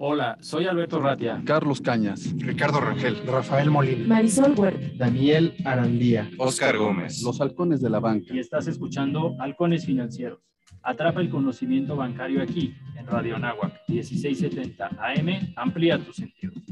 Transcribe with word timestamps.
Hola, 0.00 0.38
soy 0.40 0.66
Alberto 0.66 1.00
Ratia. 1.00 1.42
Carlos 1.44 1.80
Cañas. 1.80 2.32
Ricardo 2.36 2.80
Rangel. 2.80 3.26
Rafael 3.26 3.68
Molina. 3.68 4.06
Marisol 4.06 4.54
Huerta. 4.56 4.86
Daniel 4.94 5.56
Arandía. 5.64 6.30
Oscar 6.38 6.78
Gómez. 6.78 7.20
Los 7.24 7.40
halcones 7.40 7.80
de 7.80 7.90
la 7.90 7.98
banca. 7.98 8.32
Y 8.32 8.38
estás 8.38 8.68
escuchando 8.68 9.34
Halcones 9.40 9.84
Financieros. 9.84 10.38
Atrapa 10.84 11.20
el 11.20 11.28
conocimiento 11.28 11.96
bancario 11.96 12.40
aquí, 12.40 12.76
en 12.96 13.08
Radio 13.08 13.34
Anáhuac, 13.34 13.74
1670 13.88 14.86
AM. 15.00 15.52
Amplía 15.56 15.98
tus 15.98 16.14
sentidos. 16.14 16.62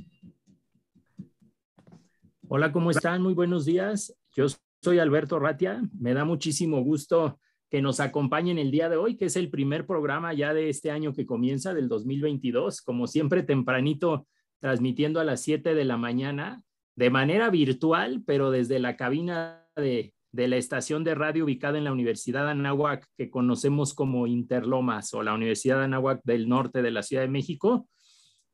Hola, 2.46 2.70
¿cómo 2.70 2.92
están? 2.92 3.22
Muy 3.22 3.34
buenos 3.34 3.64
días. 3.64 4.16
Yo 4.36 4.46
soy 4.80 5.00
Alberto 5.00 5.40
Ratia. 5.40 5.82
Me 5.98 6.14
da 6.14 6.24
muchísimo 6.24 6.80
gusto 6.80 7.40
que 7.70 7.82
nos 7.82 8.00
acompañen 8.00 8.58
el 8.58 8.70
día 8.70 8.88
de 8.88 8.96
hoy, 8.96 9.16
que 9.16 9.26
es 9.26 9.36
el 9.36 9.50
primer 9.50 9.86
programa 9.86 10.32
ya 10.32 10.54
de 10.54 10.68
este 10.68 10.90
año 10.90 11.12
que 11.12 11.26
comienza, 11.26 11.74
del 11.74 11.88
2022, 11.88 12.82
como 12.82 13.06
siempre 13.06 13.42
tempranito, 13.42 14.26
transmitiendo 14.60 15.20
a 15.20 15.24
las 15.24 15.42
7 15.42 15.74
de 15.74 15.84
la 15.84 15.96
mañana, 15.96 16.62
de 16.94 17.10
manera 17.10 17.50
virtual, 17.50 18.22
pero 18.24 18.50
desde 18.50 18.78
la 18.78 18.96
cabina 18.96 19.66
de, 19.76 20.14
de 20.32 20.48
la 20.48 20.56
estación 20.56 21.02
de 21.02 21.14
radio 21.14 21.44
ubicada 21.44 21.76
en 21.78 21.84
la 21.84 21.92
Universidad 21.92 22.48
Anáhuac, 22.48 23.06
que 23.16 23.30
conocemos 23.30 23.94
como 23.94 24.26
Interlomas 24.26 25.12
o 25.12 25.22
la 25.22 25.34
Universidad 25.34 25.82
Anáhuac 25.82 26.22
del 26.24 26.48
norte 26.48 26.82
de 26.82 26.90
la 26.90 27.02
Ciudad 27.02 27.22
de 27.22 27.28
México. 27.28 27.88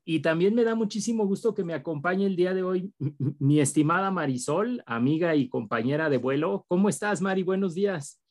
Y 0.05 0.19
también 0.19 0.55
me 0.55 0.65
da 0.65 0.75
muchísimo 0.75 1.25
gusto 1.25 1.53
que 1.53 1.63
me 1.63 1.73
acompañe 1.73 2.25
el 2.25 2.35
día 2.35 2.53
de 2.53 2.63
hoy 2.63 2.93
mi 3.39 3.61
estimada 3.61 4.11
Marisol, 4.11 4.83
amiga 4.85 5.35
y 5.35 5.47
compañera 5.47 6.09
de 6.09 6.17
vuelo. 6.17 6.65
¿Cómo 6.67 6.89
estás, 6.89 7.21
Mari? 7.21 7.43
Buenos 7.43 7.73
días. 7.73 8.22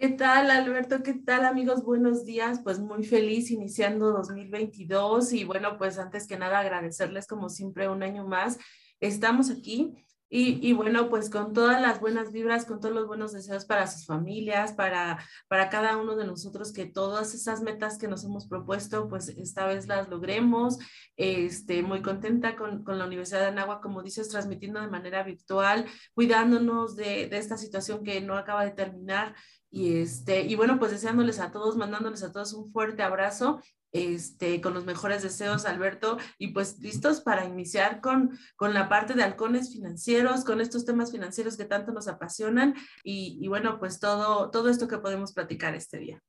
¿Qué 0.00 0.08
tal, 0.08 0.50
Alberto? 0.50 1.02
¿Qué 1.02 1.12
tal, 1.12 1.44
amigos? 1.44 1.84
Buenos 1.84 2.24
días. 2.24 2.60
Pues 2.64 2.78
muy 2.78 3.04
feliz 3.04 3.50
iniciando 3.50 4.12
2022 4.12 5.34
y 5.34 5.44
bueno, 5.44 5.76
pues 5.76 5.98
antes 5.98 6.26
que 6.26 6.38
nada 6.38 6.60
agradecerles 6.60 7.26
como 7.26 7.50
siempre 7.50 7.86
un 7.86 8.02
año 8.02 8.26
más. 8.26 8.56
Estamos 8.98 9.50
aquí 9.50 9.92
y, 10.30 10.66
y, 10.66 10.72
bueno, 10.72 11.10
pues 11.10 11.28
con 11.28 11.52
todas 11.52 11.82
las 11.82 12.00
buenas 12.00 12.32
vibras, 12.32 12.64
con 12.64 12.80
todos 12.80 12.94
los 12.94 13.08
buenos 13.08 13.32
deseos 13.32 13.66
para 13.66 13.88
sus 13.88 14.06
familias, 14.06 14.72
para, 14.72 15.18
para 15.48 15.68
cada 15.68 15.96
uno 15.98 16.16
de 16.16 16.24
nosotros, 16.24 16.72
que 16.72 16.86
todas 16.86 17.34
esas 17.34 17.60
metas 17.60 17.98
que 17.98 18.08
nos 18.08 18.24
hemos 18.24 18.46
propuesto, 18.46 19.08
pues 19.08 19.28
esta 19.28 19.66
vez 19.66 19.86
las 19.86 20.08
logremos. 20.08 20.78
Este, 21.16 21.82
muy 21.82 22.00
contenta 22.00 22.56
con, 22.56 22.84
con 22.84 22.96
la 22.98 23.06
Universidad 23.06 23.40
de 23.40 23.46
Anáhuac, 23.48 23.82
como 23.82 24.02
dices, 24.02 24.28
transmitiendo 24.28 24.80
de 24.80 24.88
manera 24.88 25.24
virtual, 25.24 25.84
cuidándonos 26.14 26.96
de, 26.96 27.26
de 27.26 27.36
esta 27.36 27.58
situación 27.58 28.02
que 28.02 28.22
no 28.22 28.38
acaba 28.38 28.64
de 28.64 28.70
terminar. 28.70 29.34
Y, 29.70 29.98
este, 29.98 30.42
y 30.42 30.56
bueno, 30.56 30.78
pues 30.78 30.90
deseándoles 30.90 31.38
a 31.38 31.52
todos, 31.52 31.76
mandándoles 31.76 32.22
a 32.22 32.32
todos 32.32 32.52
un 32.54 32.72
fuerte 32.72 33.02
abrazo 33.02 33.60
este, 33.92 34.60
con 34.60 34.74
los 34.74 34.84
mejores 34.84 35.22
deseos, 35.22 35.64
Alberto, 35.64 36.18
y 36.38 36.48
pues 36.48 36.78
listos 36.80 37.20
para 37.20 37.44
iniciar 37.44 38.00
con, 38.00 38.30
con 38.56 38.74
la 38.74 38.88
parte 38.88 39.14
de 39.14 39.22
halcones 39.22 39.72
financieros, 39.72 40.44
con 40.44 40.60
estos 40.60 40.84
temas 40.84 41.12
financieros 41.12 41.56
que 41.56 41.64
tanto 41.64 41.92
nos 41.92 42.08
apasionan 42.08 42.74
y, 43.04 43.38
y 43.40 43.48
bueno, 43.48 43.78
pues 43.78 44.00
todo, 44.00 44.50
todo 44.50 44.68
esto 44.68 44.88
que 44.88 44.98
podemos 44.98 45.32
platicar 45.32 45.74
este 45.74 45.98
día. 45.98 46.22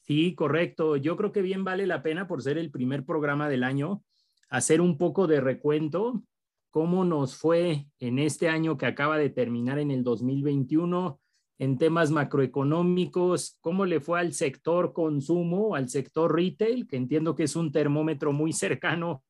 Sí, 0.00 0.36
correcto. 0.36 0.96
Yo 0.96 1.16
creo 1.16 1.32
que 1.32 1.42
bien 1.42 1.64
vale 1.64 1.86
la 1.86 2.02
pena 2.02 2.28
por 2.28 2.40
ser 2.42 2.58
el 2.58 2.70
primer 2.70 3.04
programa 3.04 3.48
del 3.48 3.64
año, 3.64 4.04
hacer 4.48 4.80
un 4.80 4.98
poco 4.98 5.26
de 5.26 5.40
recuento, 5.40 6.22
cómo 6.70 7.04
nos 7.04 7.36
fue 7.36 7.88
en 7.98 8.20
este 8.20 8.48
año 8.48 8.76
que 8.76 8.86
acaba 8.86 9.18
de 9.18 9.30
terminar 9.30 9.80
en 9.80 9.90
el 9.90 10.04
2021 10.04 11.18
en 11.58 11.78
temas 11.78 12.10
macroeconómicos, 12.10 13.56
cómo 13.60 13.86
le 13.86 14.00
fue 14.00 14.20
al 14.20 14.32
sector 14.32 14.92
consumo, 14.92 15.74
al 15.74 15.88
sector 15.88 16.34
retail, 16.34 16.86
que 16.86 16.96
entiendo 16.96 17.34
que 17.34 17.44
es 17.44 17.56
un 17.56 17.72
termómetro 17.72 18.32
muy 18.32 18.52
cercano 18.52 19.24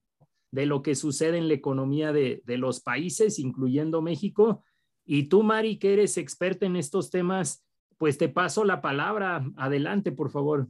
de 0.51 0.67
lo 0.67 0.83
que 0.83 0.95
sucede 0.95 1.39
en 1.39 1.49
la 1.49 1.55
economía 1.55 2.13
de, 2.13 2.43
de 2.45 2.59
los 2.59 2.81
países, 2.81 3.39
incluyendo 3.39 4.03
México. 4.03 4.65
Y 5.05 5.25
tú, 5.29 5.43
Mari, 5.43 5.79
que 5.79 5.93
eres 5.93 6.17
experta 6.17 6.67
en 6.67 6.77
estos 6.77 7.11
temas, 7.11 7.65
pues 7.97 8.19
te 8.19 8.29
paso 8.29 8.65
la 8.65 8.81
palabra. 8.81 9.45
Adelante, 9.57 10.13
por 10.13 10.31
favor. 10.31 10.69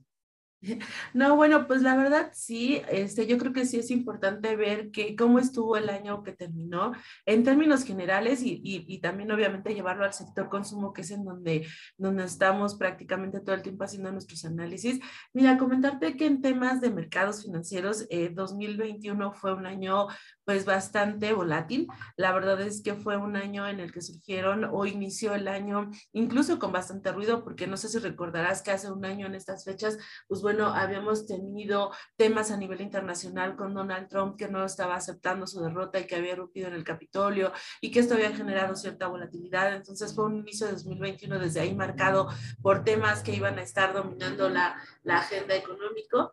No, 1.15 1.37
bueno, 1.37 1.67
pues 1.67 1.83
la 1.83 1.97
verdad 1.97 2.31
sí, 2.33 2.83
este, 2.89 3.27
yo 3.27 3.39
creo 3.39 3.53
que 3.53 3.67
sí 3.67 3.79
es 3.79 3.91
importante 3.91 4.57
ver 4.57 4.91
que 4.91 5.17
cómo 5.17 5.39
estuvo 5.39 5.77
el 5.77 5.89
año 5.89 6.23
que 6.23 6.33
terminó 6.33 6.93
en 7.25 7.45
términos 7.45 7.85
generales 7.85 8.43
y, 8.43 8.61
y, 8.65 8.85
y, 8.89 9.01
también 9.01 9.31
obviamente 9.31 9.75
llevarlo 9.75 10.05
al 10.05 10.13
sector 10.13 10.49
consumo, 10.49 10.93
que 10.93 11.03
es 11.03 11.11
en 11.11 11.25
donde, 11.25 11.67
donde 11.97 12.25
estamos 12.25 12.77
prácticamente 12.77 13.41
todo 13.41 13.55
el 13.55 13.63
tiempo 13.63 13.85
haciendo 13.85 14.13
nuestros 14.13 14.45
análisis. 14.45 15.01
Mira, 15.33 15.59
comentarte 15.59 16.17
que 16.17 16.27
en 16.27 16.41
temas 16.41 16.81
de 16.81 16.91
mercados 16.91 17.45
financieros, 17.45 18.07
eh, 18.11 18.31
2021 18.31 19.33
fue 19.33 19.55
un 19.55 19.67
año 19.67 20.07
pues 20.47 20.65
bastante 20.65 21.33
volátil. 21.33 21.89
La 22.17 22.33
verdad 22.33 22.61
es 22.61 22.81
que 22.81 22.95
fue 22.95 23.17
un 23.17 23.37
año 23.37 23.67
en 23.67 23.81
el 23.81 23.93
que 23.93 24.01
surgieron 24.01 24.65
o 24.65 24.87
inició 24.87 25.35
el 25.35 25.49
año 25.49 25.91
incluso 26.13 26.59
con 26.61 26.71
bastante 26.73 27.13
ruido, 27.13 27.43
porque 27.43 27.67
no 27.67 27.77
sé 27.77 27.89
si 27.89 27.99
recordarás 27.99 28.63
que 28.63 28.71
hace 28.71 28.91
un 28.91 29.05
año 29.05 29.27
en 29.27 29.35
estas 29.35 29.65
fechas, 29.65 29.99
pues 30.29 30.43
bueno, 30.43 30.69
habíamos 30.69 31.27
tenido 31.27 31.91
temas 32.17 32.53
a 32.53 32.57
nivel 32.57 32.81
internacional 32.81 33.57
con 33.57 33.75
Donald 33.75 34.09
Trump 34.09 34.37
que 34.39 34.49
no 34.49 34.65
estaba 34.65 34.95
aceptando 34.95 35.49
su 35.49 35.61
derrota 35.61 35.99
y 35.99 36.07
que 36.07 36.15
había 36.15 36.37
rompido 36.37 36.69
en 36.69 36.75
el 36.75 36.85
Capitolio 36.85 37.53
y 37.81 37.91
que 37.91 37.99
esto 37.99 38.15
había 38.15 38.35
generado 38.35 38.77
cierta 38.77 39.09
volatilidad. 39.09 39.75
Entonces 39.75 40.15
fue 40.15 40.27
un 40.27 40.37
inicio 40.37 40.69
de 40.69 40.75
2021 40.75 41.41
desde 41.41 41.61
ahí 41.61 41.75
marcado 41.75 42.29
por 42.63 42.85
temas 42.85 43.25
que 43.25 43.35
iban 43.35 43.59
a 43.59 43.63
estar 43.63 43.93
dominando 43.93 44.49
la, 44.49 44.81
la 45.03 45.19
agenda 45.19 45.57
económica. 45.57 46.31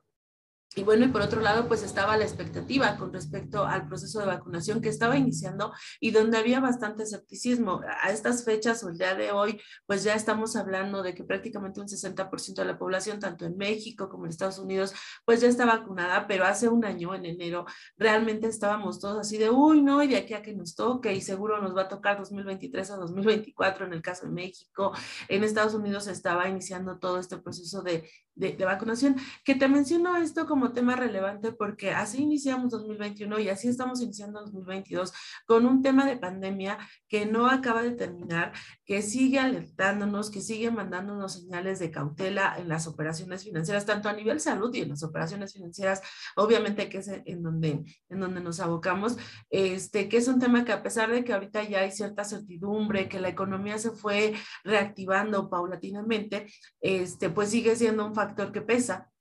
Y 0.76 0.84
bueno, 0.84 1.06
y 1.06 1.10
por 1.10 1.22
otro 1.22 1.40
lado, 1.42 1.68
pues 1.68 1.84
estaba 1.84 2.18
la 2.18 2.24
expectativa 2.24 2.98
con 2.98 3.14
respecto 3.14 3.64
al 3.66 3.88
proceso 3.88 4.20
de 4.20 4.26
vacunación 4.26 4.82
que 4.82 4.90
estaba 4.90 5.18
iniciando 5.18 5.72
y 6.00 6.12
donde 6.12 6.38
había 6.38 6.60
bastante 6.60 7.04
escepticismo. 7.04 7.82
A 8.02 8.12
estas 8.12 8.44
fechas 8.44 8.84
o 8.84 8.90
el 8.90 8.98
día 8.98 9.14
de 9.14 9.32
hoy, 9.32 9.62
pues 9.86 10.04
ya 10.04 10.16
estamos 10.16 10.56
hablando 10.56 11.04
de 11.04 11.14
que 11.14 11.24
prácticamente 11.24 11.80
un 11.80 11.88
60% 11.88 12.56
de 12.56 12.66
la 12.66 12.78
población, 12.78 13.20
tanto 13.20 13.46
en 13.46 13.56
México 13.56 14.10
como 14.10 14.26
en 14.26 14.32
Estados 14.32 14.58
Unidos, 14.58 14.94
pues 15.26 15.42
ya 15.42 15.48
está 15.48 15.66
vacunada, 15.66 16.26
pero 16.28 16.46
hace 16.46 16.68
un 16.68 16.86
año, 16.86 17.14
en 17.14 17.26
enero, 17.26 17.66
realmente 17.98 18.48
estábamos 18.48 19.00
todos 19.00 19.20
así 19.20 19.38
de, 19.38 19.52
uy, 19.52 19.82
no, 19.82 20.02
y 20.02 20.08
de 20.08 20.18
aquí 20.18 20.34
a 20.34 20.42
que 20.42 20.56
nos 20.56 20.76
toque, 20.76 21.14
y 21.14 21.22
seguro 21.22 21.62
nos 21.62 21.76
va 21.76 21.84
a 21.84 21.88
tocar 21.88 22.18
2023 22.18 22.92
a 22.92 22.96
2024 22.98 23.86
en 23.86 23.94
el 23.94 24.02
caso 24.02 24.26
de 24.26 24.32
México. 24.32 24.92
En 25.28 25.44
Estados 25.44 25.76
Unidos 25.76 26.08
estaba 26.08 26.48
iniciando 26.48 26.98
todo 26.98 27.20
este 27.20 27.38
proceso 27.38 27.84
de, 27.84 28.10
de, 28.36 28.54
de 28.54 28.66
vacunación, 28.66 29.16
que 29.44 29.56
te 29.56 29.68
menciono 29.68 30.16
esto 30.16 30.48
como 30.48 30.63
tema 30.72 30.96
relevante 30.96 31.52
porque 31.52 31.92
así 31.92 32.22
iniciamos 32.22 32.72
2021 32.72 33.40
y 33.40 33.50
así 33.50 33.68
estamos 33.68 34.02
iniciando 34.02 34.42
2022 34.42 35.14
con 35.46 35.66
un 35.66 35.82
tema 35.82 36.06
de 36.06 36.18
pandemia 36.18 36.78
que 37.08 37.26
no 37.26 37.48
acaba 37.48 37.84
de 37.84 37.92
terminar, 37.92 38.54
que 38.86 39.02
sigue 39.02 39.40
alertándonos, 39.40 40.32
que 40.32 40.42
sigue 40.42 40.72
mandándonos 40.72 41.34
señales 41.34 41.80
de 41.80 41.92
cautela 41.92 42.56
en 42.58 42.70
las 42.70 42.88
operaciones 42.88 43.44
financieras, 43.44 43.86
tanto 43.86 44.10
a 44.10 44.14
nivel 44.14 44.40
salud 44.40 44.74
y 44.74 44.82
en 44.82 44.90
las 44.90 45.04
operaciones 45.04 45.54
financieras, 45.54 46.02
obviamente 46.36 46.90
que 46.90 47.00
es 47.00 47.08
en 47.08 47.44
donde, 47.44 47.84
en 48.10 48.20
donde 48.20 48.42
nos 48.42 48.60
abocamos, 48.60 49.18
este, 49.50 50.10
que 50.10 50.18
es 50.18 50.28
un 50.28 50.40
tema 50.40 50.66
que 50.66 50.72
a 50.72 50.84
pesar 50.84 51.12
de 51.12 51.24
que 51.24 51.34
ahorita 51.34 51.64
ya 51.64 51.80
hay 51.80 51.92
cierta 51.92 52.24
certidumbre, 52.24 53.10
que 53.10 53.20
la 53.20 53.30
economía 53.30 53.78
se 53.78 53.92
fue 53.92 54.34
reactivando 54.64 55.50
paulatinamente, 55.50 56.48
este, 56.82 57.30
pues 57.30 57.50
sigue 57.50 57.76
siendo 57.76 58.06
un 58.06 58.16
factor 58.16 58.52
que 58.52 58.62
pesa 58.62 59.13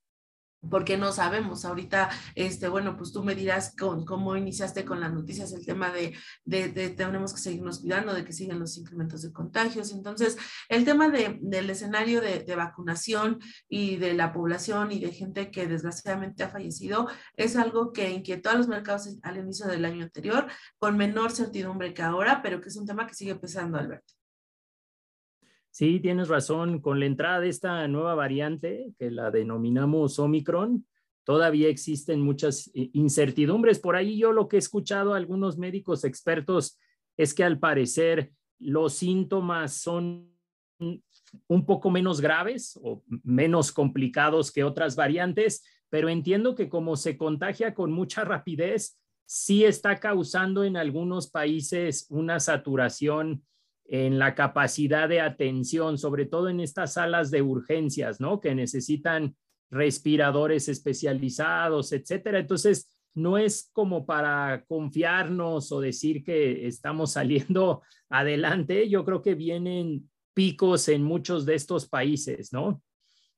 porque 0.68 0.96
no 0.96 1.12
sabemos. 1.12 1.64
Ahorita, 1.64 2.10
este, 2.34 2.68
bueno, 2.68 2.96
pues 2.96 3.12
tú 3.12 3.22
me 3.22 3.34
dirás 3.34 3.74
con, 3.76 4.04
cómo 4.04 4.36
iniciaste 4.36 4.84
con 4.84 5.00
las 5.00 5.12
noticias 5.12 5.52
el 5.52 5.66
tema 5.66 5.90
de, 5.92 6.14
de, 6.44 6.90
tenemos 6.90 7.34
que 7.34 7.40
seguirnos 7.40 7.80
cuidando, 7.80 8.14
de 8.14 8.24
que 8.24 8.32
siguen 8.32 8.58
los 8.58 8.76
incrementos 8.78 9.22
de 9.22 9.32
contagios. 9.32 9.92
Entonces, 9.92 10.36
el 10.68 10.84
tema 10.84 11.08
de, 11.08 11.38
del 11.40 11.70
escenario 11.70 12.20
de, 12.20 12.40
de, 12.40 12.56
vacunación 12.56 13.38
y 13.68 13.96
de 13.96 14.14
la 14.14 14.32
población 14.32 14.92
y 14.92 15.00
de 15.00 15.12
gente 15.12 15.50
que 15.50 15.66
desgraciadamente 15.66 16.44
ha 16.44 16.48
fallecido 16.48 17.08
es 17.36 17.56
algo 17.56 17.92
que 17.92 18.10
inquietó 18.10 18.50
a 18.50 18.54
los 18.54 18.68
mercados 18.68 19.08
al 19.22 19.36
inicio 19.38 19.66
del 19.66 19.84
año 19.84 20.04
anterior, 20.04 20.46
con 20.78 20.96
menor 20.96 21.32
certidumbre 21.32 21.94
que 21.94 22.02
ahora, 22.02 22.40
pero 22.42 22.60
que 22.60 22.68
es 22.68 22.76
un 22.76 22.86
tema 22.86 23.06
que 23.06 23.14
sigue 23.14 23.34
pesando, 23.34 23.78
Alberto. 23.78 24.21
Sí, 25.72 26.00
tienes 26.00 26.28
razón. 26.28 26.80
Con 26.80 27.00
la 27.00 27.06
entrada 27.06 27.40
de 27.40 27.48
esta 27.48 27.88
nueva 27.88 28.14
variante, 28.14 28.92
que 28.98 29.10
la 29.10 29.30
denominamos 29.30 30.18
Omicron, 30.18 30.86
todavía 31.24 31.68
existen 31.68 32.20
muchas 32.20 32.70
incertidumbres. 32.74 33.78
Por 33.78 33.96
ahí 33.96 34.18
yo 34.18 34.32
lo 34.32 34.48
que 34.48 34.56
he 34.56 34.58
escuchado 34.58 35.14
a 35.14 35.16
algunos 35.16 35.56
médicos 35.56 36.04
expertos 36.04 36.78
es 37.16 37.32
que 37.32 37.42
al 37.42 37.58
parecer 37.58 38.32
los 38.58 38.92
síntomas 38.92 39.72
son 39.72 40.30
un 41.48 41.64
poco 41.64 41.90
menos 41.90 42.20
graves 42.20 42.78
o 42.82 43.02
menos 43.22 43.72
complicados 43.72 44.52
que 44.52 44.64
otras 44.64 44.94
variantes, 44.94 45.64
pero 45.88 46.10
entiendo 46.10 46.54
que 46.54 46.68
como 46.68 46.96
se 46.96 47.16
contagia 47.16 47.72
con 47.72 47.92
mucha 47.92 48.24
rapidez, 48.24 49.00
sí 49.24 49.64
está 49.64 49.98
causando 50.00 50.64
en 50.64 50.76
algunos 50.76 51.30
países 51.30 52.06
una 52.10 52.40
saturación 52.40 53.42
en 53.92 54.18
la 54.18 54.34
capacidad 54.34 55.06
de 55.06 55.20
atención, 55.20 55.98
sobre 55.98 56.24
todo 56.24 56.48
en 56.48 56.60
estas 56.60 56.94
salas 56.94 57.30
de 57.30 57.42
urgencias, 57.42 58.22
¿no? 58.22 58.40
Que 58.40 58.54
necesitan 58.54 59.36
respiradores 59.70 60.70
especializados, 60.70 61.92
etcétera. 61.92 62.38
Entonces, 62.38 62.90
no 63.12 63.36
es 63.36 63.68
como 63.74 64.06
para 64.06 64.64
confiarnos 64.66 65.70
o 65.72 65.80
decir 65.82 66.24
que 66.24 66.66
estamos 66.66 67.12
saliendo 67.12 67.82
adelante. 68.08 68.88
Yo 68.88 69.04
creo 69.04 69.20
que 69.20 69.34
vienen 69.34 70.08
picos 70.32 70.88
en 70.88 71.02
muchos 71.02 71.44
de 71.44 71.56
estos 71.56 71.86
países, 71.86 72.50
¿no? 72.50 72.82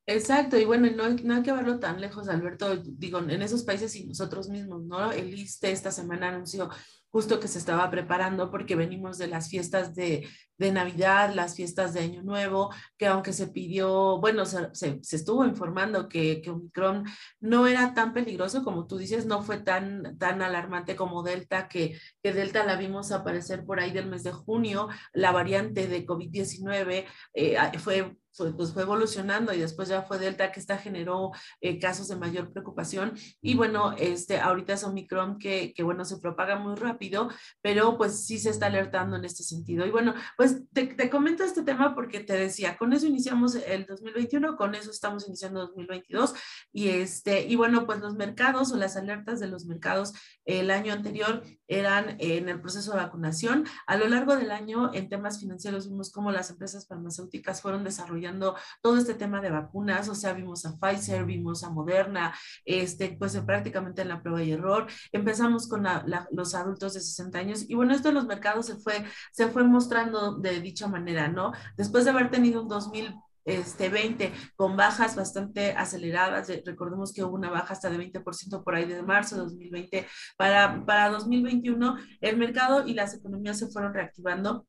Exacto, 0.06 0.56
y 0.56 0.66
bueno, 0.66 0.88
no, 0.94 1.34
hay 1.34 1.42
que 1.42 1.50
verlo 1.50 1.80
tan 1.80 2.00
lejos, 2.00 2.28
Alberto, 2.28 2.76
digo, 2.76 3.18
en 3.18 3.42
esos 3.42 3.64
países 3.64 3.96
y 3.96 4.06
nosotros 4.06 4.48
mismos, 4.50 4.84
¿no? 4.84 5.10
El 5.10 5.34
ISTE 5.36 5.72
esta 5.72 5.90
semana 5.90 6.28
anunció 6.28 6.68
justo 7.14 7.38
que 7.38 7.46
se 7.46 7.58
estaba 7.61 7.88
preparando 7.93 8.50
porque 8.50 8.75
venimos 8.75 9.19
de 9.19 9.28
las 9.28 9.49
fiestas 9.49 9.94
de, 9.94 10.28
de 10.58 10.72
Navidad, 10.72 11.34
las 11.34 11.56
fiestas 11.56 11.94
de 11.94 12.00
Año 12.00 12.22
Nuevo, 12.22 12.72
que 12.96 13.06
aunque 13.06 13.32
se 13.32 13.48
pidió, 13.48 14.18
bueno, 14.18 14.46
se, 14.46 14.68
se, 14.72 15.00
estuvo 15.16 15.44
informando 15.44 16.08
que, 16.08 16.40
que, 16.40 16.50
Omicron 16.50 17.04
no 17.40 17.66
era 17.66 17.94
tan 17.94 18.12
peligroso 18.12 18.64
como 18.64 18.86
tú 18.86 18.98
dices, 18.98 19.26
no 19.26 19.42
fue 19.42 19.58
tan, 19.58 20.16
tan 20.18 20.42
alarmante 20.42 20.96
como 20.96 21.22
Delta, 21.22 21.68
que, 21.68 21.98
que 22.22 22.32
Delta 22.32 22.64
la 22.64 22.76
vimos 22.76 23.12
aparecer 23.12 23.64
por 23.64 23.80
ahí 23.80 23.92
del 23.92 24.08
mes 24.08 24.22
de 24.22 24.32
junio, 24.32 24.88
la 25.12 25.32
variante 25.32 25.88
de 25.88 26.06
COVID-19 26.06 27.04
eh, 27.34 27.56
fue 27.78 28.16
pues 28.56 28.72
fue 28.72 28.82
evolucionando 28.82 29.52
y 29.52 29.60
después 29.60 29.88
ya 29.88 30.02
fue 30.02 30.18
Delta 30.18 30.50
que 30.50 30.60
esta 30.60 30.76
generó 30.76 31.30
eh, 31.60 31.78
casos 31.78 32.08
de 32.08 32.16
mayor 32.16 32.52
preocupación 32.52 33.14
y 33.40 33.54
bueno, 33.54 33.94
este, 33.96 34.40
ahorita 34.40 34.72
es 34.72 34.84
Omicron 34.84 35.38
que, 35.38 35.72
que, 35.74 35.82
bueno, 35.82 36.04
se 36.04 36.18
propaga 36.18 36.56
muy 36.56 36.74
rápido, 36.74 37.28
pero 37.62 37.96
pues 37.96 38.26
sí 38.26 38.38
se 38.38 38.50
está 38.50 38.66
alertando 38.66 39.16
en 39.16 39.24
este 39.24 39.42
sentido. 39.42 39.86
Y 39.86 39.90
bueno, 39.90 40.14
pues 40.36 40.44
te, 40.73 40.87
te 40.87 41.11
comento 41.11 41.44
este 41.44 41.62
tema 41.62 41.94
porque 41.94 42.20
te 42.20 42.35
decía, 42.35 42.76
con 42.76 42.93
eso 42.93 43.06
iniciamos 43.06 43.55
el 43.55 43.87
2021, 43.87 44.56
con 44.56 44.75
eso 44.75 44.91
estamos 44.91 45.26
iniciando 45.26 45.61
2022 45.61 46.35
y 46.73 46.88
este, 46.88 47.43
y 47.43 47.56
bueno, 47.56 47.87
pues 47.87 48.00
los 48.00 48.14
mercados 48.14 48.73
o 48.73 48.76
las 48.76 48.96
alertas 48.96 49.41
de 49.41 49.49
los 49.49 49.67
mercados 49.67 50.12
el 50.44 50.70
año 50.70 50.93
anterior 50.93 51.43
eran 51.69 52.17
en 52.19 52.49
el 52.49 52.61
proceso 52.61 52.93
de 52.93 52.99
vacunación. 52.99 53.64
A 53.87 53.96
lo 53.96 54.08
largo 54.08 54.37
del 54.37 54.50
año, 54.50 54.93
en 54.93 55.08
temas 55.08 55.41
financieros, 55.41 55.88
vimos 55.88 56.11
cómo 56.11 56.31
las 56.31 56.50
empresas 56.50 56.87
farmacéuticas 56.87 57.62
fueron 57.62 57.85
desarrollando 57.85 58.56
todo 58.82 58.99
este 58.99 59.14
tema 59.14 59.40
de 59.40 59.50
vacunas, 59.50 60.08
o 60.08 60.14
sea, 60.14 60.32
vimos 60.32 60.64
a 60.67 60.76
Pfizer, 60.79 61.25
vimos 61.25 61.64
a 61.64 61.70
Moderna, 61.70 62.35
este, 62.64 63.17
pues 63.19 63.37
prácticamente 63.38 64.02
en 64.02 64.08
la 64.08 64.23
prueba 64.23 64.43
y 64.43 64.52
error. 64.52 64.87
Empezamos 65.12 65.69
con 65.69 65.87
los 66.31 66.55
adultos 66.55 66.94
de 66.94 67.00
60 67.00 67.38
años 67.38 67.64
y 67.69 67.75
bueno, 67.75 67.94
esto 67.94 68.08
en 68.08 68.14
los 68.14 68.26
mercados 68.26 68.67
se 68.67 68.76
fue, 68.76 69.05
se 69.32 69.49
fue 69.49 69.64
mostrando 69.64 70.33
de 70.38 70.60
dicha 70.60 70.88
manera, 70.88 71.28
¿no? 71.28 71.52
Después 71.76 72.04
de 72.04 72.10
haber 72.10 72.31
tenido 72.31 72.62
un 72.62 72.69
2000 72.69 73.14
este 73.44 73.90
20 73.90 74.32
con 74.56 74.76
bajas 74.76 75.16
bastante 75.16 75.72
aceleradas. 75.72 76.50
Recordemos 76.64 77.12
que 77.12 77.22
hubo 77.22 77.34
una 77.34 77.50
baja 77.50 77.75
hasta 77.75 77.90
de 77.90 77.98
20% 77.98 78.64
por 78.64 78.75
ahí 78.75 78.86
de 78.86 79.02
marzo 79.02 79.36
de 79.36 79.42
2020. 79.42 80.06
Para, 80.36 80.84
para 80.86 81.10
2021 81.10 81.96
el 82.20 82.36
mercado 82.36 82.86
y 82.86 82.94
las 82.94 83.14
economías 83.14 83.58
se 83.58 83.69
fueron 83.69 83.92
reactivando 83.92 84.66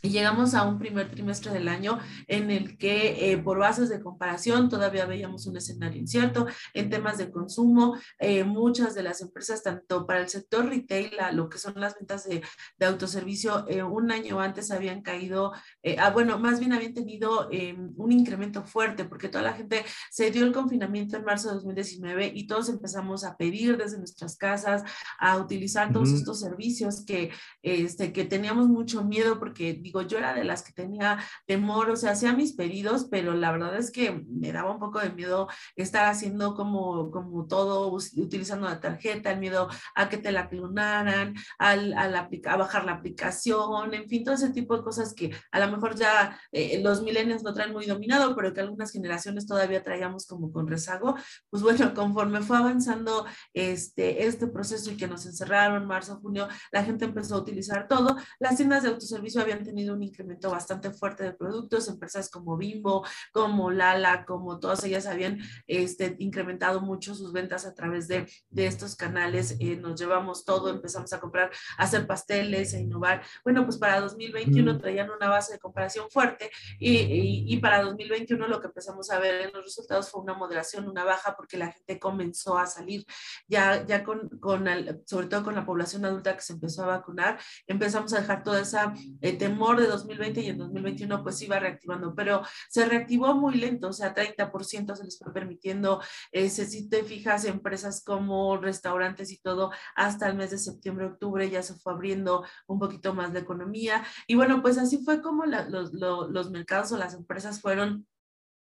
y 0.00 0.10
llegamos 0.10 0.54
a 0.54 0.62
un 0.62 0.78
primer 0.78 1.10
trimestre 1.10 1.52
del 1.52 1.66
año 1.66 1.98
en 2.28 2.52
el 2.52 2.78
que 2.78 3.32
eh, 3.32 3.38
por 3.38 3.58
bases 3.58 3.88
de 3.88 4.00
comparación 4.00 4.68
todavía 4.68 5.06
veíamos 5.06 5.46
un 5.46 5.56
escenario 5.56 6.00
incierto 6.00 6.46
en 6.72 6.88
temas 6.88 7.18
de 7.18 7.30
consumo. 7.30 7.98
Eh, 8.20 8.44
muchas 8.44 8.94
de 8.94 9.02
las 9.02 9.20
empresas, 9.22 9.62
tanto 9.64 10.06
para 10.06 10.20
el 10.20 10.28
sector 10.28 10.66
retail, 10.66 11.10
lo 11.32 11.48
que 11.48 11.58
son 11.58 11.74
las 11.76 11.96
ventas 11.96 12.28
de, 12.28 12.42
de 12.78 12.86
autoservicio, 12.86 13.66
eh, 13.68 13.82
un 13.82 14.12
año 14.12 14.40
antes 14.40 14.70
habían 14.70 15.02
caído, 15.02 15.52
ah, 15.98 16.10
bueno, 16.10 16.38
más 16.38 16.60
bien 16.60 16.72
habían 16.72 16.94
tenido 16.94 17.48
un 17.96 18.12
incremento 18.12 18.64
fuerte 18.64 19.04
porque 19.04 19.28
toda 19.28 19.42
la 19.42 19.54
gente 19.54 19.84
se 20.10 20.30
dio 20.30 20.44
el 20.44 20.52
confinamiento 20.52 21.16
en 21.16 21.24
marzo 21.24 21.48
de 21.48 21.54
2019 21.54 22.32
y 22.34 22.46
todos 22.46 22.68
empezamos 22.68 23.24
a 23.24 23.36
pedir 23.36 23.76
desde 23.76 23.98
nuestras 23.98 24.36
casas, 24.36 24.82
a 25.18 25.36
utilizar 25.38 25.92
todos 25.92 26.10
estos 26.10 26.40
servicios 26.40 27.04
que, 27.04 27.30
este, 27.62 28.12
que 28.12 28.24
teníamos 28.24 28.68
mucho 28.68 29.04
miedo 29.04 29.38
porque 29.38 29.80
digo, 29.88 30.02
yo 30.02 30.18
era 30.18 30.34
de 30.34 30.44
las 30.44 30.62
que 30.62 30.72
tenía 30.72 31.18
temor, 31.46 31.90
o 31.90 31.96
sea, 31.96 32.12
hacía 32.12 32.32
mis 32.32 32.52
pedidos, 32.52 33.08
pero 33.10 33.34
la 33.34 33.52
verdad 33.52 33.76
es 33.76 33.90
que 33.90 34.24
me 34.28 34.52
daba 34.52 34.70
un 34.70 34.78
poco 34.78 35.00
de 35.00 35.10
miedo 35.10 35.48
estar 35.76 36.06
haciendo 36.06 36.54
como, 36.54 37.10
como 37.10 37.46
todo, 37.46 37.90
utilizando 38.16 38.68
la 38.68 38.80
tarjeta, 38.80 39.30
el 39.30 39.40
miedo 39.40 39.68
a 39.94 40.08
que 40.08 40.18
te 40.18 40.32
la 40.32 40.48
clonaran, 40.48 41.34
al, 41.58 41.94
a 41.94 42.56
bajar 42.56 42.84
la 42.84 42.92
aplicación, 42.92 43.94
en 43.94 44.08
fin, 44.08 44.24
todo 44.24 44.34
ese 44.34 44.50
tipo 44.50 44.76
de 44.76 44.82
cosas 44.82 45.14
que 45.14 45.34
a 45.50 45.58
lo 45.60 45.72
mejor 45.72 45.96
ya 45.96 46.38
eh, 46.52 46.80
los 46.82 47.02
milenios 47.02 47.42
no 47.42 47.54
traen 47.54 47.72
muy 47.72 47.86
dominado, 47.86 48.34
pero 48.36 48.52
que 48.52 48.60
algunas 48.60 48.92
generaciones 48.92 49.46
todavía 49.46 49.82
traíamos 49.82 50.26
como 50.26 50.52
con 50.52 50.66
rezago. 50.66 51.14
Pues 51.50 51.62
bueno, 51.62 51.94
conforme 51.94 52.42
fue 52.42 52.58
avanzando 52.58 53.24
este, 53.54 54.26
este 54.26 54.46
proceso 54.48 54.90
y 54.90 54.96
que 54.96 55.08
nos 55.08 55.24
encerraron 55.26 55.86
marzo, 55.86 56.20
junio, 56.20 56.48
la 56.72 56.84
gente 56.84 57.06
empezó 57.06 57.36
a 57.36 57.38
utilizar 57.38 57.88
todo. 57.88 58.16
Las 58.38 58.56
tiendas 58.56 58.82
de 58.82 58.90
autoservicio 58.90 59.40
habían 59.40 59.64
tenido 59.64 59.77
un 59.86 60.02
incremento 60.02 60.50
bastante 60.50 60.90
fuerte 60.90 61.24
de 61.24 61.32
productos, 61.32 61.88
empresas 61.88 62.30
como 62.30 62.56
Bimbo, 62.56 63.06
como 63.32 63.70
Lala, 63.70 64.24
como 64.24 64.58
todas 64.58 64.82
ellas 64.84 65.06
habían 65.06 65.38
este, 65.66 66.16
incrementado 66.18 66.80
mucho 66.80 67.14
sus 67.14 67.32
ventas 67.32 67.66
a 67.66 67.74
través 67.74 68.08
de, 68.08 68.26
de 68.50 68.66
estos 68.66 68.96
canales, 68.96 69.56
eh, 69.60 69.76
nos 69.76 70.00
llevamos 70.00 70.44
todo, 70.44 70.70
empezamos 70.70 71.12
a 71.12 71.20
comprar, 71.20 71.50
a 71.76 71.84
hacer 71.84 72.06
pasteles, 72.06 72.74
a 72.74 72.78
innovar. 72.78 73.22
Bueno, 73.44 73.64
pues 73.64 73.78
para 73.78 74.00
2021 74.00 74.74
mm. 74.74 74.78
traían 74.78 75.10
una 75.10 75.28
base 75.28 75.54
de 75.54 75.58
comparación 75.58 76.10
fuerte 76.10 76.50
y, 76.78 77.44
y, 77.46 77.56
para 77.58 77.82
2021 77.82 78.48
lo 78.48 78.60
que 78.60 78.68
empezamos 78.68 79.10
a 79.10 79.18
ver 79.18 79.42
en 79.42 79.52
los 79.52 79.64
resultados 79.64 80.10
fue 80.10 80.22
una 80.22 80.34
moderación, 80.34 80.88
una 80.88 81.04
baja, 81.04 81.34
porque 81.36 81.56
la 81.56 81.72
gente 81.72 81.98
comenzó 81.98 82.58
a 82.58 82.66
salir 82.66 83.04
ya, 83.46 83.84
ya 83.86 84.04
con, 84.04 84.28
con 84.40 84.68
el, 84.68 85.02
sobre 85.06 85.26
todo 85.26 85.44
con 85.44 85.54
la 85.54 85.66
población 85.66 86.04
adulta 86.04 86.34
que 86.34 86.42
se 86.42 86.52
empezó 86.54 86.84
a 86.84 86.98
vacunar, 86.98 87.38
empezamos 87.66 88.12
a 88.12 88.20
dejar 88.20 88.42
toda 88.42 88.60
esa 88.60 88.94
eh, 89.20 89.36
temor 89.36 89.67
de 89.76 89.86
2020 89.86 90.40
y 90.40 90.48
en 90.48 90.58
2021 90.58 91.22
pues 91.22 91.40
iba 91.42 91.58
reactivando, 91.58 92.14
pero 92.14 92.42
se 92.68 92.86
reactivó 92.86 93.34
muy 93.34 93.56
lento, 93.56 93.88
o 93.88 93.92
sea, 93.92 94.14
30% 94.14 94.94
se 94.94 95.04
les 95.04 95.18
fue 95.18 95.32
permitiendo, 95.32 96.00
eh, 96.32 96.48
si 96.48 96.88
te 96.88 97.04
fijas, 97.04 97.44
empresas 97.44 98.02
como 98.04 98.56
restaurantes 98.56 99.30
y 99.32 99.38
todo, 99.38 99.70
hasta 99.94 100.28
el 100.28 100.36
mes 100.36 100.50
de 100.50 100.58
septiembre, 100.58 101.06
octubre 101.06 101.48
ya 101.50 101.62
se 101.62 101.74
fue 101.74 101.92
abriendo 101.92 102.44
un 102.66 102.78
poquito 102.78 103.14
más 103.14 103.32
la 103.32 103.40
economía. 103.40 104.04
Y 104.26 104.34
bueno, 104.34 104.62
pues 104.62 104.78
así 104.78 105.04
fue 105.04 105.22
como 105.22 105.44
los, 105.46 105.92
los, 105.92 106.30
los 106.30 106.50
mercados 106.50 106.92
o 106.92 106.98
las 106.98 107.14
empresas 107.14 107.60
fueron 107.60 108.06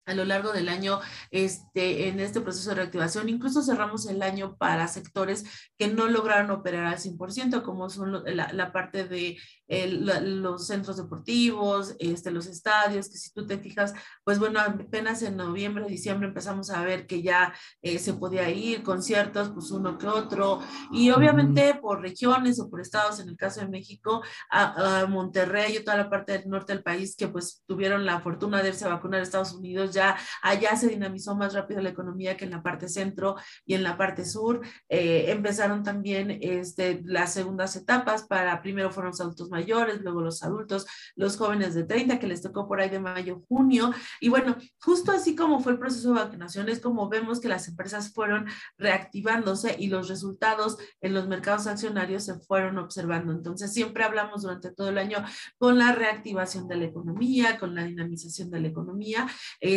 a 0.06 0.14
lo 0.14 0.24
largo 0.24 0.52
del 0.52 0.68
año 0.68 1.00
este, 1.30 2.08
en 2.08 2.20
este 2.20 2.40
proceso 2.40 2.70
de 2.70 2.76
reactivación. 2.76 3.28
Incluso 3.28 3.62
cerramos 3.62 4.06
el 4.06 4.22
año 4.22 4.56
para 4.56 4.88
sectores 4.88 5.44
que 5.78 5.88
no 5.88 6.08
lograron 6.08 6.50
operar 6.50 6.86
al 6.86 6.98
100%, 6.98 7.62
como 7.62 7.90
son 7.90 8.22
la, 8.24 8.52
la 8.52 8.72
parte 8.72 9.04
de 9.04 9.36
los 9.68 10.66
centros 10.66 10.98
deportivos, 10.98 11.96
este, 11.98 12.30
los 12.30 12.46
estadios, 12.46 13.08
que 13.08 13.16
si 13.16 13.32
tú 13.32 13.46
te 13.46 13.58
fijas, 13.58 13.94
pues 14.22 14.38
bueno, 14.38 14.60
apenas 14.60 15.22
en 15.22 15.36
noviembre, 15.36 15.86
diciembre 15.86 16.28
empezamos 16.28 16.70
a 16.70 16.82
ver 16.82 17.06
que 17.06 17.22
ya 17.22 17.54
eh, 17.82 17.98
se 17.98 18.14
podía 18.14 18.50
ir, 18.50 18.82
conciertos, 18.82 19.50
pues 19.50 19.70
uno 19.70 19.96
que 19.96 20.06
otro, 20.06 20.60
y 20.92 21.10
obviamente 21.10 21.74
por 21.80 22.02
regiones 22.02 22.60
o 22.60 22.68
por 22.68 22.80
estados, 22.80 23.20
en 23.20 23.28
el 23.28 23.36
caso 23.36 23.60
de 23.60 23.68
México, 23.68 24.22
a, 24.50 25.06
Monterrey 25.08 25.76
y 25.76 25.84
toda 25.84 25.96
la 25.96 26.10
parte 26.10 26.32
del 26.32 26.48
norte 26.48 26.72
del 26.72 26.82
país 26.82 27.16
que 27.16 27.28
pues 27.28 27.62
tuvieron 27.66 28.04
la 28.04 28.20
fortuna 28.20 28.62
de 28.62 28.68
irse 28.68 28.84
a 28.84 28.88
vacunar 28.88 29.20
a 29.20 29.22
Estados 29.22 29.52
Unidos, 29.52 29.93
ya 29.94 30.16
allá 30.42 30.76
se 30.76 30.88
dinamizó 30.88 31.34
más 31.34 31.54
rápido 31.54 31.80
la 31.80 31.90
economía 31.90 32.36
que 32.36 32.44
en 32.44 32.50
la 32.50 32.62
parte 32.62 32.88
centro 32.88 33.36
y 33.64 33.74
en 33.74 33.82
la 33.82 33.96
parte 33.96 34.24
sur. 34.24 34.60
Eh, 34.88 35.30
empezaron 35.30 35.82
también 35.82 36.38
este, 36.40 37.02
las 37.04 37.32
segundas 37.32 37.76
etapas 37.76 38.24
para, 38.24 38.60
primero 38.62 38.90
fueron 38.90 39.12
los 39.12 39.20
adultos 39.20 39.50
mayores, 39.50 40.00
luego 40.02 40.20
los 40.20 40.42
adultos, 40.42 40.86
los 41.16 41.36
jóvenes 41.36 41.74
de 41.74 41.84
30 41.84 42.18
que 42.18 42.26
les 42.26 42.42
tocó 42.42 42.66
por 42.66 42.80
ahí 42.80 42.90
de 42.90 43.00
mayo, 43.00 43.42
junio. 43.48 43.92
Y 44.20 44.28
bueno, 44.28 44.56
justo 44.80 45.12
así 45.12 45.34
como 45.34 45.60
fue 45.60 45.72
el 45.72 45.78
proceso 45.78 46.12
de 46.12 46.20
vacunación, 46.20 46.68
es 46.68 46.80
como 46.80 47.08
vemos 47.08 47.40
que 47.40 47.48
las 47.48 47.68
empresas 47.68 48.12
fueron 48.12 48.46
reactivándose 48.78 49.76
y 49.78 49.88
los 49.88 50.08
resultados 50.08 50.76
en 51.00 51.14
los 51.14 51.28
mercados 51.28 51.66
accionarios 51.66 52.24
se 52.24 52.34
fueron 52.40 52.78
observando. 52.78 53.32
Entonces, 53.32 53.72
siempre 53.72 54.04
hablamos 54.04 54.42
durante 54.42 54.72
todo 54.72 54.88
el 54.88 54.98
año 54.98 55.24
con 55.58 55.78
la 55.78 55.92
reactivación 55.92 56.68
de 56.68 56.76
la 56.76 56.84
economía, 56.84 57.58
con 57.58 57.74
la 57.74 57.84
dinamización 57.84 58.50
de 58.50 58.60
la 58.60 58.68
economía, 58.68 59.26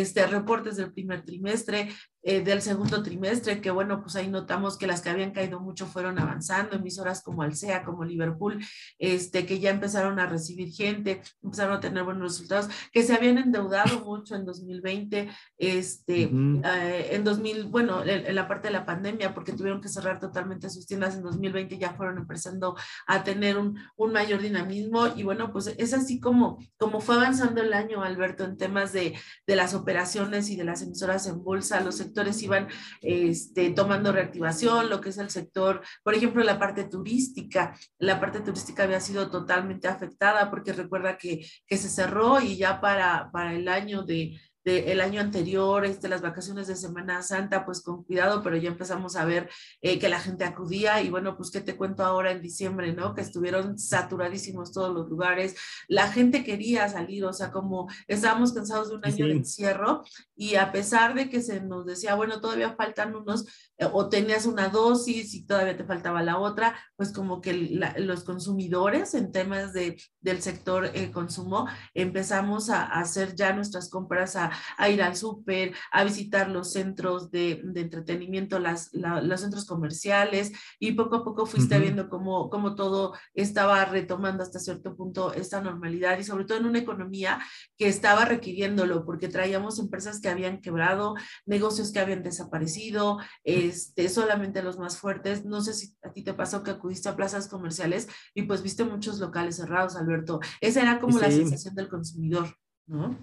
este, 0.08 0.26
reportes 0.26 0.76
del 0.76 0.92
primer 0.92 1.24
trimestre, 1.24 1.88
eh, 2.22 2.42
del 2.42 2.62
segundo 2.62 3.02
trimestre, 3.02 3.60
que 3.60 3.70
bueno, 3.70 4.02
pues 4.02 4.16
ahí 4.16 4.28
notamos 4.28 4.76
que 4.76 4.88
las 4.88 5.00
que 5.00 5.08
habían 5.08 5.30
caído 5.30 5.60
mucho 5.60 5.86
fueron 5.86 6.18
avanzando, 6.18 6.76
emisoras 6.76 7.22
como 7.22 7.42
Alsea, 7.42 7.84
como 7.84 8.04
Liverpool, 8.04 8.58
este, 8.98 9.46
que 9.46 9.60
ya 9.60 9.70
empezaron 9.70 10.18
a 10.18 10.26
recibir 10.26 10.72
gente, 10.72 11.22
empezaron 11.42 11.76
a 11.76 11.80
tener 11.80 12.02
buenos 12.02 12.32
resultados, 12.32 12.68
que 12.92 13.04
se 13.04 13.14
habían 13.14 13.38
endeudado 13.38 14.04
mucho 14.04 14.34
en 14.34 14.44
2020, 14.44 15.28
este, 15.58 16.22
eh, 16.24 17.08
en 17.12 17.22
2000, 17.22 17.64
bueno, 17.66 18.04
en, 18.04 18.34
la 18.34 18.48
parte 18.48 18.68
de 18.68 18.72
la 18.72 18.84
pandemia, 18.84 19.32
porque 19.32 19.52
tuvieron 19.52 19.80
que 19.80 19.88
cerrar 19.88 20.18
totalmente 20.18 20.70
sus 20.70 20.86
tiendas 20.86 21.14
en 21.14 21.22
2020, 21.22 21.78
ya 21.78 21.94
fueron 21.94 22.18
empezando 22.18 22.76
a 23.06 23.22
tener 23.22 23.58
un, 23.58 23.78
un 23.96 24.12
mayor 24.12 24.42
dinamismo 24.42 25.06
y 25.14 25.22
bueno, 25.22 25.52
pues 25.52 25.68
es 25.78 25.94
así 25.94 26.18
como, 26.18 26.58
como 26.78 27.00
fue 27.00 27.14
avanzando 27.14 27.62
el 27.62 27.72
año, 27.72 28.02
Alberto, 28.02 28.44
en 28.44 28.56
temas 28.56 28.92
de, 28.92 29.16
de 29.46 29.56
las 29.56 29.74
operaciones 29.74 30.50
y 30.50 30.56
de 30.56 30.64
las 30.64 30.82
emisoras 30.82 31.26
en 31.26 31.42
bolsa, 31.44 31.80
los 31.80 32.00
sectores 32.08 32.42
iban 32.42 32.68
este, 33.02 33.70
tomando 33.70 34.12
reactivación, 34.12 34.88
lo 34.88 35.00
que 35.00 35.10
es 35.10 35.18
el 35.18 35.30
sector, 35.30 35.82
por 36.02 36.14
ejemplo, 36.14 36.42
la 36.42 36.58
parte 36.58 36.84
turística. 36.84 37.76
La 37.98 38.18
parte 38.18 38.40
turística 38.40 38.84
había 38.84 39.00
sido 39.00 39.30
totalmente 39.30 39.88
afectada 39.88 40.50
porque 40.50 40.72
recuerda 40.72 41.18
que, 41.18 41.46
que 41.66 41.76
se 41.76 41.88
cerró 41.88 42.40
y 42.40 42.56
ya 42.56 42.80
para, 42.80 43.30
para 43.32 43.54
el 43.54 43.68
año 43.68 44.02
de 44.02 44.40
el 44.64 45.00
año 45.00 45.20
anterior, 45.20 45.84
este, 45.84 46.08
las 46.08 46.22
vacaciones 46.22 46.66
de 46.66 46.76
Semana 46.76 47.22
Santa, 47.22 47.64
pues 47.64 47.80
con 47.82 48.04
cuidado, 48.04 48.42
pero 48.42 48.56
ya 48.56 48.68
empezamos 48.68 49.16
a 49.16 49.24
ver 49.24 49.48
eh, 49.80 49.98
que 49.98 50.08
la 50.08 50.20
gente 50.20 50.44
acudía 50.44 51.00
y 51.02 51.10
bueno, 51.10 51.36
pues 51.36 51.50
qué 51.50 51.60
te 51.60 51.76
cuento 51.76 52.04
ahora 52.04 52.32
en 52.32 52.42
diciembre, 52.42 52.92
¿no? 52.92 53.14
Que 53.14 53.22
estuvieron 53.22 53.78
saturadísimos 53.78 54.72
todos 54.72 54.94
los 54.94 55.08
lugares, 55.08 55.56
la 55.88 56.10
gente 56.10 56.44
quería 56.44 56.88
salir, 56.88 57.24
o 57.24 57.32
sea, 57.32 57.50
como 57.50 57.88
estábamos 58.06 58.52
cansados 58.52 58.90
de 58.90 58.96
un 58.96 59.06
año 59.06 59.26
de 59.26 59.32
encierro 59.32 60.04
y 60.36 60.56
a 60.56 60.72
pesar 60.72 61.14
de 61.14 61.30
que 61.30 61.40
se 61.40 61.60
nos 61.60 61.86
decía, 61.86 62.14
bueno, 62.14 62.40
todavía 62.40 62.74
faltan 62.74 63.14
unos, 63.14 63.46
eh, 63.78 63.88
o 63.92 64.08
tenías 64.08 64.46
una 64.46 64.68
dosis 64.68 65.34
y 65.34 65.46
todavía 65.46 65.76
te 65.76 65.84
faltaba 65.84 66.22
la 66.22 66.38
otra, 66.38 66.76
pues 66.96 67.12
como 67.12 67.40
que 67.40 67.52
los 67.96 68.24
consumidores 68.24 69.14
en 69.14 69.32
temas 69.32 69.72
de, 69.72 70.00
del 70.20 70.42
sector 70.42 70.90
eh, 70.94 71.10
consumo 71.10 71.66
empezamos 71.94 72.70
a, 72.70 72.82
a 72.82 73.00
hacer 73.00 73.34
ya 73.34 73.52
nuestras 73.52 73.88
compras 73.88 74.36
a 74.36 74.47
a 74.76 74.88
ir 74.88 75.02
al 75.02 75.16
súper, 75.16 75.74
a 75.90 76.04
visitar 76.04 76.48
los 76.48 76.72
centros 76.72 77.30
de, 77.30 77.62
entretenimiento, 77.74 78.58
las, 78.58 78.90
los 78.92 79.40
centros 79.40 79.66
comerciales 79.66 80.52
y 80.78 80.92
poco 80.92 81.16
a 81.16 81.24
poco 81.24 81.46
fuiste 81.46 81.78
viendo 81.78 82.08
cómo, 82.08 82.50
cómo 82.50 82.74
todo 82.74 83.14
estaba 83.34 83.84
retomando 83.84 84.42
hasta 84.42 84.58
cierto 84.58 84.96
punto 84.96 85.32
esta 85.32 85.60
normalidad 85.60 86.18
y 86.18 86.24
sobre 86.24 86.44
todo 86.44 86.58
en 86.58 86.66
una 86.66 86.78
economía 86.78 87.40
que 87.76 87.88
estaba 87.88 88.24
requiriéndolo 88.24 89.04
porque 89.04 89.28
traíamos 89.28 89.78
empresas 89.78 90.20
que 90.20 90.28
habían 90.28 90.60
quebrado, 90.60 91.14
negocios 91.46 91.92
que 91.92 92.00
habían 92.00 92.22
desaparecido, 92.22 93.18
este, 93.44 94.08
solamente 94.08 94.62
los 94.62 94.78
más 94.78 94.98
fuertes. 94.98 95.44
No 95.44 95.60
sé 95.60 95.74
si 95.74 95.96
a 96.02 96.12
ti 96.12 96.22
te 96.22 96.34
pasó 96.34 96.62
que 96.62 96.70
acudiste 96.70 97.08
a 97.08 97.16
plazas 97.16 97.48
comerciales 97.48 98.08
y 98.34 98.42
pues 98.42 98.62
viste 98.62 98.84
muchos 98.84 99.18
locales 99.18 99.56
cerrados, 99.56 99.96
Alberto. 99.96 100.40
Esa 100.60 100.82
era 100.82 100.98
como 100.98 101.18
la 101.18 101.30
sensación 101.30 101.74
del 101.74 101.88
consumidor, 101.88 102.56
¿no? 102.86 103.16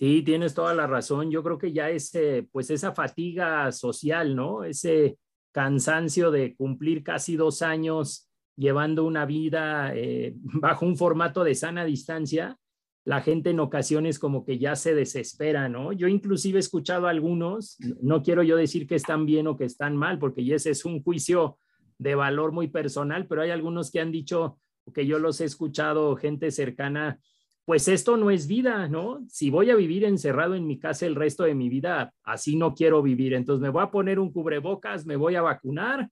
Sí, 0.00 0.22
tienes 0.22 0.54
toda 0.54 0.72
la 0.72 0.86
razón. 0.86 1.30
Yo 1.30 1.42
creo 1.42 1.58
que 1.58 1.74
ya 1.74 1.90
ese, 1.90 2.48
pues 2.50 2.70
esa 2.70 2.92
fatiga 2.92 3.70
social, 3.70 4.34
¿no? 4.34 4.64
Ese 4.64 5.18
cansancio 5.52 6.30
de 6.30 6.56
cumplir 6.56 7.02
casi 7.02 7.36
dos 7.36 7.60
años 7.60 8.26
llevando 8.56 9.04
una 9.04 9.26
vida 9.26 9.92
eh, 9.94 10.32
bajo 10.36 10.86
un 10.86 10.96
formato 10.96 11.44
de 11.44 11.54
sana 11.54 11.84
distancia, 11.84 12.56
la 13.04 13.20
gente 13.20 13.50
en 13.50 13.60
ocasiones 13.60 14.18
como 14.18 14.42
que 14.42 14.58
ya 14.58 14.74
se 14.74 14.94
desespera, 14.94 15.68
¿no? 15.68 15.92
Yo 15.92 16.08
inclusive 16.08 16.56
he 16.56 16.60
escuchado 16.60 17.06
a 17.06 17.10
algunos, 17.10 17.76
no 18.00 18.22
quiero 18.22 18.42
yo 18.42 18.56
decir 18.56 18.86
que 18.86 18.94
están 18.94 19.26
bien 19.26 19.48
o 19.48 19.58
que 19.58 19.66
están 19.66 19.98
mal, 19.98 20.18
porque 20.18 20.42
ese 20.54 20.70
es 20.70 20.86
un 20.86 21.02
juicio 21.02 21.58
de 21.98 22.14
valor 22.14 22.52
muy 22.52 22.68
personal, 22.68 23.26
pero 23.26 23.42
hay 23.42 23.50
algunos 23.50 23.90
que 23.90 24.00
han 24.00 24.12
dicho, 24.12 24.58
que 24.94 25.04
yo 25.06 25.18
los 25.18 25.42
he 25.42 25.44
escuchado, 25.44 26.16
gente 26.16 26.50
cercana, 26.50 27.20
pues 27.70 27.86
esto 27.86 28.16
no 28.16 28.32
es 28.32 28.48
vida, 28.48 28.88
¿no? 28.88 29.24
Si 29.28 29.48
voy 29.48 29.70
a 29.70 29.76
vivir 29.76 30.02
encerrado 30.02 30.56
en 30.56 30.66
mi 30.66 30.80
casa 30.80 31.06
el 31.06 31.14
resto 31.14 31.44
de 31.44 31.54
mi 31.54 31.68
vida, 31.68 32.12
así 32.24 32.56
no 32.56 32.74
quiero 32.74 33.00
vivir. 33.00 33.32
Entonces 33.32 33.62
me 33.62 33.68
voy 33.68 33.84
a 33.84 33.92
poner 33.92 34.18
un 34.18 34.32
cubrebocas, 34.32 35.06
me 35.06 35.14
voy 35.14 35.36
a 35.36 35.42
vacunar 35.42 36.10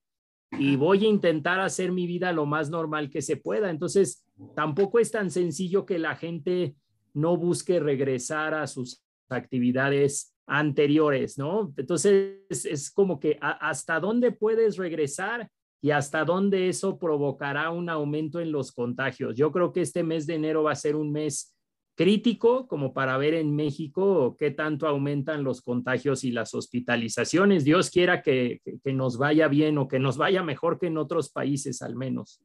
y 0.52 0.76
voy 0.76 1.04
a 1.04 1.08
intentar 1.08 1.58
hacer 1.58 1.90
mi 1.90 2.06
vida 2.06 2.32
lo 2.32 2.46
más 2.46 2.70
normal 2.70 3.10
que 3.10 3.22
se 3.22 3.38
pueda. 3.38 3.70
Entonces, 3.70 4.24
tampoco 4.54 5.00
es 5.00 5.10
tan 5.10 5.32
sencillo 5.32 5.84
que 5.84 5.98
la 5.98 6.14
gente 6.14 6.76
no 7.12 7.36
busque 7.36 7.80
regresar 7.80 8.54
a 8.54 8.68
sus 8.68 9.02
actividades 9.28 10.32
anteriores, 10.46 11.38
¿no? 11.38 11.74
Entonces, 11.76 12.36
es 12.50 12.88
como 12.92 13.18
que 13.18 13.36
hasta 13.40 13.98
dónde 13.98 14.30
puedes 14.30 14.76
regresar 14.76 15.50
y 15.80 15.90
hasta 15.90 16.24
dónde 16.24 16.68
eso 16.68 16.98
provocará 16.98 17.70
un 17.70 17.88
aumento 17.88 18.40
en 18.40 18.52
los 18.52 18.72
contagios. 18.72 19.34
Yo 19.36 19.52
creo 19.52 19.72
que 19.72 19.80
este 19.80 20.02
mes 20.02 20.26
de 20.26 20.34
enero 20.34 20.64
va 20.64 20.72
a 20.72 20.76
ser 20.76 20.96
un 20.96 21.12
mes 21.12 21.54
crítico 21.94 22.68
como 22.68 22.94
para 22.94 23.16
ver 23.18 23.34
en 23.34 23.54
México 23.56 24.36
qué 24.38 24.52
tanto 24.52 24.86
aumentan 24.86 25.42
los 25.42 25.62
contagios 25.62 26.22
y 26.22 26.30
las 26.30 26.54
hospitalizaciones. 26.54 27.64
Dios 27.64 27.90
quiera 27.90 28.22
que, 28.22 28.60
que, 28.84 28.92
nos 28.92 29.18
vaya 29.18 29.48
bien 29.48 29.78
o 29.78 29.88
que 29.88 29.98
nos 29.98 30.16
vaya 30.16 30.44
mejor 30.44 30.78
que 30.78 30.86
en 30.86 30.96
otros 30.96 31.30
países 31.30 31.82
al 31.82 31.96
menos. 31.96 32.40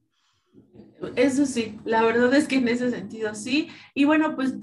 Eso 1.16 1.46
sí, 1.46 1.80
la 1.86 2.04
verdad 2.04 2.34
es 2.34 2.48
que 2.48 2.58
en 2.58 2.68
ese 2.68 2.90
sentido 2.90 3.36
sí. 3.36 3.70
Y 3.94 4.06
bueno, 4.06 4.36
pues 4.36 4.56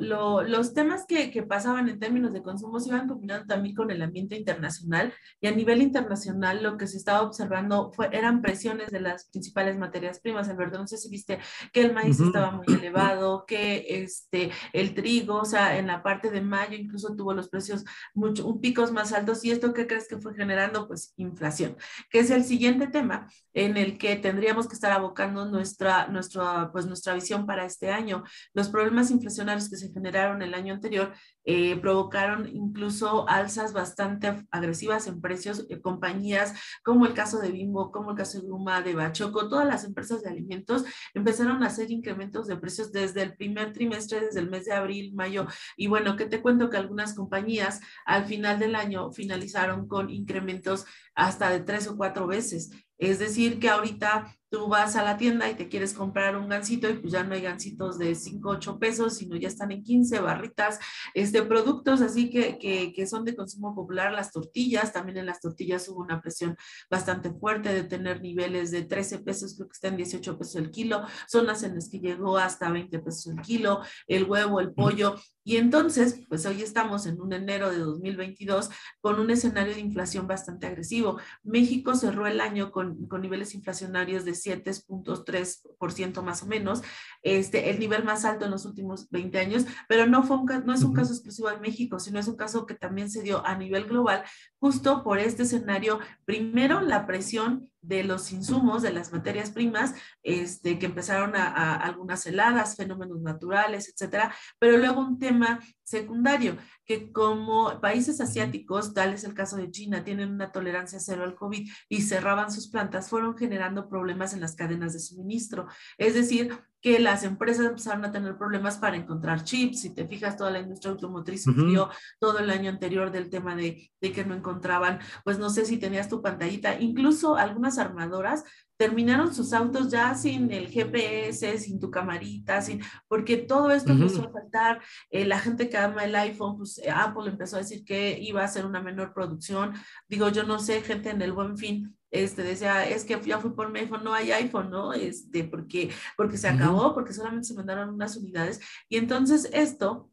los 0.00 0.74
temas 0.74 1.04
que, 1.06 1.30
que, 1.30 1.42
pasaban 1.42 1.88
en 1.88 1.98
términos 1.98 2.32
de 2.32 2.42
consumo 2.42 2.80
se 2.80 2.88
iban 2.88 3.08
combinando 3.08 3.46
también 3.46 3.74
con 3.74 3.90
el 3.90 4.02
ambiente 4.02 4.36
internacional. 4.36 5.12
Y 5.40 5.46
a 5.46 5.52
nivel 5.52 5.82
internacional 5.82 6.62
lo 6.62 6.76
que 6.76 6.86
se 6.86 6.96
estaba 6.96 7.22
observando 7.22 7.92
fue, 7.92 8.08
eran 8.12 8.42
presiones 8.42 8.90
de 8.90 9.00
las 9.00 9.26
principales 9.30 9.78
materias 9.78 10.20
primas. 10.20 10.48
Alberto, 10.48 10.78
no 10.78 10.86
sé 10.86 10.96
si 10.96 11.08
viste 11.08 11.38
que 11.72 11.82
el 11.82 11.92
maíz 11.92 12.20
estaba 12.20 12.50
muy 12.50 12.66
elevado, 12.68 13.44
que 13.46 13.86
este, 13.88 14.50
el 14.72 14.94
trigo, 14.94 15.36
o 15.36 15.44
sea, 15.44 15.78
en 15.78 15.86
la 15.86 16.02
parte 16.02 16.30
de 16.30 16.40
mayo 16.40 16.76
incluso 16.76 17.14
tuvo 17.14 17.34
los 17.34 17.48
precios 17.48 17.84
mucho, 18.14 18.46
un 18.46 18.60
picos 18.60 18.92
más 18.92 19.12
altos. 19.12 19.44
¿Y 19.44 19.50
esto 19.50 19.72
qué 19.72 19.86
crees 19.86 20.08
que 20.08 20.18
fue 20.18 20.34
generando? 20.34 20.86
Pues 20.88 21.12
inflación, 21.16 21.76
que 22.10 22.20
es 22.20 22.30
el 22.30 22.44
siguiente 22.44 22.86
tema 22.86 23.28
en 23.52 23.76
el 23.76 23.98
que 23.98 24.16
tendríamos 24.16 24.68
que 24.68 24.74
estar 24.74 24.92
abocando 24.92 25.46
nuestro 25.46 25.83
nuestra, 26.08 26.70
pues 26.72 26.86
nuestra 26.86 27.14
visión 27.14 27.46
para 27.46 27.64
este 27.64 27.90
año. 27.90 28.24
Los 28.52 28.68
problemas 28.68 29.10
inflacionarios 29.10 29.68
que 29.68 29.76
se 29.76 29.92
generaron 29.92 30.42
el 30.42 30.54
año 30.54 30.74
anterior 30.74 31.12
eh, 31.44 31.76
provocaron 31.76 32.48
incluso 32.48 33.28
alzas 33.28 33.72
bastante 33.72 34.46
agresivas 34.50 35.06
en 35.06 35.20
precios. 35.20 35.66
Eh, 35.68 35.80
compañías 35.80 36.54
como 36.82 37.06
el 37.06 37.14
caso 37.14 37.38
de 37.38 37.50
Bimbo, 37.50 37.90
como 37.90 38.12
el 38.12 38.16
caso 38.16 38.40
de 38.40 38.48
Guma, 38.48 38.82
de 38.82 38.94
Bachoco, 38.94 39.48
todas 39.48 39.66
las 39.66 39.84
empresas 39.84 40.22
de 40.22 40.30
alimentos 40.30 40.84
empezaron 41.12 41.62
a 41.62 41.66
hacer 41.66 41.90
incrementos 41.90 42.46
de 42.46 42.56
precios 42.56 42.92
desde 42.92 43.22
el 43.22 43.36
primer 43.36 43.72
trimestre, 43.72 44.20
desde 44.20 44.40
el 44.40 44.50
mes 44.50 44.64
de 44.64 44.72
abril, 44.72 45.14
mayo. 45.14 45.46
Y 45.76 45.86
bueno, 45.86 46.16
que 46.16 46.26
te 46.26 46.40
cuento 46.40 46.70
que 46.70 46.76
algunas 46.76 47.14
compañías 47.14 47.80
al 48.06 48.24
final 48.26 48.58
del 48.58 48.74
año 48.74 49.12
finalizaron 49.12 49.86
con 49.86 50.10
incrementos 50.10 50.86
hasta 51.14 51.50
de 51.50 51.60
tres 51.60 51.86
o 51.86 51.96
cuatro 51.96 52.26
veces. 52.26 52.70
Es 52.98 53.18
decir, 53.18 53.58
que 53.58 53.68
ahorita 53.68 54.34
tú 54.54 54.68
vas 54.68 54.94
a 54.94 55.02
la 55.02 55.16
tienda 55.16 55.50
y 55.50 55.56
te 55.56 55.68
quieres 55.68 55.94
comprar 55.94 56.36
un 56.36 56.48
gansito 56.48 56.88
y 56.88 56.94
pues 56.94 57.12
ya 57.12 57.24
no 57.24 57.34
hay 57.34 57.40
gansitos 57.40 57.98
de 57.98 58.14
5, 58.14 58.50
8 58.50 58.78
pesos, 58.78 59.16
sino 59.16 59.34
ya 59.34 59.48
están 59.48 59.72
en 59.72 59.82
15 59.82 60.20
barritas, 60.20 60.78
este, 61.12 61.42
productos 61.42 62.00
así 62.00 62.30
que, 62.30 62.56
que, 62.56 62.92
que, 62.92 63.06
son 63.08 63.24
de 63.24 63.34
consumo 63.34 63.74
popular, 63.74 64.12
las 64.12 64.30
tortillas, 64.30 64.92
también 64.92 65.18
en 65.18 65.26
las 65.26 65.40
tortillas 65.40 65.88
hubo 65.88 66.02
una 66.02 66.20
presión 66.20 66.56
bastante 66.88 67.32
fuerte 67.32 67.74
de 67.74 67.82
tener 67.82 68.22
niveles 68.22 68.70
de 68.70 68.82
13 68.82 69.18
pesos, 69.20 69.56
creo 69.56 69.66
que 69.66 69.72
está 69.72 69.88
en 69.88 69.96
18 69.96 70.38
pesos 70.38 70.54
el 70.54 70.70
kilo, 70.70 71.02
zonas 71.26 71.64
en 71.64 71.74
las 71.74 71.88
que 71.88 71.98
llegó 71.98 72.38
hasta 72.38 72.70
20 72.70 72.96
pesos 73.00 73.26
el 73.26 73.40
kilo, 73.40 73.80
el 74.06 74.22
huevo, 74.22 74.60
el 74.60 74.72
pollo, 74.72 75.16
y 75.44 75.58
entonces, 75.58 76.22
pues 76.28 76.46
hoy 76.46 76.62
estamos 76.62 77.04
en 77.06 77.20
un 77.20 77.34
enero 77.34 77.70
de 77.70 77.78
2022 77.78 78.70
con 79.00 79.20
un 79.20 79.30
escenario 79.30 79.74
de 79.74 79.80
inflación 79.80 80.26
bastante 80.26 80.66
agresivo. 80.66 81.20
México 81.42 81.94
cerró 81.94 82.26
el 82.26 82.40
año 82.40 82.72
con, 82.72 83.06
con 83.08 83.20
niveles 83.20 83.54
inflacionarios 83.54 84.24
de 84.24 84.32
7.3% 84.32 86.22
más 86.22 86.42
o 86.42 86.46
menos, 86.46 86.82
este, 87.22 87.68
el 87.68 87.78
nivel 87.78 88.04
más 88.04 88.24
alto 88.24 88.46
en 88.46 88.52
los 88.52 88.64
últimos 88.64 89.10
20 89.10 89.38
años, 89.38 89.66
pero 89.86 90.06
no, 90.06 90.22
fue 90.22 90.38
no 90.64 90.72
es 90.72 90.82
un 90.82 90.94
caso 90.94 91.12
exclusivo 91.12 91.50
de 91.50 91.60
México, 91.60 92.00
sino 92.00 92.18
es 92.18 92.26
un 92.28 92.36
caso 92.36 92.64
que 92.64 92.74
también 92.74 93.10
se 93.10 93.22
dio 93.22 93.46
a 93.46 93.54
nivel 93.56 93.84
global, 93.84 94.24
justo 94.58 95.02
por 95.04 95.18
este 95.18 95.42
escenario. 95.42 95.98
Primero, 96.24 96.80
la 96.80 97.06
presión 97.06 97.70
de 97.86 98.04
los 98.04 98.32
insumos, 98.32 98.82
de 98.82 98.92
las 98.92 99.12
materias 99.12 99.50
primas, 99.50 99.94
este, 100.22 100.78
que 100.78 100.86
empezaron 100.86 101.36
a, 101.36 101.76
algunas 101.76 102.26
heladas, 102.26 102.76
fenómenos 102.76 103.20
naturales, 103.20 103.88
etcétera, 103.88 104.34
pero 104.58 104.78
luego 104.78 105.00
un 105.00 105.18
tema 105.18 105.60
secundario, 105.84 106.56
que 106.84 107.12
como 107.12 107.80
países 107.80 108.20
asiáticos, 108.20 108.94
tal 108.94 109.14
es 109.14 109.24
el 109.24 109.34
caso 109.34 109.56
de 109.56 109.70
China, 109.70 110.04
tienen 110.04 110.32
una 110.32 110.50
tolerancia 110.50 110.98
cero 110.98 111.22
al 111.24 111.34
COVID 111.34 111.68
y 111.88 112.02
cerraban 112.02 112.50
sus 112.50 112.68
plantas, 112.68 113.08
fueron 113.08 113.36
generando 113.36 113.88
problemas 113.88 114.32
en 114.34 114.40
las 114.40 114.56
cadenas 114.56 114.92
de 114.92 115.00
suministro. 115.00 115.66
Es 115.98 116.14
decir, 116.14 116.58
que 116.84 116.98
las 116.98 117.24
empresas 117.24 117.64
empezaron 117.64 118.04
a 118.04 118.12
tener 118.12 118.36
problemas 118.36 118.76
para 118.76 118.98
encontrar 118.98 119.42
chips. 119.42 119.80
Si 119.80 119.94
te 119.94 120.06
fijas, 120.06 120.36
toda 120.36 120.50
la 120.50 120.58
industria 120.58 120.92
automotriz 120.92 121.44
sufrió 121.44 121.88
todo 122.20 122.40
el 122.40 122.50
año 122.50 122.68
anterior 122.68 123.10
del 123.10 123.30
tema 123.30 123.56
de, 123.56 123.90
de, 124.02 124.12
que 124.12 124.26
no 124.26 124.34
encontraban, 124.34 125.00
pues 125.24 125.38
no 125.38 125.48
sé 125.48 125.64
si 125.64 125.78
tenías 125.78 126.10
tu 126.10 126.20
pantallita, 126.20 126.78
incluso 126.78 127.36
algunas 127.36 127.78
armadoras 127.78 128.44
terminaron 128.76 129.34
sus 129.34 129.52
autos 129.52 129.90
ya 129.90 130.14
sin 130.14 130.50
el 130.50 130.68
GPS, 130.68 131.58
sin 131.58 131.78
tu 131.78 131.90
camarita, 131.90 132.60
sin, 132.60 132.82
porque 133.08 133.36
todo 133.36 133.70
esto 133.70 133.92
empezó 133.92 134.22
a 134.22 134.32
faltar. 134.32 134.82
Eh, 135.10 135.24
la 135.24 135.38
gente 135.38 135.68
que 135.68 135.76
ama 135.76 136.04
el 136.04 136.14
iPhone, 136.14 136.56
pues 136.56 136.78
eh, 136.78 136.90
Apple 136.90 137.30
empezó 137.30 137.56
a 137.56 137.60
decir 137.60 137.84
que 137.84 138.18
iba 138.20 138.42
a 138.42 138.48
ser 138.48 138.66
una 138.66 138.80
menor 138.80 139.12
producción. 139.14 139.74
Digo, 140.08 140.28
yo 140.28 140.42
no 140.42 140.58
sé, 140.58 140.82
gente 140.82 141.10
en 141.10 141.22
el 141.22 141.32
buen 141.32 141.56
fin 141.56 141.96
este, 142.14 142.44
decía, 142.44 142.88
es 142.88 143.04
que 143.04 143.20
ya 143.24 143.40
fui 143.40 143.50
por 143.50 143.72
mi 143.72 143.80
iPhone, 143.80 144.04
no 144.04 144.14
hay 144.14 144.30
iPhone, 144.30 144.70
¿no? 144.70 144.92
Este, 144.92 145.42
porque, 145.42 145.90
porque 146.16 146.36
se 146.36 146.46
acabó, 146.46 146.94
porque 146.94 147.12
solamente 147.12 147.48
se 147.48 147.54
mandaron 147.54 147.88
unas 147.88 148.16
unidades. 148.16 148.60
Y 148.88 148.98
entonces 148.98 149.50
esto 149.52 150.10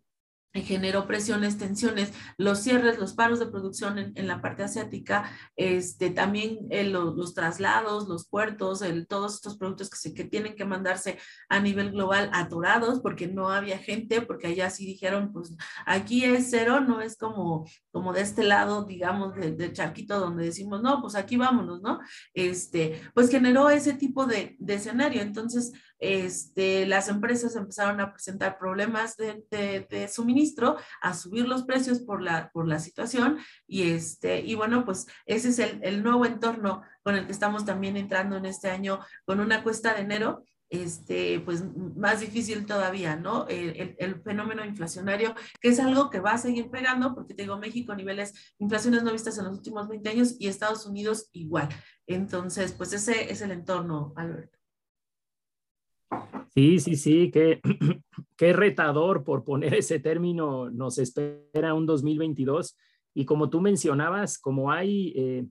generó 0.54 1.08
presiones, 1.08 1.58
tensiones, 1.58 2.12
los 2.38 2.60
cierres, 2.60 3.00
los 3.00 3.14
paros 3.14 3.40
de 3.40 3.48
producción 3.48 3.98
en, 3.98 4.28
la 4.28 4.42
parte 4.42 4.64
asiática, 4.64 5.32
este, 5.56 6.10
también 6.10 6.60
eh, 6.70 6.84
los, 6.84 7.34
traslados, 7.34 8.08
los 8.08 8.28
puertos, 8.28 8.84
todos 9.08 9.36
estos 9.36 9.58
productos 9.58 9.90
que, 9.90 9.98
se, 9.98 10.14
que 10.14 10.26
tienen 10.26 10.56
que 10.56 10.66
mandarse 10.66 11.18
a 11.50 11.60
nivel 11.60 11.92
global 11.92 12.30
atorados 12.34 13.00
porque 13.00 13.28
no 13.28 13.50
había 13.50 13.78
gente, 13.78 14.22
porque 14.22 14.48
allá 14.48 14.70
sí 14.70 14.86
dijeron, 14.86 15.32
pues 15.32 15.56
aquí 15.86 16.26
es 16.26 16.48
cero, 16.50 16.82
no 16.82 17.02
es 17.02 17.18
como, 17.18 17.66
como 17.92 18.12
de 18.14 18.22
este 18.22 18.44
lado, 18.44 18.84
digamos, 18.84 19.36
del 19.36 19.58
de 19.58 19.72
charquito 19.72 20.20
donde 20.20 20.46
decimos, 20.46 20.82
no, 20.82 21.02
pues 21.02 21.16
aquí 21.16 21.38
vámonos, 21.38 21.82
¿no? 21.82 22.00
Este, 22.34 23.02
pues 23.14 23.30
generó 23.30 23.70
ese 23.70 23.94
tipo 23.94 24.26
de 24.26 24.58
escenario. 24.68 25.22
Entonces, 25.22 25.72
este, 26.02 26.86
las 26.86 27.08
empresas 27.08 27.56
empezaron 27.56 28.02
a 28.02 28.12
presentar 28.12 28.58
problemas 28.60 29.16
de, 29.16 29.46
de, 29.50 30.08
suministro, 30.10 30.78
a 31.02 31.14
subir 31.14 31.48
los 31.48 31.64
precios 31.64 32.00
por 32.00 32.22
la, 32.22 32.50
por 32.52 32.68
la 32.68 32.80
situación 32.80 33.38
y, 33.68 33.92
este, 33.92 34.42
y 34.42 34.56
bueno, 34.56 34.84
pues 34.84 35.08
ese 35.26 35.50
es 35.50 35.60
el, 35.60 35.80
el 35.84 36.04
nuevo 36.04 36.26
entorno 36.26 36.82
con 37.04 37.16
el 37.16 37.26
que 37.28 37.32
estamos 37.32 37.66
también 37.66 37.96
entrando 37.96 38.36
en 38.36 38.46
este 38.46 38.70
año 38.70 39.00
con 39.26 39.40
una 39.40 39.64
cuesta 39.64 39.94
de 39.94 40.02
enero 40.02 40.44
este, 40.72 41.42
pues 41.42 41.64
más 41.98 42.22
difícil 42.22 42.66
todavía, 42.66 43.18
¿no? 43.18 43.46
El, 43.50 43.96
el, 44.00 44.22
fenómeno 44.22 44.64
inflacionario, 44.66 45.36
que 45.60 45.68
es 45.68 45.80
algo 45.82 46.10
que 46.10 46.22
va 46.22 46.32
a 46.32 46.38
seguir 46.38 46.72
pegando, 46.72 47.14
porque 47.14 47.34
te 47.34 47.44
digo, 47.44 47.60
México 47.60 47.94
niveles 47.94 48.56
inflaciones 48.58 49.04
no 49.04 49.12
vistas 49.12 49.38
en 49.38 49.46
los 49.46 49.58
últimos 49.58 49.90
20 49.90 50.10
años 50.10 50.36
y 50.40 50.48
Estados 50.48 50.86
Unidos 50.86 51.30
igual. 51.34 51.68
Entonces, 52.08 52.72
pues 52.72 52.94
ese 52.94 53.32
es 53.32 53.42
el 53.42 53.52
entorno, 53.52 54.14
Alberto. 54.16 54.61
Sí, 56.54 56.80
sí, 56.80 56.96
sí, 56.96 57.32
qué, 57.32 57.62
qué 58.38 58.54
retador 58.54 59.24
por 59.24 59.44
poner 59.44 59.74
ese 59.74 60.00
término 60.00 60.70
nos 60.70 60.98
espera 60.98 61.74
un 61.74 61.86
2022. 61.86 62.78
Y 63.14 63.26
como 63.26 63.50
tú 63.50 63.62
mencionabas, 63.62 64.38
como 64.38 64.72
hay 64.72 65.14
eh, 65.16 65.46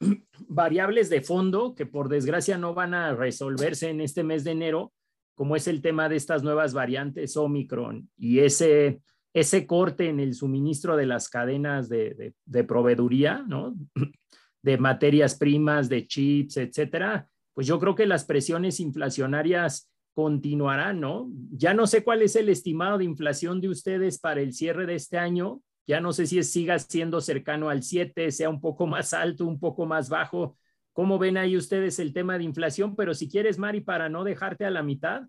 variables 0.48 1.08
de 1.08 1.20
fondo 1.20 1.74
que 1.74 1.86
por 1.86 2.08
desgracia 2.08 2.58
no 2.58 2.74
van 2.74 2.94
a 2.94 3.14
resolverse 3.14 3.90
en 3.90 4.00
este 4.00 4.24
mes 4.24 4.42
de 4.42 4.52
enero, 4.52 4.92
como 5.36 5.56
es 5.56 5.68
el 5.68 5.82
tema 5.82 6.08
de 6.08 6.16
estas 6.16 6.42
nuevas 6.42 6.74
variantes 6.74 7.36
Omicron 7.36 8.10
y 8.18 8.40
ese, 8.40 9.00
ese 9.32 9.66
corte 9.66 10.08
en 10.08 10.20
el 10.20 10.34
suministro 10.34 10.96
de 10.96 11.06
las 11.06 11.28
cadenas 11.28 11.88
de, 11.88 12.14
de, 12.14 12.34
de 12.44 12.64
proveeduría, 12.64 13.44
¿no? 13.46 13.74
de 14.62 14.78
materias 14.78 15.36
primas, 15.36 15.88
de 15.88 16.06
chips, 16.06 16.58
etcétera, 16.58 17.30
pues 17.54 17.66
yo 17.66 17.78
creo 17.78 17.94
que 17.94 18.06
las 18.06 18.24
presiones 18.24 18.80
inflacionarias 18.80 19.89
continuará, 20.14 20.92
¿no? 20.92 21.30
Ya 21.52 21.74
no 21.74 21.86
sé 21.86 22.02
cuál 22.02 22.22
es 22.22 22.36
el 22.36 22.48
estimado 22.48 22.98
de 22.98 23.04
inflación 23.04 23.60
de 23.60 23.68
ustedes 23.68 24.18
para 24.18 24.40
el 24.40 24.52
cierre 24.52 24.86
de 24.86 24.94
este 24.94 25.18
año. 25.18 25.62
Ya 25.86 26.00
no 26.00 26.12
sé 26.12 26.26
si 26.26 26.42
siga 26.42 26.78
siendo 26.78 27.20
cercano 27.20 27.68
al 27.68 27.82
7, 27.82 28.30
sea 28.30 28.48
un 28.48 28.60
poco 28.60 28.86
más 28.86 29.12
alto, 29.12 29.46
un 29.46 29.58
poco 29.58 29.86
más 29.86 30.08
bajo. 30.08 30.56
¿Cómo 30.92 31.18
ven 31.18 31.36
ahí 31.36 31.56
ustedes 31.56 31.98
el 31.98 32.12
tema 32.12 32.36
de 32.38 32.44
inflación? 32.44 32.96
Pero 32.96 33.14
si 33.14 33.28
quieres, 33.28 33.58
Mari, 33.58 33.80
para 33.80 34.08
no 34.08 34.24
dejarte 34.24 34.64
a 34.64 34.70
la 34.70 34.82
mitad, 34.82 35.22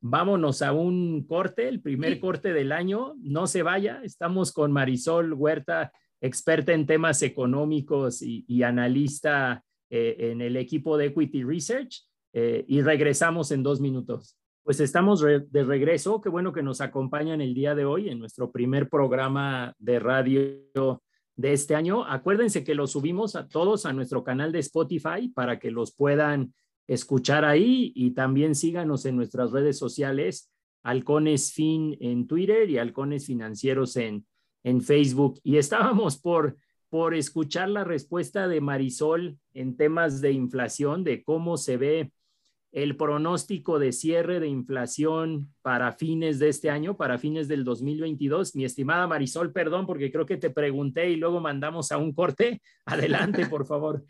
vámonos 0.00 0.62
a 0.62 0.72
un 0.72 1.24
corte, 1.26 1.68
el 1.68 1.80
primer 1.80 2.18
corte 2.18 2.52
del 2.52 2.72
año. 2.72 3.14
No 3.18 3.46
se 3.46 3.62
vaya, 3.62 4.00
estamos 4.02 4.52
con 4.52 4.72
Marisol 4.72 5.32
Huerta, 5.32 5.92
experta 6.20 6.72
en 6.72 6.86
temas 6.86 7.22
económicos 7.22 8.20
y, 8.22 8.62
analista 8.62 9.62
eh, 9.90 10.16
en 10.18 10.40
el 10.40 10.56
equipo 10.56 10.96
de 10.96 11.06
Equity 11.06 11.44
Research. 11.44 12.02
Eh, 12.32 12.64
y 12.66 12.82
regresamos 12.82 13.50
en 13.50 13.62
dos 13.62 13.80
minutos. 13.80 14.36
Pues 14.62 14.80
estamos 14.80 15.20
de 15.20 15.64
regreso. 15.64 16.20
Qué 16.20 16.28
bueno 16.28 16.52
que 16.52 16.62
nos 16.62 16.80
acompañan 16.80 17.40
el 17.40 17.52
día 17.52 17.74
de 17.74 17.84
hoy 17.84 18.08
en 18.08 18.20
nuestro 18.20 18.52
primer 18.52 18.88
programa 18.88 19.74
de 19.78 19.98
radio 19.98 21.00
de 21.34 21.52
este 21.52 21.74
año. 21.74 22.04
Acuérdense 22.04 22.62
que 22.62 22.76
lo 22.76 22.86
subimos 22.86 23.34
a 23.34 23.48
todos 23.48 23.86
a 23.86 23.92
nuestro 23.92 24.22
canal 24.22 24.52
de 24.52 24.60
Spotify 24.60 25.28
para 25.34 25.58
que 25.58 25.72
los 25.72 25.92
puedan 25.92 26.54
escuchar 26.86 27.44
ahí 27.44 27.92
y 27.96 28.12
también 28.12 28.54
síganos 28.54 29.04
en 29.04 29.16
nuestras 29.16 29.50
redes 29.50 29.78
sociales, 29.78 30.52
Halcones 30.84 31.52
Fin 31.52 31.96
en 32.00 32.28
Twitter 32.28 32.70
y 32.70 32.78
Halcones 32.78 33.26
Financieros 33.26 33.96
en, 33.96 34.26
en 34.62 34.80
Facebook. 34.80 35.40
Y 35.42 35.56
estábamos 35.56 36.18
por 36.18 36.56
por 36.92 37.14
escuchar 37.14 37.70
la 37.70 37.84
respuesta 37.84 38.48
de 38.48 38.60
Marisol 38.60 39.38
en 39.54 39.78
temas 39.78 40.20
de 40.20 40.32
inflación, 40.32 41.04
de 41.04 41.24
cómo 41.24 41.56
se 41.56 41.78
ve 41.78 42.12
el 42.72 42.96
pronóstico 42.96 43.78
de 43.78 43.92
cierre 43.92 44.40
de 44.40 44.48
inflación 44.48 45.52
para 45.60 45.92
fines 45.92 46.38
de 46.38 46.48
este 46.48 46.70
año, 46.70 46.96
para 46.96 47.18
fines 47.18 47.46
del 47.46 47.64
2022. 47.64 48.56
Mi 48.56 48.64
estimada 48.64 49.06
Marisol, 49.06 49.52
perdón, 49.52 49.86
porque 49.86 50.10
creo 50.10 50.24
que 50.24 50.38
te 50.38 50.50
pregunté 50.50 51.10
y 51.10 51.16
luego 51.16 51.40
mandamos 51.40 51.92
a 51.92 51.98
un 51.98 52.12
corte. 52.14 52.62
Adelante, 52.86 53.46
por 53.46 53.66
favor. 53.66 54.04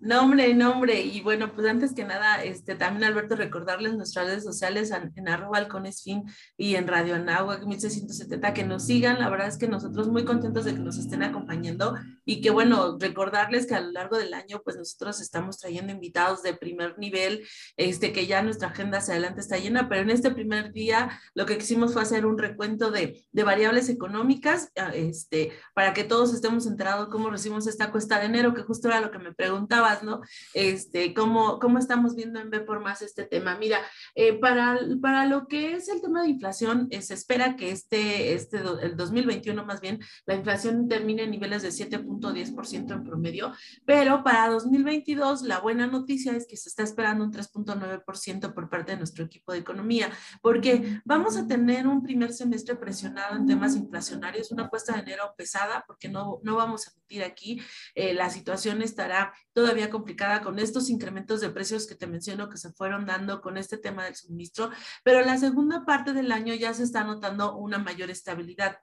Nombre, 0.00 0.54
nombre. 0.54 1.00
Y 1.02 1.20
bueno, 1.22 1.52
pues 1.54 1.66
antes 1.66 1.92
que 1.92 2.04
nada, 2.04 2.42
este, 2.42 2.74
también 2.74 3.04
Alberto, 3.04 3.36
recordarles 3.36 3.94
nuestras 3.94 4.26
redes 4.26 4.44
sociales 4.44 4.92
en, 4.92 5.28
arroba 5.28 5.58
alconesfin 5.58 6.22
y 6.56 6.76
en 6.76 6.86
Radio 6.86 7.16
Anáhuac 7.16 7.66
1670 7.66 8.54
que 8.54 8.64
nos 8.64 8.86
sigan. 8.86 9.18
La 9.18 9.28
verdad 9.28 9.48
es 9.48 9.58
que 9.58 9.66
nosotros 9.66 10.08
muy 10.08 10.24
contentos 10.24 10.64
de 10.64 10.74
que 10.74 10.80
nos 10.80 10.98
estén 10.98 11.22
acompañando 11.22 11.94
y 12.24 12.40
que 12.40 12.50
bueno, 12.50 12.96
recordarles 12.98 13.66
que 13.66 13.74
a 13.74 13.80
lo 13.80 13.90
largo 13.90 14.16
del 14.16 14.34
año, 14.34 14.62
pues 14.64 14.76
nosotros 14.76 15.20
estamos 15.20 15.58
trayendo 15.58 15.92
invitados 15.92 16.42
de 16.42 16.54
primer 16.54 16.98
nivel, 16.98 17.44
este, 17.76 18.03
que 18.12 18.26
ya 18.26 18.42
nuestra 18.42 18.68
agenda 18.68 18.98
hacia 18.98 19.14
adelante 19.14 19.40
está 19.40 19.58
llena, 19.58 19.88
pero 19.88 20.02
en 20.02 20.10
este 20.10 20.30
primer 20.30 20.72
día 20.72 21.20
lo 21.34 21.46
que 21.46 21.58
quisimos 21.58 21.92
fue 21.92 22.02
hacer 22.02 22.26
un 22.26 22.38
recuento 22.38 22.90
de, 22.90 23.24
variables 23.32 23.88
económicas, 23.88 24.70
ah, 24.76 24.92
este, 24.94 25.52
para 25.74 25.92
que 25.92 26.04
todos 26.04 26.32
estemos 26.34 26.66
enterados 26.66 27.08
cómo 27.08 27.30
recibimos 27.30 27.66
esta 27.66 27.90
cuesta 27.90 28.18
de 28.18 28.26
enero, 28.26 28.54
que 28.54 28.62
justo 28.62 28.88
era 28.88 29.00
lo 29.00 29.10
que 29.10 29.18
me 29.18 29.34
preguntabas, 29.34 30.02
¿no? 30.02 30.22
Este, 30.54 31.12
cómo, 31.14 31.58
cómo 31.58 31.78
estamos 31.78 32.14
viendo 32.16 32.40
en 32.40 32.50
B 32.50 32.60
por 32.60 32.80
más 32.80 33.02
este 33.02 33.24
tema. 33.24 33.56
Mira, 33.58 33.80
eh, 34.14 34.32
para, 34.34 34.78
para 35.00 35.26
lo 35.26 35.46
que 35.46 35.74
es 35.74 35.88
el 35.88 36.00
tema 36.00 36.22
de 36.22 36.30
inflación, 36.30 36.88
eh, 36.90 37.02
se 37.02 37.14
espera 37.14 37.56
que 37.56 37.70
este, 37.70 38.34
este, 38.34 38.58
el 38.82 38.96
2021 38.96 39.64
más 39.64 39.80
bien, 39.80 40.00
la 40.26 40.34
inflación 40.34 40.88
termine 40.88 41.24
en 41.24 41.30
niveles 41.30 41.62
de 41.62 41.68
7.10% 41.68 42.92
en 42.92 43.04
promedio, 43.04 43.52
pero 43.84 44.22
para 44.24 44.48
2022 44.48 45.42
la 45.42 45.60
buena 45.60 45.86
noticia 45.86 46.36
es 46.36 46.46
que 46.46 46.56
se 46.56 46.68
está 46.68 46.82
esperando 46.82 47.24
un 47.24 47.32
3.9% 47.32 47.93
por 48.00 48.68
parte 48.68 48.92
de 48.92 48.98
nuestro 48.98 49.24
equipo 49.24 49.52
de 49.52 49.58
economía, 49.58 50.10
porque 50.42 51.00
vamos 51.04 51.36
a 51.36 51.46
tener 51.46 51.86
un 51.86 52.02
primer 52.02 52.32
semestre 52.32 52.76
presionado 52.76 53.36
en 53.36 53.46
temas 53.46 53.76
inflacionarios, 53.76 54.50
una 54.50 54.68
cuesta 54.68 54.94
de 54.94 55.00
enero 55.00 55.34
pesada, 55.36 55.84
porque 55.86 56.08
no, 56.08 56.40
no 56.42 56.56
vamos 56.56 56.88
a 56.88 56.92
mentir 56.96 57.22
aquí, 57.22 57.60
eh, 57.94 58.14
la 58.14 58.30
situación 58.30 58.82
estará 58.82 59.32
todavía 59.52 59.90
complicada 59.90 60.42
con 60.42 60.58
estos 60.58 60.90
incrementos 60.90 61.40
de 61.40 61.50
precios 61.50 61.86
que 61.86 61.94
te 61.94 62.06
menciono 62.06 62.48
que 62.48 62.56
se 62.56 62.72
fueron 62.72 63.06
dando 63.06 63.40
con 63.40 63.56
este 63.56 63.78
tema 63.78 64.04
del 64.04 64.14
suministro, 64.14 64.70
pero 65.02 65.20
la 65.22 65.38
segunda 65.38 65.84
parte 65.84 66.12
del 66.12 66.32
año 66.32 66.54
ya 66.54 66.74
se 66.74 66.82
está 66.82 67.04
notando 67.04 67.56
una 67.56 67.78
mayor 67.78 68.10
estabilidad. 68.10 68.78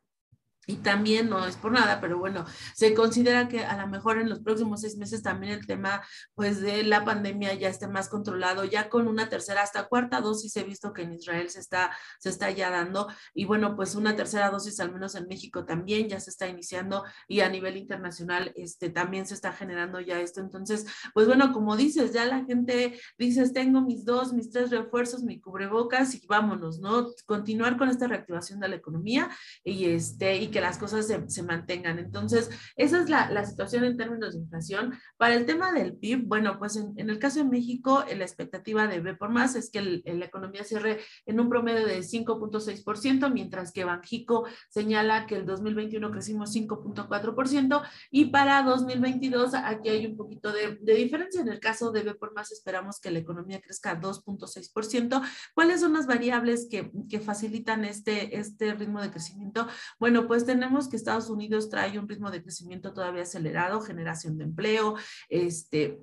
Y 0.67 0.75
también, 0.75 1.27
no 1.29 1.45
es 1.45 1.57
por 1.57 1.71
nada, 1.71 1.99
pero 1.99 2.19
bueno, 2.19 2.45
se 2.75 2.93
considera 2.93 3.47
que 3.47 3.65
a 3.65 3.77
lo 3.81 3.87
mejor 3.87 4.19
en 4.19 4.29
los 4.29 4.41
próximos 4.41 4.81
seis 4.81 4.95
meses 4.95 5.23
también 5.23 5.53
el 5.53 5.65
tema 5.65 6.03
pues 6.35 6.61
de 6.61 6.83
la 6.83 7.03
pandemia 7.03 7.53
ya 7.55 7.67
esté 7.67 7.87
más 7.87 8.09
controlado, 8.09 8.63
ya 8.63 8.87
con 8.87 9.07
una 9.07 9.27
tercera 9.27 9.63
hasta 9.63 9.87
cuarta 9.87 10.21
dosis 10.21 10.55
he 10.57 10.63
visto 10.63 10.93
que 10.93 11.01
en 11.01 11.13
Israel 11.13 11.49
se 11.49 11.59
está, 11.59 11.91
se 12.19 12.29
está 12.29 12.51
ya 12.51 12.69
dando 12.69 13.07
y 13.33 13.45
bueno, 13.45 13.75
pues 13.75 13.95
una 13.95 14.15
tercera 14.15 14.51
dosis 14.51 14.79
al 14.79 14.91
menos 14.91 15.15
en 15.15 15.27
México 15.27 15.65
también 15.65 16.07
ya 16.07 16.19
se 16.19 16.29
está 16.29 16.47
iniciando 16.47 17.03
y 17.27 17.39
a 17.41 17.49
nivel 17.49 17.77
internacional 17.77 18.53
este, 18.55 18.89
también 18.89 19.25
se 19.25 19.33
está 19.33 19.51
generando 19.51 19.99
ya 19.99 20.19
esto. 20.19 20.41
Entonces, 20.41 20.85
pues 21.13 21.27
bueno, 21.27 21.53
como 21.53 21.75
dices, 21.75 22.13
ya 22.13 22.25
la 22.25 22.45
gente 22.45 22.99
dices, 23.17 23.53
tengo 23.53 23.81
mis 23.81 24.05
dos, 24.05 24.33
mis 24.33 24.51
tres 24.51 24.69
refuerzos, 24.69 25.23
mi 25.23 25.39
cubrebocas 25.39 26.13
y 26.15 26.25
vámonos, 26.27 26.79
¿no? 26.79 27.07
Continuar 27.25 27.77
con 27.77 27.89
esta 27.89 28.07
reactivación 28.07 28.59
de 28.59 28.67
la 28.67 28.75
economía 28.75 29.29
y 29.63 29.85
este, 29.85 30.37
y 30.37 30.50
que 30.51 30.61
las 30.61 30.77
cosas 30.77 31.07
se, 31.07 31.43
mantengan. 31.43 31.99
Entonces, 31.99 32.49
esa 32.75 33.01
es 33.01 33.09
la, 33.09 33.45
situación 33.45 33.83
en 33.83 33.97
términos 33.97 34.33
de 34.33 34.39
inflación. 34.39 34.93
Para 35.17 35.35
el 35.35 35.45
tema 35.45 35.71
del 35.71 35.95
PIB, 35.95 36.27
bueno, 36.27 36.59
pues 36.59 36.75
en, 36.75 37.09
el 37.09 37.19
caso 37.19 37.39
de 37.39 37.45
México, 37.45 38.03
la 38.15 38.23
expectativa 38.23 38.87
de 38.87 38.99
B 38.99 39.15
por 39.15 39.29
más 39.29 39.55
es 39.55 39.71
que 39.71 39.81
la 39.81 40.25
economía 40.25 40.63
cierre 40.63 40.99
en 41.25 41.39
un 41.39 41.49
promedio 41.49 41.85
de 41.85 41.99
5.6%, 41.99 43.31
mientras 43.31 43.71
que 43.71 43.83
Banjico 43.83 44.45
señala 44.69 45.25
que 45.25 45.35
el 45.35 45.45
2021 45.45 46.11
crecimos 46.11 46.55
5.4% 46.55 47.81
y 48.09 48.25
para 48.25 48.63
2022 48.63 49.53
aquí 49.53 49.89
hay 49.89 50.05
un 50.05 50.17
poquito 50.17 50.51
de, 50.51 50.77
diferencia. 50.95 51.41
En 51.41 51.47
el 51.47 51.59
caso 51.59 51.91
de 51.91 52.03
B 52.03 52.15
por 52.15 52.33
más 52.33 52.51
esperamos 52.51 52.99
que 52.99 53.11
la 53.11 53.19
economía 53.19 53.61
crezca 53.61 53.99
2.6%. 53.99 55.21
¿Cuáles 55.53 55.81
son 55.81 55.93
las 55.93 56.07
variables 56.07 56.67
que, 56.69 56.91
que 57.09 57.19
facilitan 57.19 57.85
este, 57.85 58.37
este 58.37 58.73
ritmo 58.73 59.01
de 59.01 59.11
crecimiento? 59.11 59.67
Bueno, 59.99 60.27
pues 60.27 60.40
tenemos 60.45 60.87
que 60.87 60.95
Estados 60.95 61.29
Unidos 61.29 61.69
trae 61.69 61.97
un 61.97 62.07
ritmo 62.07 62.31
de 62.31 62.41
crecimiento 62.41 62.93
todavía 62.93 63.23
acelerado, 63.23 63.81
generación 63.81 64.37
de 64.37 64.45
empleo, 64.45 64.95
este, 65.29 65.99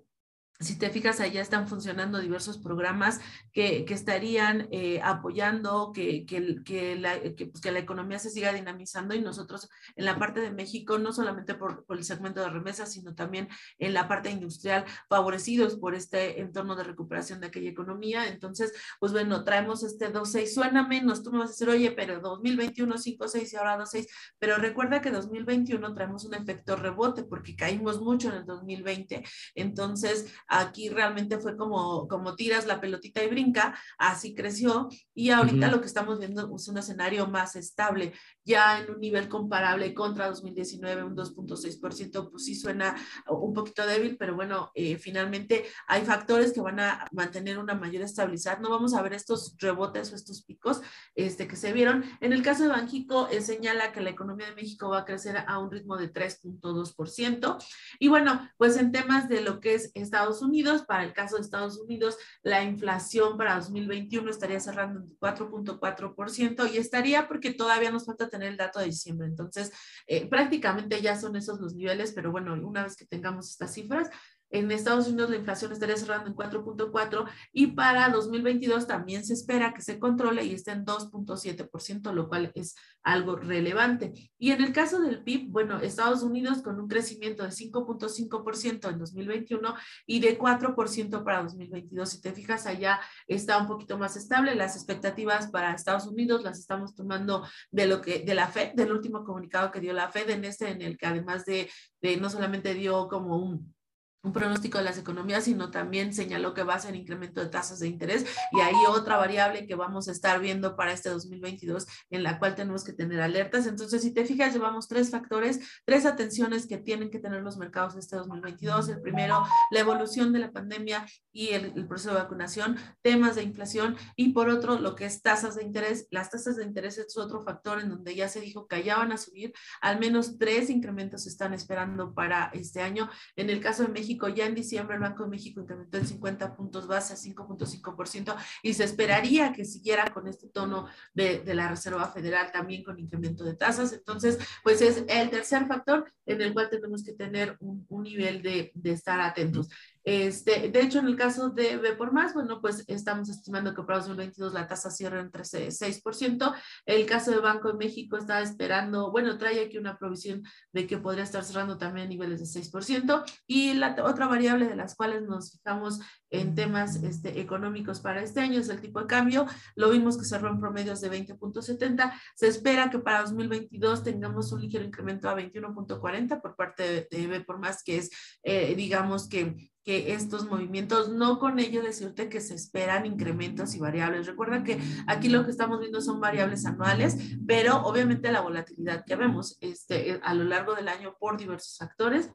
si 0.61 0.77
te 0.77 0.91
fijas, 0.91 1.21
allá 1.21 1.41
están 1.41 1.69
funcionando 1.69 2.19
diversos 2.19 2.59
programas 2.59 3.21
que, 3.53 3.85
que 3.85 3.95
estarían 3.95 4.69
eh, 4.73 5.01
apoyando 5.05 5.93
que, 5.95 6.27
que, 6.27 6.57
que, 6.65 6.97
la, 6.97 7.15
pues, 7.21 7.61
que, 7.63 7.71
la, 7.71 7.79
economía 7.79 8.19
se 8.19 8.31
siga 8.31 8.53
dinamizando 8.53 9.15
y 9.15 9.21
nosotros 9.21 9.69
en 9.95 10.05
la 10.05 10.19
parte 10.19 10.41
de 10.41 10.51
México, 10.51 10.99
no 10.99 11.13
solamente 11.13 11.55
por, 11.55 11.85
por, 11.85 11.97
el 11.97 12.05
segmento 12.05 12.41
de 12.41 12.51
remesas, 12.51 12.93
sino 12.93 13.15
también 13.15 13.49
en 13.79 13.95
la 13.95 14.09
parte 14.09 14.31
industrial, 14.31 14.85
favorecidos 15.09 15.77
por 15.77 15.95
este 15.95 16.41
entorno 16.41 16.75
de 16.75 16.85
recuperación 16.85 17.41
de 17.41 17.47
aquella 17.47 17.71
economía. 17.71 18.27
Entonces, 18.27 18.73
pues 18.99 19.13
bueno, 19.13 19.45
traemos 19.45 19.85
este 19.85 20.13
2.6, 20.13 20.55
suena 20.55 20.89
menos, 20.89 21.23
tú 21.23 21.31
me 21.31 21.39
vas 21.39 21.51
a 21.51 21.53
decir, 21.53 21.69
oye, 21.69 21.93
pero 21.93 22.19
2021 22.19 22.97
5.6 22.97 23.53
y 23.53 23.57
ahora 23.57 23.79
2.6, 23.79 24.09
pero 24.41 24.57
recuerda 24.57 25.01
que 25.01 25.13
2021 25.13 25.95
traemos 25.95 26.25
un 26.25 26.35
efecto 26.35 26.75
rebote 26.75 27.23
porque 27.23 27.55
caímos 27.55 28.01
mucho 28.01 28.29
en 28.31 28.35
el 28.35 28.45
2020. 28.45 29.25
Entonces, 29.55 30.27
aquí 30.49 30.89
realmente 30.89 31.39
fue 31.39 31.57
como, 31.57 32.09
como 32.09 32.35
tiras 32.35 32.67
la 32.67 32.81
pelotita 32.81 33.23
y 33.23 33.29
brinca, 33.29 33.79
así 33.99 34.35
creció 34.35 34.89
y 35.15 35.31
ahorita 35.31 35.71
lo 35.71 35.81
que 35.81 35.87
estamos 35.87 36.19
viendo 36.19 36.55
es 36.55 36.69
un 36.69 36.79
escenario 36.79 37.27
más 37.27 37.57
estable, 37.57 38.13
ya 38.45 38.81
en 38.81 38.91
un 38.91 39.01
nivel 39.01 39.29
comparable 39.29 39.95
contra 39.95 40.29
2019, 40.29 41.05
un 41.05 41.17
2.6%, 41.17 42.31
pues 42.31 42.45
sí 42.45 42.55
suena 42.55 42.97
un 43.29 43.53
poquito 43.53 43.87
débil, 43.87 44.17
pero 44.17 44.35
bueno, 44.35 44.71
eh, 44.75 44.97
finalmente 44.97 45.67
hay 45.87 46.05
factores 46.05 46.53
que 46.53 46.61
van 46.61 46.81
a 46.81 47.07
mantener 47.13 47.59
una 47.59 47.75
mayor 47.75 48.03
estabilidad, 48.03 48.61
no 48.61 48.71
vamos 48.71 48.95
a 48.95 49.03
ver 49.03 49.13
estos 49.13 49.57
rebotes 49.59 50.13
o 50.13 50.17
estos 50.17 50.43
picos 50.43 50.81
este, 51.15 51.47
que 51.47 51.57
se 51.57 51.73
vieron. 51.73 52.05
En 52.21 52.33
el 52.33 52.43
caso 52.43 52.65
de 52.65 52.71
Banjico, 52.71 53.29
eh, 53.29 53.41
señala 53.41 53.93
que 53.93 54.01
la 54.01 54.11
economía 54.11 54.49
de 54.49 54.55
México 54.55 54.89
va 54.89 55.01
a 55.01 55.05
crecer 55.05 55.45
a 55.47 55.59
un 55.59 55.71
ritmo 55.71 55.97
de 55.97 56.13
3.2%. 56.13 57.59
Y 57.99 58.09
bueno, 58.09 58.49
pues 58.57 58.77
en 58.77 58.93
temas 58.93 59.29
de 59.29 59.41
lo 59.41 59.61
que 59.61 59.75
es 59.75 59.91
Estados 59.95 60.38
Unidos. 60.43 60.85
Para 60.87 61.05
el 61.05 61.13
caso 61.13 61.37
de 61.37 61.43
Estados 61.43 61.79
Unidos, 61.79 62.17
la 62.43 62.63
inflación 62.63 63.37
para 63.37 63.57
2021 63.57 64.31
estaría 64.31 64.61
cerrando 64.61 65.01
en 65.01 65.19
4.4% 65.19 66.73
y 66.73 66.79
estaría 66.79 67.29
porque 67.29 67.53
todavía 67.53 67.91
nos 67.91 68.07
falta 68.07 68.29
tener 68.29 68.49
el 68.49 68.57
dato 68.57 68.81
de 68.81 68.87
diciembre. 68.87 69.27
Entonces, 69.27 69.73
eh, 70.07 70.29
prácticamente 70.29 71.01
ya 71.01 71.19
son 71.19 71.37
esos 71.37 71.61
los 71.61 71.75
niveles, 71.75 72.13
pero 72.13 72.31
bueno, 72.31 72.55
una 72.55 72.85
vez 72.85 72.97
que 72.97 73.07
tengamos 73.07 73.51
estas 73.51 73.73
cifras, 73.73 74.11
en 74.51 74.71
Estados 74.71 75.09
Unidos 75.09 75.31
la 75.31 75.37
inflación 75.37 75.73
estaría 75.73 75.97
cerrando 75.97 76.29
en 76.29 76.37
4.4 76.37 77.29
y 77.53 77.69
para 77.69 78.09
2022 78.09 78.87
también 78.87 79.25
se 79.25 79.35
espera 79.35 79.75
que 79.75 79.83
se 79.83 79.99
controle 79.99 80.45
y 80.45 80.55
esté 80.55 80.73
en 80.73 80.85
2.7%, 80.85 82.13
lo 82.13 82.29
cual 82.29 82.53
es 82.55 82.75
algo 83.03 83.37
relevante. 83.37 84.13
Y 84.39 84.51
en 84.51 84.63
el 84.63 84.73
caso 84.73 85.01
del 85.01 85.23
PIB, 85.23 85.51
bueno, 85.51 85.79
Estados 85.81 86.23
Unidos 86.23 86.63
con 86.63 86.79
un 86.81 86.89
crecimiento 86.89 87.43
de 87.43 87.51
5.5% 87.51 88.91
en 88.91 88.99
2021 88.99 89.75
y 90.07 90.21
de 90.21 90.39
4% 90.39 91.25
para 91.25 91.43
2022. 91.43 92.09
Si 92.09 92.21
te 92.21 92.33
fijas 92.33 92.67
allá 92.67 93.01
está 93.27 93.59
un 93.59 93.67
poquito 93.67 93.99
más 93.99 94.17
estable. 94.17 94.55
Las 94.55 94.77
expectativas 94.77 95.51
para 95.51 95.73
Estados 95.73 96.07
Unidos 96.07 96.43
las 96.43 96.59
estamos 96.59 96.95
tomando 96.95 97.47
de 97.71 97.87
lo 97.87 98.01
que 98.01 98.21
de 98.21 98.35
la 98.35 98.49
Fed, 98.49 98.75
del 98.75 98.93
último 98.93 99.25
comunicado 99.25 99.71
que 99.71 99.81
dio 99.81 99.93
la 99.93 100.11
Fed 100.11 100.31
en 100.31 100.45
este 100.45 100.71
en 100.71 100.83
el 100.83 100.97
que 100.97 101.07
además 101.07 101.45
de, 101.45 101.71
de 102.01 102.17
no 102.17 102.31
solamente 102.31 102.75
dio 102.75 103.09
como 103.09 103.39
un 103.39 103.75
un 104.23 104.33
pronóstico 104.33 104.79
de 104.79 104.85
las 104.85 104.99
economías, 104.99 105.45
sino 105.45 105.71
también 105.71 106.13
señaló 106.13 106.55
que 106.55 106.65
va 106.65 106.75
a 106.75 106.81
ser 106.81 106.97
incremento 106.97 107.41
de 107.41 107.49
tasas 107.49 107.79
de 107.79 107.89
interés 107.89 108.27
y 108.53 108.61
ahí 108.61 108.75
otra 108.89 109.17
variable 109.17 109.67
que 109.67 109.75
vamos 109.75 110.09
a 110.09 110.13
estar 110.13 110.41
viendo 110.41 110.77
para 110.77 110.93
este 110.93 111.09
2022 111.09 111.87
en 112.11 112.23
la 112.23 112.39
cual 112.39 112.55
tenemos 112.55 112.85
que 112.85 112.93
tener 112.93 113.21
alertas. 113.21 113.67
Entonces, 113.67 114.03
si 114.03 114.13
te 114.13 114.25
fijas, 114.25 114.53
llevamos 114.53 114.89
tres 114.89 115.11
factores, 115.11 115.61
tres 115.85 116.05
atenciones 116.05 116.67
que 116.67 116.79
tienen 116.79 117.11
que 117.11 117.21
tener 117.21 117.43
los 117.43 117.57
mercados 117.57 117.97
este 117.97 118.17
2022. 118.17 118.89
El 118.89 119.01
primero, 119.01 119.45
la 119.71 119.81
evolución 119.81 120.33
de 120.33 120.41
la 120.41 120.53
pandemia 120.53 121.07
y 121.33 121.51
el, 121.51 121.73
el 121.77 121.87
proceso 121.87 122.11
de 122.11 122.21
vacunación, 122.21 122.77
temas 123.03 123.37
de 123.37 123.43
inflación 123.45 123.97
y 124.17 124.33
por 124.33 124.49
otro, 124.49 124.79
lo 124.81 124.95
que 124.95 125.07
es 125.07 125.23
tasas 125.23 125.55
de 125.55 125.63
interés. 125.63 126.09
Las 126.11 126.31
tasas 126.31 126.57
de 126.57 126.65
interés 126.65 126.99
es 126.99 127.17
otro 127.17 127.43
factor 127.43 127.81
en 127.81 127.89
donde 127.89 128.15
ya 128.15 128.29
se 128.29 128.41
dijo 128.41 128.67
que 128.67 128.83
ya 128.83 128.97
van 128.97 129.13
a 129.13 129.17
subir, 129.17 129.53
al 129.81 130.01
menos 130.01 130.39
tres 130.39 130.71
incrementos 130.71 131.23
se 131.25 131.29
están 131.29 131.55
esperando 131.55 132.15
para 132.15 132.51
este 132.53 132.81
año. 132.81 133.09
En 133.37 133.51
el 133.51 133.61
caso 133.61 133.85
de 133.85 133.89
México, 133.89 134.08
ya 134.35 134.47
en 134.47 134.55
diciembre 134.55 134.97
el 134.97 135.03
Banco 135.03 135.25
de 135.25 135.31
México 135.31 135.61
incrementó 135.61 135.99
en 135.99 136.07
50 136.07 136.57
puntos 136.57 136.87
base 136.87 137.13
a 137.13 137.17
5.5% 137.17 138.37
y 138.63 138.75
se 138.75 138.85
esperaría 138.85 139.53
que 139.53 139.65
siguiera 139.65 140.13
con 140.13 140.29
este 140.29 140.49
tono 140.49 140.87
de, 141.15 141.43
la 141.55 141.69
Reserva 141.69 142.07
Federal 142.09 142.51
también 142.53 142.85
con 142.85 142.99
incremento 142.99 143.45
de 143.45 143.55
tasas. 143.55 143.93
Entonces, 143.93 144.39
pues 144.63 144.81
es 144.81 145.05
el 145.09 145.31
tercer 145.31 145.67
factor 145.67 146.11
en 146.27 146.41
el 146.41 146.53
cual 146.53 146.71
tenemos 146.71 147.03
que 147.03 147.13
tener 147.13 147.57
un, 147.61 147.87
nivel 148.03 148.43
de 148.43 148.73
estar 148.85 149.21
atentos. 149.21 149.69
Este, 150.09 150.71
de 150.71 150.81
hecho, 150.81 151.01
en 151.01 151.07
el 151.07 151.17
caso 151.17 151.51
de 151.51 151.77
B 151.77 151.93
por 151.93 152.15
más, 152.15 152.33
bueno, 152.33 152.63
pues 152.63 152.83
estamos 152.87 153.29
estimando 153.29 153.75
que 153.75 153.83
para 153.83 153.99
2022 153.99 154.55
la 154.55 154.67
tasa 154.67 154.91
cierra 154.91 155.21
entre 155.21 155.45
6%. 155.45 156.55
El 156.87 157.05
caso 157.05 157.31
de 157.31 157.41
Banco 157.41 157.69
de 157.69 157.75
México 157.75 158.17
está 158.17 158.41
esperando, 158.41 159.11
bueno, 159.11 159.37
trae 159.37 159.63
aquí 159.63 159.77
una 159.77 159.99
provisión 159.99 160.43
de 160.73 160.87
que 160.87 160.97
podría 160.97 161.25
estar 161.25 161.45
cerrando 161.45 161.77
también 161.77 162.07
a 162.07 162.09
niveles 162.09 162.41
de 162.41 162.47
6%. 162.47 163.23
Y 163.47 163.75
la 163.75 163.95
otra 164.03 164.27
variable 164.27 164.67
de 164.67 164.77
las 164.77 164.95
cuales 164.95 165.25
nos 165.25 165.53
fijamos 165.53 166.01
en 166.31 166.55
temas 166.55 166.97
este, 167.03 167.39
económicos 167.39 168.01
para 168.01 168.23
este 168.23 168.41
año 168.41 168.61
es 168.61 168.71
el 168.71 168.81
tipo 168.81 169.01
de 169.01 169.09
cambio. 169.09 169.45
Lo 169.77 169.91
vimos 169.91 170.17
que 170.17 170.25
cerró 170.25 170.49
en 170.49 170.59
promedios 170.59 171.03
de 171.03 171.11
20.70. 171.11 172.15
Se 172.35 172.49
espera 172.49 172.89
que 172.89 172.99
para 172.99 173.25
2022 173.25 174.05
tengamos 174.05 174.53
un 174.53 174.63
ligero 174.63 174.87
incremento 174.87 175.29
a 175.29 175.37
21.40 175.37 176.41
por 176.41 176.57
parte 176.57 177.07
de, 177.11 177.27
B 177.27 177.41
por 177.43 177.59
más, 177.59 177.83
que 177.83 177.99
es, 177.99 178.11
eh, 178.43 178.75
digamos 178.75 179.29
que 179.29 179.71
que 179.89 180.13
estos 180.13 180.45
movimientos, 180.45 181.09
no 181.09 181.39
con 181.39 181.59
ello 181.59 181.81
decirte 181.83 182.29
que 182.29 182.43
se 182.43 182.55
esperan 182.55 183.07
incrementos 183.07 183.75
y 183.75 183.79
variables. 183.79 184.27
Recuerda 184.27 184.63
que 184.63 184.79
aquí 185.07 185.31
lo 185.31 185.47
que 185.47 185.51
estamos 185.51 185.81
viendo 185.81 186.03
son 186.03 186.21
variables 186.21 186.67
anuales, 186.67 187.17
pero 187.47 187.79
obviamente 187.87 188.31
la 188.31 188.43
volatilidad 188.43 189.07
que 189.07 189.17
vemos 189.17 189.57
este, 189.63 190.21
a 190.23 190.35
lo 190.35 190.45
largo 190.45 190.75
del 190.75 190.89
año 190.89 191.17
por 191.19 191.39
diversos 191.39 191.79
factores 191.79 192.31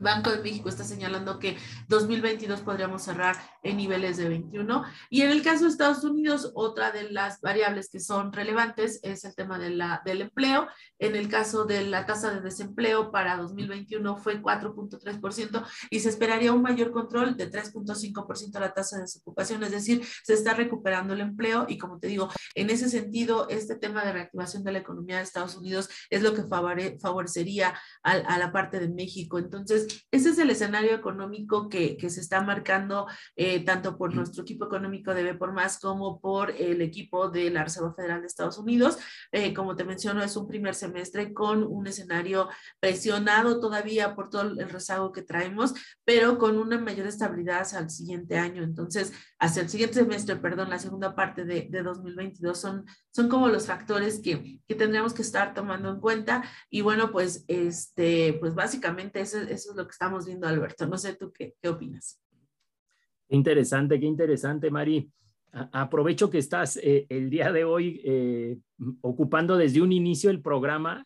Banco 0.00 0.30
de 0.30 0.42
México 0.42 0.68
está 0.68 0.84
señalando 0.84 1.38
que 1.38 1.56
2022 1.88 2.60
podríamos 2.62 3.02
cerrar 3.02 3.36
en 3.62 3.76
niveles 3.76 4.16
de 4.16 4.28
21. 4.28 4.84
Y 5.10 5.22
en 5.22 5.30
el 5.30 5.42
caso 5.42 5.64
de 5.64 5.70
Estados 5.70 6.04
Unidos, 6.04 6.52
otra 6.54 6.90
de 6.90 7.10
las 7.10 7.40
variables 7.40 7.90
que 7.90 8.00
son 8.00 8.32
relevantes 8.32 9.00
es 9.02 9.24
el 9.24 9.34
tema 9.34 9.58
de 9.58 9.70
la, 9.70 10.02
del 10.04 10.22
empleo. 10.22 10.66
En 10.98 11.16
el 11.16 11.28
caso 11.28 11.64
de 11.64 11.84
la 11.84 12.06
tasa 12.06 12.32
de 12.32 12.40
desempleo 12.40 13.10
para 13.10 13.36
2021 13.36 14.16
fue 14.16 14.42
4.3% 14.42 15.66
y 15.90 16.00
se 16.00 16.08
esperaría 16.08 16.52
un 16.52 16.62
mayor 16.62 16.90
control 16.90 17.36
de 17.36 17.50
3.5% 17.50 18.58
la 18.58 18.72
tasa 18.72 18.96
de 18.96 19.02
desocupación, 19.02 19.62
es 19.64 19.70
decir, 19.70 20.04
se 20.22 20.34
está 20.34 20.54
recuperando 20.54 21.14
el 21.14 21.20
empleo 21.20 21.66
y 21.68 21.78
como 21.78 21.98
te 21.98 22.08
digo, 22.08 22.28
en 22.54 22.70
ese 22.70 22.88
sentido, 22.88 23.48
este 23.48 23.76
tema 23.76 24.04
de 24.04 24.12
reactivación 24.12 24.64
de 24.64 24.72
la 24.72 24.78
economía 24.78 25.16
de 25.16 25.22
Estados 25.22 25.56
Unidos 25.56 25.88
es 26.10 26.22
lo 26.22 26.34
que 26.34 26.44
favorecería 26.44 27.74
a, 28.02 28.12
a 28.12 28.38
la 28.38 28.52
parte 28.52 28.78
de 28.78 28.88
México. 28.88 29.38
Entonces, 29.38 29.86
ese 30.10 30.30
es 30.30 30.38
el 30.38 30.50
escenario 30.50 30.94
económico 30.94 31.68
que, 31.68 31.96
que 31.96 32.10
se 32.10 32.20
está 32.20 32.42
marcando 32.42 33.06
eh, 33.36 33.64
tanto 33.64 33.96
por 33.96 34.14
nuestro 34.14 34.42
equipo 34.42 34.66
económico 34.66 35.14
de 35.14 35.22
B 35.22 35.34
por 35.34 35.52
Más 35.52 35.78
como 35.78 36.20
por 36.20 36.50
el 36.50 36.80
equipo 36.82 37.28
de 37.28 37.50
la 37.50 37.64
Reserva 37.64 37.94
Federal 37.94 38.20
de 38.20 38.26
Estados 38.26 38.58
Unidos. 38.58 38.98
Eh, 39.32 39.54
como 39.54 39.76
te 39.76 39.84
menciono, 39.84 40.22
es 40.22 40.36
un 40.36 40.46
primer 40.46 40.74
semestre 40.74 41.32
con 41.32 41.62
un 41.62 41.86
escenario 41.86 42.48
presionado 42.80 43.60
todavía 43.60 44.14
por 44.14 44.30
todo 44.30 44.42
el 44.42 44.68
rezago 44.68 45.12
que 45.12 45.22
traemos, 45.22 45.74
pero 46.04 46.38
con 46.38 46.58
una 46.58 46.78
mayor 46.78 47.06
estabilidad 47.06 47.60
hacia 47.60 47.78
el 47.78 47.90
siguiente 47.90 48.38
año. 48.38 48.62
Entonces, 48.62 49.12
hacia 49.38 49.62
el 49.62 49.68
siguiente 49.68 49.96
semestre, 49.96 50.36
perdón, 50.36 50.70
la 50.70 50.78
segunda 50.78 51.14
parte 51.14 51.44
de, 51.44 51.68
de 51.70 51.82
2022 51.82 52.60
son, 52.60 52.84
son 53.12 53.28
como 53.28 53.48
los 53.48 53.66
factores 53.66 54.20
que, 54.20 54.60
que 54.66 54.74
tendríamos 54.74 55.14
que 55.14 55.22
estar 55.22 55.52
tomando 55.54 55.90
en 55.90 56.00
cuenta. 56.00 56.44
Y 56.70 56.80
bueno, 56.80 57.10
pues, 57.10 57.44
este, 57.48 58.34
pues 58.34 58.54
básicamente 58.54 59.20
eso, 59.20 59.38
eso 59.38 59.70
es 59.70 59.76
lo 59.76 59.84
que 59.86 59.92
estamos 59.92 60.26
viendo, 60.26 60.46
Alberto. 60.46 60.86
No 60.86 60.96
sé 60.96 61.16
tú 61.16 61.32
qué, 61.32 61.54
qué 61.60 61.68
opinas. 61.68 62.20
Interesante, 63.28 63.98
qué 63.98 64.06
interesante, 64.06 64.70
Mari. 64.70 65.10
aprovecho 65.52 66.30
que 66.30 66.38
estás 66.38 66.76
eh, 66.76 67.06
el 67.08 67.30
día 67.30 67.52
de 67.52 67.64
hoy 67.64 68.00
eh, 68.04 68.58
ocupando 69.00 69.56
desde 69.56 69.82
un 69.82 69.92
inicio 69.92 70.30
el 70.30 70.40
programa. 70.40 71.04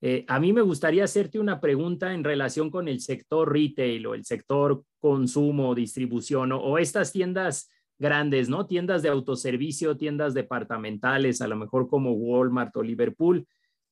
Eh, 0.00 0.24
a 0.28 0.38
mí 0.38 0.52
me 0.52 0.60
gustaría 0.60 1.04
hacerte 1.04 1.38
una 1.38 1.60
pregunta 1.60 2.12
en 2.12 2.24
relación 2.24 2.70
con 2.70 2.88
el 2.88 3.00
sector 3.00 3.50
retail 3.52 4.06
o 4.06 4.14
el 4.14 4.24
sector 4.24 4.84
consumo, 4.98 5.74
distribución 5.74 6.52
o 6.52 6.78
estas 6.78 7.10
tiendas 7.12 7.70
grandes, 7.98 8.48
¿no? 8.48 8.66
Tiendas 8.66 9.02
de 9.02 9.08
autoservicio, 9.08 9.96
tiendas 9.96 10.34
departamentales, 10.34 11.40
a 11.40 11.48
lo 11.48 11.56
mejor 11.56 11.88
como 11.88 12.12
Walmart 12.12 12.76
o 12.76 12.82
Liverpool 12.82 13.46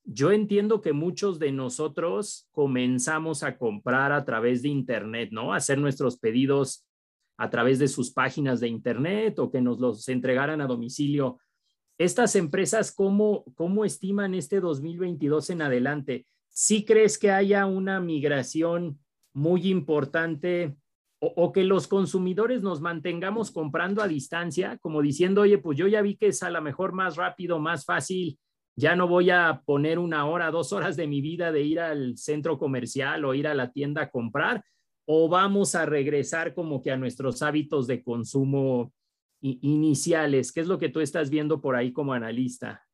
yo 0.05 0.31
entiendo 0.31 0.81
que 0.81 0.93
muchos 0.93 1.39
de 1.39 1.51
nosotros 1.51 2.47
comenzamos 2.51 3.43
a 3.43 3.57
comprar 3.57 4.11
a 4.11 4.25
través 4.25 4.61
de 4.61 4.69
Internet, 4.69 5.29
¿no? 5.31 5.53
Hacer 5.53 5.77
nuestros 5.77 6.17
pedidos 6.17 6.85
a 7.37 7.49
través 7.49 7.79
de 7.79 7.87
sus 7.87 8.11
páginas 8.11 8.59
de 8.59 8.67
Internet 8.67 9.39
o 9.39 9.49
que 9.49 9.61
nos 9.61 9.79
los 9.79 10.07
entregaran 10.09 10.61
a 10.61 10.67
domicilio. 10.67 11.39
Estas 11.97 12.35
empresas, 12.35 12.91
¿cómo, 12.91 13.45
cómo 13.55 13.85
estiman 13.85 14.33
este 14.33 14.59
2022 14.59 15.51
en 15.51 15.61
adelante? 15.61 16.27
¿Sí 16.49 16.83
crees 16.83 17.17
que 17.17 17.31
haya 17.31 17.65
una 17.65 18.01
migración 18.01 18.99
muy 19.33 19.69
importante 19.69 20.75
o, 21.25 21.53
que 21.53 21.63
los 21.63 21.87
consumidores 21.87 22.61
nos 22.61 22.81
mantengamos 22.81 23.51
comprando 23.51 24.01
a 24.01 24.07
distancia, 24.07 24.77
como 24.79 25.01
diciendo, 25.01 25.41
oye, 25.41 25.57
pues 25.57 25.77
yo 25.77 25.87
ya 25.87 26.01
vi 26.01 26.17
que 26.17 26.27
es 26.27 26.43
a 26.43 26.49
lo 26.49 26.61
mejor 26.61 26.91
más 26.91 27.15
rápido, 27.15 27.59
más 27.59 27.85
fácil, 27.85 28.37
ya 28.75 28.95
no 28.95 29.07
voy 29.07 29.29
a 29.29 29.61
poner 29.65 29.99
una 29.99 30.25
hora, 30.25 30.51
dos 30.51 30.73
horas 30.73 30.97
de 30.97 31.07
mi 31.07 31.21
vida 31.21 31.51
de 31.53 31.61
ir 31.61 31.79
al 31.79 32.17
centro 32.17 32.57
comercial 32.57 33.23
o 33.23 33.33
ir 33.33 33.47
a 33.47 33.53
la 33.53 33.71
tienda 33.71 34.03
a 34.03 34.09
comprar, 34.09 34.63
o 35.05 35.29
vamos 35.29 35.75
a 35.75 35.85
regresar 35.85 36.53
como 36.53 36.81
que 36.81 36.91
a 36.91 36.97
nuestros 36.97 37.41
hábitos 37.41 37.87
de 37.87 38.03
consumo 38.03 38.91
iniciales? 39.39 40.51
¿Qué 40.51 40.61
es 40.61 40.67
lo 40.67 40.79
que 40.79 40.89
tú 40.89 40.99
estás 40.99 41.29
viendo 41.29 41.61
por 41.61 41.75
ahí 41.75 41.93
como 41.93 42.13
analista? 42.13 42.85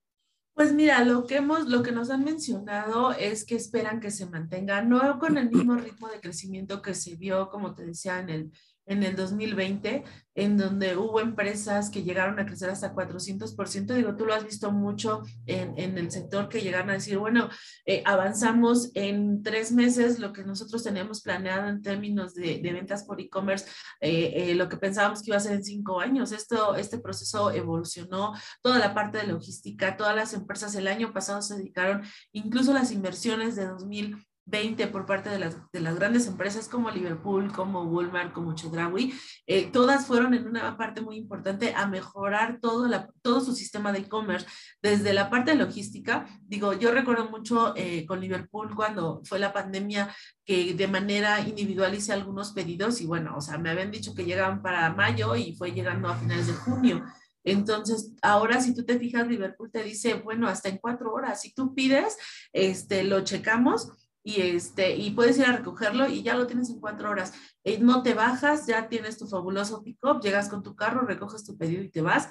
Pues 0.60 0.74
mira, 0.74 1.06
lo 1.06 1.26
que 1.26 1.38
hemos, 1.38 1.70
lo 1.70 1.82
que 1.84 1.94
nos 1.94 2.10
han 2.10 2.26
mencionado 2.26 3.14
es 3.14 3.46
que 3.46 3.56
esperan 3.56 4.02
que 4.02 4.12
se 4.12 4.26
mantenga, 4.26 4.82
no 4.82 5.18
con 5.18 5.38
el 5.38 5.50
mismo 5.50 5.76
ritmo 5.78 6.10
de 6.10 6.20
crecimiento 6.20 6.82
que 6.82 6.94
se 6.96 7.16
vio, 7.16 7.48
como 7.50 7.74
te 7.74 7.86
decía, 7.86 8.20
en 8.20 8.30
el 8.30 8.52
en 8.90 9.04
el 9.04 9.16
2020, 9.16 10.04
en 10.34 10.58
donde 10.58 10.98
hubo 10.98 11.22
empresas 11.22 11.92
que 11.92 12.02
llegaron 12.04 12.40
a 12.40 12.46
crecer 12.46 12.72
hasta 12.72 12.94
400%. 12.94 13.94
Digo, 13.94 14.16
tú 14.16 14.26
lo 14.26 14.34
has 14.34 14.44
visto 14.44 14.72
mucho 14.72 15.22
en, 15.46 15.78
en 15.78 15.98
el 15.98 16.10
sector 16.10 16.50
que 16.50 16.62
llegaron 16.62 16.90
a 16.90 16.94
decir, 16.94 17.20
bueno, 17.20 17.50
eh, 17.86 18.02
avanzamos 18.06 18.90
en 18.96 19.44
tres 19.44 19.72
meses 19.72 20.18
lo 20.18 20.34
que 20.34 20.44
nosotros 20.44 20.84
teníamos 20.84 21.22
planeado 21.22 21.70
en 21.70 21.84
términos 21.84 22.34
de, 22.34 22.60
de 22.60 22.74
ventas 22.74 23.04
por 23.04 23.22
e-commerce, 23.22 23.68
eh, 24.02 24.34
eh, 24.36 24.56
lo 24.56 24.68
que 24.68 24.78
pensábamos 24.78 25.22
que 25.22 25.30
iba 25.30 25.38
a 25.38 25.42
ser 25.42 25.54
en 25.54 25.64
cinco 25.64 26.00
años. 26.00 26.32
Esto, 26.32 26.76
este 26.76 26.98
proceso 26.98 27.52
evolucionó, 27.52 28.34
toda 28.64 28.80
la 28.80 28.96
parte 28.96 29.20
de 29.20 29.28
logística, 29.28 29.98
todas 29.98 30.16
las 30.16 30.34
empresas 30.34 30.74
el 30.74 30.88
año 30.88 31.14
pasado 31.14 31.44
se 31.44 31.58
dedicaron, 31.58 32.02
incluso 32.32 32.74
las 32.74 32.92
inversiones 32.92 33.56
de 33.56 33.68
2000 33.68 34.18
20 34.50 34.88
por 34.88 35.06
parte 35.06 35.30
de 35.30 35.40
las, 35.40 35.58
de 35.72 35.80
las 35.80 35.96
grandes 35.96 36.28
empresas 36.28 36.68
como 36.68 36.90
Liverpool, 36.90 37.52
como 37.52 37.84
Walmart, 37.84 38.34
como 38.34 38.56
Chedraui, 38.56 39.14
eh, 39.48 39.70
todas 39.72 40.08
fueron 40.08 40.34
en 40.34 40.48
una 40.48 40.78
parte 40.78 41.02
muy 41.02 41.18
importante 41.18 41.74
a 41.76 41.88
mejorar 41.88 42.60
todo, 42.62 42.88
la, 42.88 43.10
todo 43.22 43.42
su 43.42 43.54
sistema 43.54 43.92
de 43.92 44.00
e-commerce, 44.00 44.48
desde 44.82 45.14
la 45.14 45.30
parte 45.30 45.52
de 45.52 45.58
logística. 45.58 46.28
Digo, 46.42 46.74
yo 46.74 46.92
recuerdo 46.92 47.30
mucho 47.30 47.74
eh, 47.76 48.06
con 48.06 48.20
Liverpool 48.20 48.76
cuando 48.76 49.22
fue 49.24 49.40
la 49.40 49.54
pandemia 49.54 50.14
que 50.44 50.74
de 50.74 50.88
manera 50.88 51.42
individual 51.42 51.94
hice 51.94 52.12
algunos 52.12 52.54
pedidos 52.54 53.02
y 53.02 53.06
bueno, 53.06 53.36
o 53.38 53.42
sea, 53.42 53.58
me 53.58 53.70
habían 53.70 53.92
dicho 53.92 54.16
que 54.16 54.26
llegaban 54.26 54.62
para 54.62 54.94
mayo 54.94 55.36
y 55.36 55.56
fue 55.56 55.72
llegando 55.72 56.10
a 56.10 56.16
finales 56.16 56.48
de 56.48 56.54
junio. 56.54 57.06
Entonces, 57.44 58.14
ahora 58.22 58.62
si 58.62 58.74
tú 58.74 58.84
te 58.84 59.00
fijas, 59.00 59.28
Liverpool 59.28 59.72
te 59.72 59.84
dice, 59.84 60.16
bueno, 60.16 60.48
hasta 60.48 60.70
en 60.70 60.78
cuatro 60.78 61.14
horas, 61.14 61.42
si 61.42 61.54
tú 61.54 61.74
pides, 61.74 62.18
este, 62.52 63.04
lo 63.04 63.24
checamos 63.24 63.92
y, 64.24 64.42
este, 64.42 64.96
y 64.96 65.12
puedes 65.12 65.38
ir 65.38 65.46
a 65.46 65.54
recogerlo 65.54 66.08
y 66.08 66.24
ya 66.24 66.36
lo 66.36 66.48
tienes 66.48 66.70
en 66.70 66.80
cuatro 66.80 67.10
horas. 67.10 67.34
Eh, 67.64 67.80
no 67.80 68.04
te 68.04 68.14
bajas, 68.14 68.68
ya 68.68 68.90
tienes 68.90 69.18
tu 69.18 69.28
fabuloso 69.28 69.84
pick-up, 69.84 70.22
llegas 70.22 70.50
con 70.50 70.64
tu 70.64 70.76
carro, 70.76 71.02
recoges 71.02 71.44
tu 71.44 71.58
pedido 71.58 71.84
y 71.84 71.90
te 71.90 72.02
vas. 72.02 72.30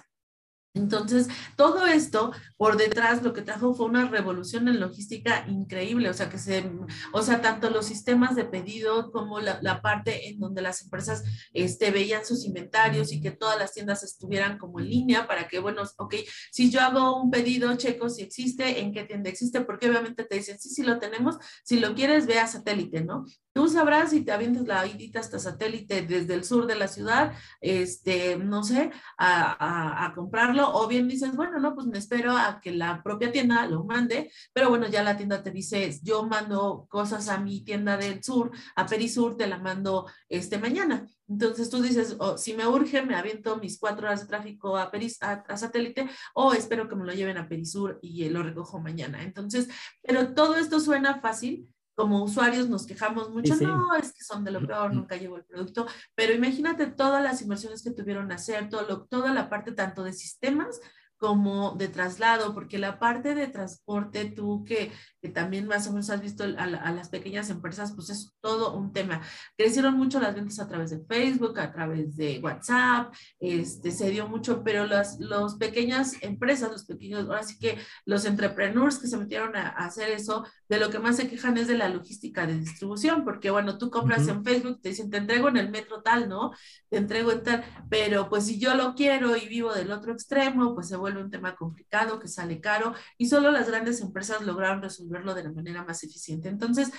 Entonces, 0.75 1.29
todo 1.57 1.87
esto 1.87 2.33
por 2.57 2.77
detrás 2.77 3.23
lo 3.23 3.33
que 3.33 3.43
trajo 3.43 3.75
fue 3.75 3.87
una 3.87 4.09
revolución 4.09 4.69
en 4.69 4.81
logística 4.81 5.45
increíble, 5.49 6.11
o 6.11 6.15
sea, 6.15 6.29
que 6.29 6.39
se, 6.39 6.71
o 7.13 7.23
sea, 7.23 7.41
tanto 7.41 7.71
los 7.71 7.87
sistemas 7.87 8.37
de 8.37 8.45
pedido 8.45 9.11
como 9.11 9.41
la, 9.41 9.59
parte 9.83 10.29
en 10.29 10.39
donde 10.39 10.63
las 10.63 10.83
empresas 10.83 11.25
este, 11.53 11.91
veían 11.91 12.25
sus 12.25 12.45
inventarios 12.45 13.13
y 13.13 13.21
que 13.21 13.31
todas 13.31 13.59
las 13.59 13.73
tiendas 13.73 14.03
estuvieran 14.03 14.59
como 14.59 14.81
en 14.81 14.89
línea 14.89 15.27
para 15.27 15.49
que, 15.49 15.59
bueno, 15.59 15.83
ok, 15.97 16.15
si 16.53 16.71
yo 16.71 16.81
hago 16.81 17.21
un 17.21 17.31
pedido, 17.31 17.75
checo 17.77 18.09
si 18.09 18.23
existe, 18.23 18.81
en 18.81 18.93
qué 18.93 19.05
tienda 19.05 19.31
existe, 19.31 19.61
porque 19.63 19.89
obviamente 19.89 20.25
te 20.25 20.37
dicen, 20.37 20.59
sí, 20.59 20.69
sí 20.69 20.83
lo 20.83 20.99
tenemos, 20.99 21.37
si 21.65 21.81
lo 21.81 21.95
quieres, 21.95 22.27
ve 22.27 22.39
a 22.39 22.47
satélite, 22.47 23.03
¿no? 23.05 23.25
Tú 23.59 23.67
sabrás 23.67 24.11
si 24.11 24.21
te 24.21 24.31
avientas 24.31 24.69
la 24.69 24.87
idita 24.87 25.19
hasta 25.19 25.41
satélite 25.41 26.03
desde 26.03 26.33
el 26.35 26.45
sur 26.45 26.65
de 26.69 26.77
la 26.77 26.87
ciudad, 26.87 27.33
este, 27.61 28.37
no 28.37 28.63
sé, 28.63 28.93
a, 29.17 29.51
a, 29.53 30.07
a 30.07 30.15
comprarlo 30.15 30.71
o 30.75 30.87
bien 30.87 31.09
dices, 31.09 31.35
bueno, 31.35 31.59
no, 31.59 31.75
pues 31.75 31.89
me 31.89 31.99
espero 31.99 32.37
a 32.37 32.61
que 32.61 32.71
la 32.71 33.03
propia 33.03 33.33
tienda 33.33 33.67
lo 33.67 33.83
mande, 33.83 34.31
pero 34.53 34.69
bueno, 34.69 34.87
ya 34.87 35.03
la 35.03 35.17
tienda 35.17 35.43
te 35.43 35.51
dice, 35.51 35.99
yo 36.05 36.23
mando 36.25 36.87
cosas 36.89 37.29
a 37.29 37.39
mi 37.39 37.65
tienda 37.65 37.97
del 37.97 38.23
sur, 38.23 38.53
a 38.77 38.87
Perisur, 38.87 39.37
te 39.37 39.49
la 39.49 39.59
mando 39.59 40.07
este 40.29 40.59
mañana. 40.59 41.09
Entonces 41.29 41.69
tú 41.69 41.83
dices, 41.83 42.15
oh, 42.21 42.39
si 42.39 42.55
me 42.55 42.65
urge, 42.65 43.03
me 43.03 43.17
aviento 43.17 43.57
mis 43.57 43.81
cuatro 43.81 44.07
horas 44.07 44.21
de 44.21 44.29
tráfico 44.29 44.79
a, 44.79 44.89
Peris, 44.93 45.21
a, 45.21 45.57
satélite 45.57 46.09
o 46.33 46.53
espero 46.53 46.89
que 46.89 46.95
me 46.95 47.05
lo 47.05 47.13
lleven 47.13 47.39
a 47.39 47.49
Perisur 47.49 47.99
y 48.03 48.29
lo 48.29 48.45
recojo 48.45 48.79
mañana. 48.79 49.25
Entonces, 49.25 49.67
pero 50.01 50.33
todo 50.33 50.55
esto 50.55 50.79
suena 50.79 51.21
fácil, 51.21 51.69
como 51.99 52.23
usuarios 52.23 52.69
nos 52.69 52.87
quejamos 52.87 53.29
mucho, 53.31 53.57
no, 53.57 53.93
es 53.97 54.13
que 54.13 54.23
son 54.23 54.45
de 54.45 54.53
lo 54.53 54.65
peor, 54.65 54.95
nunca 54.95 55.17
llevo 55.17 55.37
el 55.37 55.43
producto, 55.43 55.85
pero 56.15 56.33
imagínate 56.33 56.87
todas 56.87 57.21
las 57.21 57.43
inversiones 57.43 57.83
que 57.83 57.91
tuvieron 57.91 58.31
a 58.31 58.37
hacer, 58.37 58.69
todo 58.69 59.05
toda 59.07 59.35
la 59.35 59.49
parte 59.49 59.73
tanto 59.73 60.05
de 60.05 60.13
sistemas 60.13 60.81
como 61.19 61.73
de 61.73 61.89
traslado, 61.89 62.55
porque 62.55 62.79
la 62.79 62.99
parte 62.99 63.35
de 63.35 63.49
transporte, 63.49 64.25
tú 64.27 64.65
que, 64.65 64.93
que 65.21 65.29
también 65.29 65.67
más 65.67 65.87
o 65.89 65.91
menos 65.91 66.11
has 66.11 66.23
visto 66.23 66.45
a, 66.45 66.63
a, 66.63 66.93
las 66.93 67.09
pequeñas 67.09 67.51
empresas, 67.51 67.93
pues 67.93 68.09
es 68.11 68.33
todo 68.41 68.75
un 68.77 68.93
tema. 68.93 69.21
Crecieron 69.57 69.97
mucho 69.97 70.21
las 70.21 70.35
ventas 70.35 70.61
a 70.61 70.69
través 70.69 70.91
de 70.91 71.05
Facebook, 71.05 71.59
a 71.59 71.73
través 71.73 72.17
de 72.17 72.39
WhatsApp, 72.43 73.13
este, 73.41 73.91
se 73.91 74.11
dio 74.11 74.29
mucho, 74.29 74.63
pero 74.63 74.87
las 74.87 75.19
los 75.19 75.57
pequeñas 75.57 76.15
empresas, 76.23 76.71
los 76.71 76.85
pequeños, 76.85 77.25
ahora 77.29 77.43
sí 77.43 77.59
que 77.59 77.79
los 78.05 78.25
entrepreneurs 78.25 78.99
que 78.99 79.09
se 79.09 79.17
metieron 79.17 79.57
a, 79.57 79.69
a, 79.69 79.87
hacer 79.87 80.11
eso, 80.11 80.47
de 80.69 80.79
lo 80.79 80.91
que 80.91 81.01
más 81.01 81.17
se 81.17 81.29
quejan 81.29 81.59
es 81.59 81.67
de 81.67 81.77
la 81.77 81.89
logística 81.89 82.47
de 82.47 82.59
distribución, 82.59 83.25
porque 83.25 83.51
bueno, 83.51 83.77
tú 83.79 83.91
compras 83.91 84.23
uh 84.23 84.31
-huh. 84.31 84.35
en 84.37 84.45
Facebook, 84.45 84.81
te 84.81 84.91
dicen, 84.91 85.11
te 85.11 85.17
entrego 85.17 85.49
en 85.49 85.57
el 85.57 85.71
metro 85.71 86.03
tal, 86.03 86.29
¿no? 86.29 86.53
Te 86.89 86.99
entrego 86.99 87.33
en 87.33 87.43
tal, 87.43 87.65
pero 87.91 88.29
pues 88.29 88.47
si 88.47 88.59
yo 88.61 88.75
lo 88.75 88.95
quiero 88.95 89.37
y 89.37 89.49
vivo 89.49 89.73
del 89.73 89.91
otro 89.91 90.13
extremo, 90.13 90.75
pues 90.75 90.89
se 90.89 90.97
vuelve 90.97 91.08
vuelve 91.09 91.25
un 91.25 91.31
tema 91.31 91.57
complicado, 91.57 92.19
que 92.19 92.29
sale 92.29 92.61
caro 92.61 92.95
y 93.17 93.29
solo 93.29 93.51
las 93.51 93.69
grandes 93.69 94.01
empresas 94.01 94.43
lograron 94.43 94.83
resolverlo 94.83 95.35
de 95.35 95.45
la 95.45 95.53
manera 95.53 95.85
más 95.85 96.03
eficiente. 96.05 96.49
Entonces, 96.49 96.91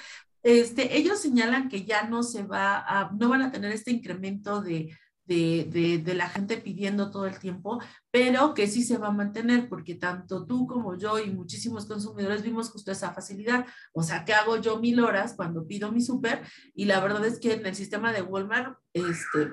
este, 0.43 0.97
ellos 0.97 1.19
señalan 1.19 1.69
que 1.69 1.85
ya 1.85 2.03
no 2.03 2.23
se 2.23 2.43
va 2.43 2.79
a, 2.79 3.11
no 3.11 3.29
van 3.29 3.41
a 3.41 3.51
tener 3.51 3.71
este 3.71 3.91
incremento 3.91 4.61
de, 4.61 4.95
de, 5.25 5.67
de, 5.69 5.97
de, 5.99 6.13
la 6.15 6.27
gente 6.29 6.57
pidiendo 6.57 7.11
todo 7.11 7.27
el 7.27 7.37
tiempo, 7.37 7.79
pero 8.09 8.53
que 8.53 8.67
sí 8.67 8.83
se 8.83 8.97
va 8.97 9.09
a 9.09 9.11
mantener 9.11 9.69
porque 9.69 9.95
tanto 9.95 10.45
tú 10.45 10.65
como 10.65 10.97
yo 10.97 11.19
y 11.19 11.29
muchísimos 11.29 11.85
consumidores 11.85 12.41
vimos 12.41 12.71
justo 12.71 12.91
esa 12.91 13.13
facilidad. 13.13 13.65
O 13.93 14.01
sea, 14.01 14.25
que 14.25 14.33
hago 14.33 14.57
yo 14.57 14.79
mil 14.79 14.99
horas 15.01 15.33
cuando 15.35 15.67
pido 15.67 15.91
mi 15.91 16.01
súper? 16.01 16.41
Y 16.73 16.85
la 16.85 16.99
verdad 16.99 17.25
es 17.25 17.39
que 17.39 17.53
en 17.53 17.65
el 17.65 17.75
sistema 17.75 18.11
de 18.11 18.23
Walmart, 18.23 18.79
este, 18.93 19.51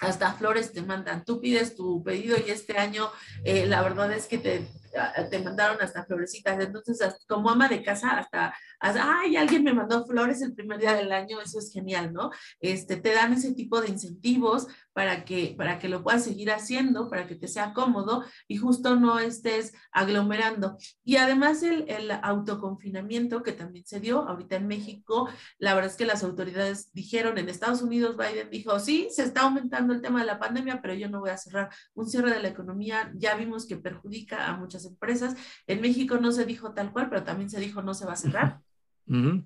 hasta 0.00 0.32
flores 0.32 0.72
te 0.72 0.82
mandan. 0.82 1.24
Tú 1.24 1.40
pides 1.40 1.76
tu 1.76 2.02
pedido 2.02 2.36
y 2.36 2.50
este 2.50 2.78
año 2.78 3.10
eh, 3.44 3.66
la 3.66 3.82
verdad 3.82 4.12
es 4.12 4.26
que 4.26 4.38
te, 4.38 4.66
te 5.30 5.38
mandaron 5.40 5.80
hasta 5.80 6.04
florecitas. 6.04 6.58
Entonces, 6.60 7.00
como 7.26 7.50
ama 7.50 7.68
de 7.68 7.82
casa, 7.82 8.18
hasta, 8.18 8.54
ay, 8.84 9.36
alguien 9.36 9.64
me 9.64 9.72
mandó 9.72 10.04
flores 10.06 10.42
el 10.42 10.54
primer 10.54 10.78
día 10.78 10.94
del 10.94 11.12
año, 11.12 11.40
eso 11.40 11.58
es 11.58 11.72
genial, 11.72 12.12
¿no? 12.12 12.30
Este, 12.60 12.96
te 12.96 13.12
dan 13.12 13.32
ese 13.32 13.54
tipo 13.54 13.80
de 13.80 13.88
incentivos 13.88 14.66
para 14.92 15.24
que, 15.24 15.54
para 15.56 15.78
que 15.78 15.88
lo 15.88 16.02
puedas 16.02 16.24
seguir 16.24 16.50
haciendo, 16.50 17.08
para 17.08 17.26
que 17.26 17.34
te 17.34 17.48
sea 17.48 17.72
cómodo 17.72 18.24
y 18.46 18.56
justo 18.56 18.96
no 18.96 19.18
estés 19.18 19.74
aglomerando. 19.92 20.76
Y 21.04 21.16
además 21.16 21.62
el, 21.62 21.84
el 21.88 22.10
autoconfinamiento 22.10 23.42
que 23.42 23.52
también 23.52 23.84
se 23.84 24.00
dio 24.00 24.28
ahorita 24.28 24.56
en 24.56 24.68
México, 24.68 25.28
la 25.58 25.74
verdad 25.74 25.90
es 25.90 25.96
que 25.96 26.06
las 26.06 26.22
autoridades 26.22 26.92
dijeron 26.92 27.38
en 27.38 27.48
Estados 27.48 27.82
Unidos, 27.82 28.16
Biden 28.16 28.50
dijo, 28.50 28.78
sí, 28.78 29.08
se 29.10 29.24
está 29.24 29.42
aumentando 29.42 29.94
el 29.94 30.00
tema 30.00 30.20
de 30.20 30.26
la 30.26 30.38
pandemia, 30.38 30.80
pero 30.80 30.94
yo 30.94 31.08
no 31.08 31.20
voy 31.20 31.30
a 31.30 31.36
cerrar. 31.36 31.70
Un 31.94 32.08
cierre 32.08 32.30
de 32.32 32.40
la 32.40 32.48
economía 32.48 33.12
ya 33.14 33.34
vimos 33.34 33.66
que 33.66 33.76
perjudica 33.76 34.46
a 34.46 34.56
muchas 34.56 34.84
empresas. 34.84 35.34
En 35.66 35.80
México 35.80 36.18
no 36.18 36.32
se 36.32 36.44
dijo 36.44 36.72
tal 36.72 36.92
cual, 36.92 37.08
pero 37.08 37.24
también 37.24 37.50
se 37.50 37.60
dijo 37.60 37.82
no 37.82 37.94
se 37.94 38.06
va 38.06 38.12
a 38.12 38.16
cerrar. 38.16 38.60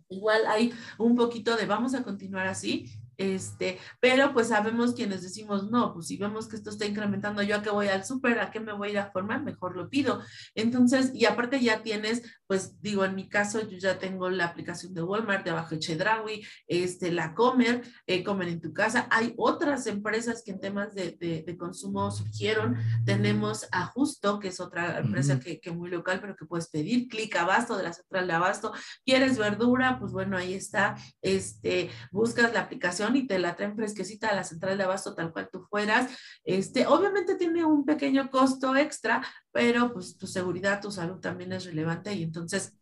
Igual 0.08 0.46
hay 0.46 0.72
un 0.98 1.16
poquito 1.16 1.56
de 1.56 1.66
vamos 1.66 1.94
a 1.94 2.02
continuar 2.02 2.46
así, 2.46 2.86
este, 3.18 3.78
pero 4.00 4.32
pues 4.32 4.48
sabemos 4.48 4.94
quienes 4.94 5.22
decimos, 5.22 5.70
no, 5.70 5.92
pues 5.92 6.06
si 6.06 6.16
vemos 6.16 6.48
que 6.48 6.56
esto 6.56 6.70
está 6.70 6.86
incrementando, 6.86 7.42
yo 7.42 7.56
a 7.56 7.62
qué 7.62 7.70
voy 7.70 7.88
al 7.88 8.04
súper, 8.04 8.38
a 8.38 8.50
qué 8.50 8.60
me 8.60 8.72
voy 8.72 8.88
a 8.88 8.92
ir 8.92 8.98
a 8.98 9.10
formar, 9.10 9.42
mejor 9.42 9.76
lo 9.76 9.90
pido. 9.90 10.22
Entonces, 10.54 11.10
y 11.14 11.26
aparte 11.26 11.60
ya 11.60 11.82
tienes, 11.82 12.22
pues 12.46 12.80
digo, 12.80 13.04
en 13.04 13.16
mi 13.16 13.28
caso, 13.28 13.60
yo 13.68 13.76
ya 13.76 13.98
tengo 13.98 14.30
la 14.30 14.46
aplicación 14.46 14.94
de 14.94 15.02
Walmart, 15.02 15.44
de 15.44 15.50
abajo 15.50 15.76
Chedraui, 15.76 16.46
este, 16.68 17.10
la 17.10 17.34
Comer, 17.34 17.82
eh, 18.06 18.22
Comer 18.22 18.48
en 18.48 18.60
tu 18.60 18.72
casa. 18.72 19.08
Hay 19.10 19.34
otras 19.36 19.86
empresas 19.88 20.42
que 20.44 20.52
en 20.52 20.60
temas 20.60 20.94
de, 20.94 21.16
de, 21.18 21.42
de 21.42 21.56
consumo 21.56 22.10
surgieron. 22.10 22.76
Tenemos 23.04 23.66
a 23.72 23.86
Justo, 23.86 24.38
que 24.38 24.48
es 24.48 24.60
otra 24.60 24.98
empresa 24.98 25.34
uh 25.34 25.36
-huh. 25.36 25.42
que, 25.42 25.60
que 25.60 25.72
muy 25.72 25.90
local, 25.90 26.20
pero 26.20 26.36
que 26.36 26.46
puedes 26.46 26.68
pedir, 26.68 27.08
clic 27.08 27.34
abasto 27.36 27.76
de 27.76 27.82
la 27.82 27.92
central 27.92 28.26
de 28.28 28.32
abasto. 28.32 28.72
¿Quieres 29.04 29.36
verdura? 29.38 29.98
Pues 29.98 30.12
bueno, 30.12 30.36
ahí 30.36 30.54
está. 30.54 30.94
Este, 31.20 31.90
buscas 32.12 32.52
la 32.52 32.60
aplicación 32.60 33.07
y 33.16 33.26
te 33.26 33.38
la 33.38 33.56
traen 33.56 33.76
fresquecita 33.76 34.28
a 34.28 34.34
la 34.34 34.44
central 34.44 34.78
de 34.78 34.84
abasto 34.84 35.14
tal 35.14 35.32
cual 35.32 35.48
tú 35.52 35.66
fueras. 35.70 36.10
Este, 36.44 36.86
obviamente 36.86 37.36
tiene 37.36 37.64
un 37.64 37.84
pequeño 37.84 38.30
costo 38.30 38.76
extra, 38.76 39.22
pero 39.52 39.92
pues 39.92 40.16
tu 40.16 40.26
seguridad, 40.26 40.80
tu 40.80 40.90
salud 40.90 41.20
también 41.20 41.52
es 41.52 41.64
relevante 41.64 42.12
y 42.14 42.22
entonces 42.22 42.74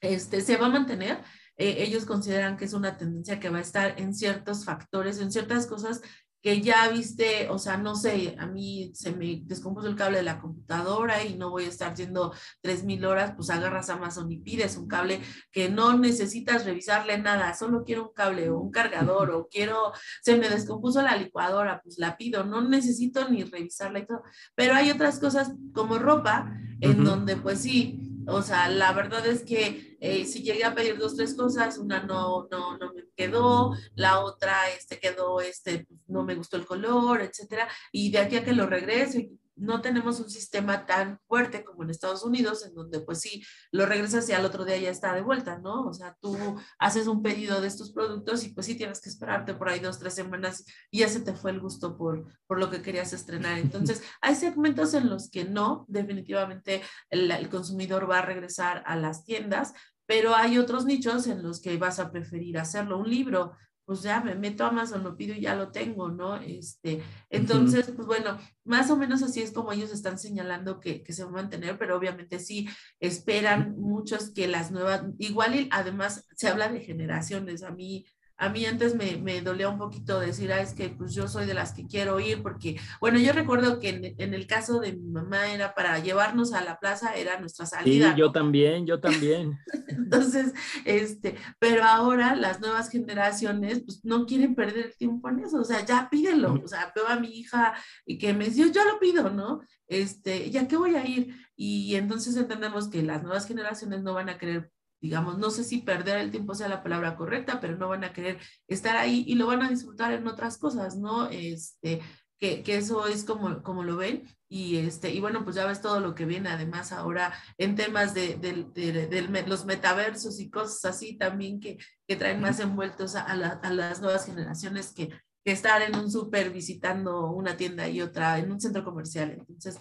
este, 0.00 0.40
se 0.40 0.56
va 0.56 0.66
a 0.66 0.70
mantener. 0.70 1.22
eh, 1.56 1.82
ellos 1.84 2.06
consideran 2.06 2.56
que 2.56 2.64
es 2.64 2.72
una 2.72 2.96
tendencia 2.96 3.38
que 3.38 3.50
va 3.50 3.58
a 3.58 3.60
estar 3.60 4.00
en 4.00 4.14
ciertos 4.14 4.64
factores, 4.64 5.20
en 5.20 5.30
ciertas 5.30 5.66
cosas 5.66 6.00
que 6.42 6.60
ya 6.60 6.88
viste, 6.88 7.48
o 7.50 7.58
sea, 7.58 7.76
no 7.76 7.94
sé, 7.94 8.34
a 8.38 8.46
mí 8.46 8.90
se 8.94 9.12
me 9.12 9.42
descompuso 9.44 9.86
el 9.86 9.94
cable 9.94 10.18
de 10.18 10.24
la 10.24 10.40
computadora 10.40 11.24
y 11.24 11.36
no 11.36 11.50
voy 11.50 11.64
a 11.64 11.68
estar 11.68 11.94
yendo 11.94 12.32
3.000 12.62 13.06
horas, 13.06 13.32
pues 13.36 13.48
agarras 13.48 13.90
Amazon 13.90 14.30
y 14.32 14.38
pides 14.38 14.76
un 14.76 14.88
cable 14.88 15.20
que 15.52 15.68
no 15.68 15.96
necesitas 15.96 16.64
revisarle 16.64 17.16
nada, 17.18 17.54
solo 17.54 17.84
quiero 17.84 18.08
un 18.08 18.12
cable 18.12 18.50
o 18.50 18.58
un 18.58 18.72
cargador 18.72 19.30
o 19.30 19.48
quiero, 19.48 19.92
se 20.20 20.36
me 20.36 20.48
descompuso 20.48 21.00
la 21.00 21.16
licuadora, 21.16 21.80
pues 21.82 21.98
la 21.98 22.16
pido, 22.16 22.44
no 22.44 22.60
necesito 22.68 23.28
ni 23.28 23.44
revisarla 23.44 24.00
y 24.00 24.06
todo. 24.06 24.22
Pero 24.56 24.74
hay 24.74 24.90
otras 24.90 25.20
cosas 25.20 25.52
como 25.72 25.98
ropa, 25.98 26.52
en 26.80 27.04
donde 27.04 27.36
pues 27.36 27.60
sí, 27.60 28.00
o 28.26 28.42
sea, 28.42 28.68
la 28.68 28.92
verdad 28.92 29.24
es 29.26 29.42
que 29.42 29.91
eh, 30.04 30.24
si 30.26 30.42
llegué 30.42 30.64
a 30.64 30.74
pedir 30.74 30.98
dos, 30.98 31.14
tres 31.14 31.34
cosas, 31.34 31.78
una 31.78 32.02
no, 32.02 32.48
no, 32.50 32.76
no 32.76 32.92
me 32.92 33.04
quedó, 33.14 33.72
la 33.94 34.18
otra 34.18 34.68
este, 34.76 34.98
quedó, 34.98 35.40
este, 35.40 35.86
pues, 35.86 36.00
no 36.08 36.24
me 36.24 36.34
gustó 36.34 36.56
el 36.56 36.66
color, 36.66 37.22
etcétera. 37.22 37.68
Y 37.92 38.10
de 38.10 38.18
aquí 38.18 38.36
a 38.36 38.44
que 38.44 38.52
lo 38.52 38.66
regrese, 38.66 39.30
no 39.56 39.80
tenemos 39.80 40.18
un 40.20 40.30
sistema 40.30 40.86
tan 40.86 41.20
fuerte 41.28 41.64
como 41.64 41.82
en 41.82 41.90
Estados 41.90 42.24
Unidos, 42.24 42.64
en 42.66 42.74
donde 42.74 43.00
pues 43.00 43.20
sí, 43.20 43.44
lo 43.70 43.86
regresas 43.86 44.28
y 44.28 44.32
al 44.32 44.44
otro 44.44 44.64
día 44.64 44.76
ya 44.76 44.90
está 44.90 45.14
de 45.14 45.22
vuelta, 45.22 45.58
¿no? 45.58 45.86
O 45.86 45.92
sea, 45.92 46.16
tú 46.20 46.36
haces 46.78 47.06
un 47.06 47.22
pedido 47.22 47.60
de 47.60 47.68
estos 47.68 47.92
productos 47.92 48.44
y 48.44 48.50
pues 48.50 48.66
sí 48.66 48.74
tienes 48.74 49.00
que 49.00 49.08
esperarte 49.08 49.54
por 49.54 49.68
ahí 49.68 49.80
dos, 49.80 49.98
tres 49.98 50.14
semanas 50.14 50.64
y 50.90 51.00
ya 51.00 51.08
se 51.08 51.20
te 51.20 51.34
fue 51.34 51.50
el 51.50 51.60
gusto 51.60 51.96
por, 51.96 52.26
por 52.46 52.58
lo 52.58 52.70
que 52.70 52.82
querías 52.82 53.12
estrenar. 53.12 53.58
Entonces, 53.58 54.02
hay 54.20 54.34
segmentos 54.34 54.94
en 54.94 55.08
los 55.08 55.30
que 55.30 55.44
no, 55.44 55.84
definitivamente 55.88 56.82
el, 57.10 57.30
el 57.30 57.48
consumidor 57.48 58.10
va 58.10 58.18
a 58.18 58.26
regresar 58.26 58.82
a 58.86 58.96
las 58.96 59.24
tiendas, 59.24 59.74
pero 60.12 60.36
hay 60.36 60.58
otros 60.58 60.84
nichos 60.84 61.26
en 61.26 61.42
los 61.42 61.62
que 61.62 61.78
vas 61.78 61.98
a 61.98 62.12
preferir 62.12 62.58
hacerlo. 62.58 62.98
Un 62.98 63.08
libro, 63.08 63.52
pues 63.86 64.02
ya 64.02 64.20
me 64.20 64.34
meto 64.34 64.62
a 64.62 64.68
Amazon, 64.68 65.02
lo 65.02 65.16
pido 65.16 65.34
y 65.34 65.40
ya 65.40 65.54
lo 65.54 65.72
tengo, 65.72 66.10
¿no? 66.10 66.36
Este, 66.36 67.02
entonces, 67.30 67.90
pues 67.96 68.06
bueno, 68.06 68.38
más 68.62 68.90
o 68.90 68.96
menos 68.98 69.22
así 69.22 69.40
es 69.40 69.52
como 69.52 69.72
ellos 69.72 69.90
están 69.90 70.18
señalando 70.18 70.80
que, 70.80 71.02
que, 71.02 71.14
se 71.14 71.24
va 71.24 71.30
a 71.30 71.32
mantener, 71.32 71.78
pero 71.78 71.96
obviamente 71.96 72.40
sí 72.40 72.68
esperan 73.00 73.74
muchos 73.78 74.34
que 74.34 74.48
las 74.48 74.70
nuevas, 74.70 75.02
igual 75.16 75.54
y 75.54 75.68
además 75.70 76.26
se 76.36 76.48
habla 76.48 76.68
de 76.68 76.80
generaciones, 76.80 77.62
a 77.62 77.70
mí 77.70 78.04
a 78.42 78.48
mí 78.48 78.66
antes 78.66 78.96
me, 78.96 79.18
me 79.18 79.40
dolía 79.40 79.68
un 79.68 79.78
poquito 79.78 80.18
decir, 80.18 80.52
ah, 80.52 80.60
es 80.60 80.74
que 80.74 80.88
pues 80.88 81.14
yo 81.14 81.28
soy 81.28 81.46
de 81.46 81.54
las 81.54 81.72
que 81.72 81.86
quiero 81.86 82.18
ir, 82.18 82.42
porque, 82.42 82.76
bueno, 83.00 83.20
yo 83.20 83.32
recuerdo 83.32 83.78
que 83.78 84.14
en, 84.18 84.34
el 84.34 84.48
caso 84.48 84.80
de 84.80 84.94
mi 84.94 85.10
mamá 85.10 85.52
era 85.52 85.76
para 85.76 86.00
llevarnos 86.00 86.52
a 86.52 86.60
la 86.60 86.80
plaza, 86.80 87.14
era 87.14 87.38
nuestra 87.38 87.66
salida. 87.66 88.10
Sí, 88.10 88.18
yo 88.18 88.32
también, 88.32 88.84
yo 88.84 88.98
también. 88.98 89.60
Entonces, 89.86 90.54
este, 90.84 91.36
pero 91.60 91.84
ahora 91.84 92.34
las 92.34 92.60
nuevas 92.60 92.90
generaciones, 92.90 93.84
pues 93.84 94.04
no 94.04 94.26
quieren 94.26 94.56
perder 94.56 94.86
el 94.86 94.96
tiempo 94.96 95.28
en 95.28 95.38
eso, 95.38 95.60
o 95.60 95.64
sea, 95.64 95.84
ya 95.84 96.08
pídelo, 96.10 96.60
o 96.64 96.66
sea, 96.66 96.92
veo 96.96 97.06
a 97.06 97.20
mi 97.20 97.28
hija 97.28 97.74
y 98.04 98.18
que 98.18 98.34
me 98.34 98.46
dice, 98.46 98.72
yo 98.72 98.84
lo 98.84 98.98
pido, 98.98 99.30
¿no? 99.30 99.60
Este, 99.86 100.50
¿ya 100.50 100.66
qué 100.66 100.76
voy 100.76 100.96
a 100.96 101.06
ir? 101.06 101.32
Y 101.54 101.94
entonces 101.94 102.36
entendemos 102.36 102.88
que 102.88 103.04
las 103.04 103.22
nuevas 103.22 103.46
generaciones 103.46 104.02
no 104.02 104.14
van 104.14 104.30
a 104.30 104.38
querer 104.38 104.72
digamos, 105.02 105.36
no 105.38 105.50
sé 105.50 105.64
si 105.64 105.78
perder 105.78 106.18
el 106.18 106.30
tiempo 106.30 106.54
sea 106.54 106.68
la 106.68 106.82
palabra 106.82 107.16
correcta, 107.16 107.60
pero 107.60 107.76
no 107.76 107.88
van 107.88 108.04
a 108.04 108.12
querer 108.12 108.38
estar 108.68 108.96
ahí 108.96 109.24
y 109.26 109.34
lo 109.34 109.48
van 109.48 109.62
a 109.62 109.68
disfrutar 109.68 110.12
en 110.12 110.26
otras 110.28 110.58
cosas, 110.58 110.96
¿no? 110.96 111.28
Este, 111.28 112.00
que, 112.38 112.62
que, 112.62 112.76
eso 112.76 113.06
es 113.08 113.24
como, 113.24 113.62
como 113.62 113.82
lo 113.82 113.96
ven. 113.96 114.28
Y, 114.48 114.76
este, 114.76 115.10
y 115.10 115.20
bueno, 115.20 115.44
pues 115.44 115.56
ya 115.56 115.66
ves 115.66 115.80
todo 115.80 115.98
lo 115.98 116.14
que 116.14 116.24
viene 116.24 116.50
además 116.50 116.92
ahora 116.92 117.32
en 117.58 117.74
temas 117.74 118.14
de, 118.14 118.36
de, 118.36 119.44
los 119.46 119.64
metaversos 119.64 120.38
y 120.40 120.50
cosas 120.50 120.84
así 120.84 121.16
también 121.16 121.58
que, 121.58 121.78
que 122.06 122.16
traen 122.16 122.40
más 122.40 122.60
envueltos 122.60 123.16
a, 123.16 123.22
a, 123.22 123.70
las 123.70 124.00
nuevas 124.00 124.26
generaciones 124.26 124.92
que, 124.92 125.08
que 125.44 125.52
estar 125.52 125.82
en 125.82 125.96
un 125.96 126.10
súper 126.10 126.50
visitando 126.50 127.30
una 127.30 127.56
tienda 127.56 127.88
y 127.88 128.00
otra 128.02 128.38
en 128.38 128.52
un 128.52 128.60
centro 128.60 128.84
comercial. 128.84 129.32
Entonces, 129.32 129.78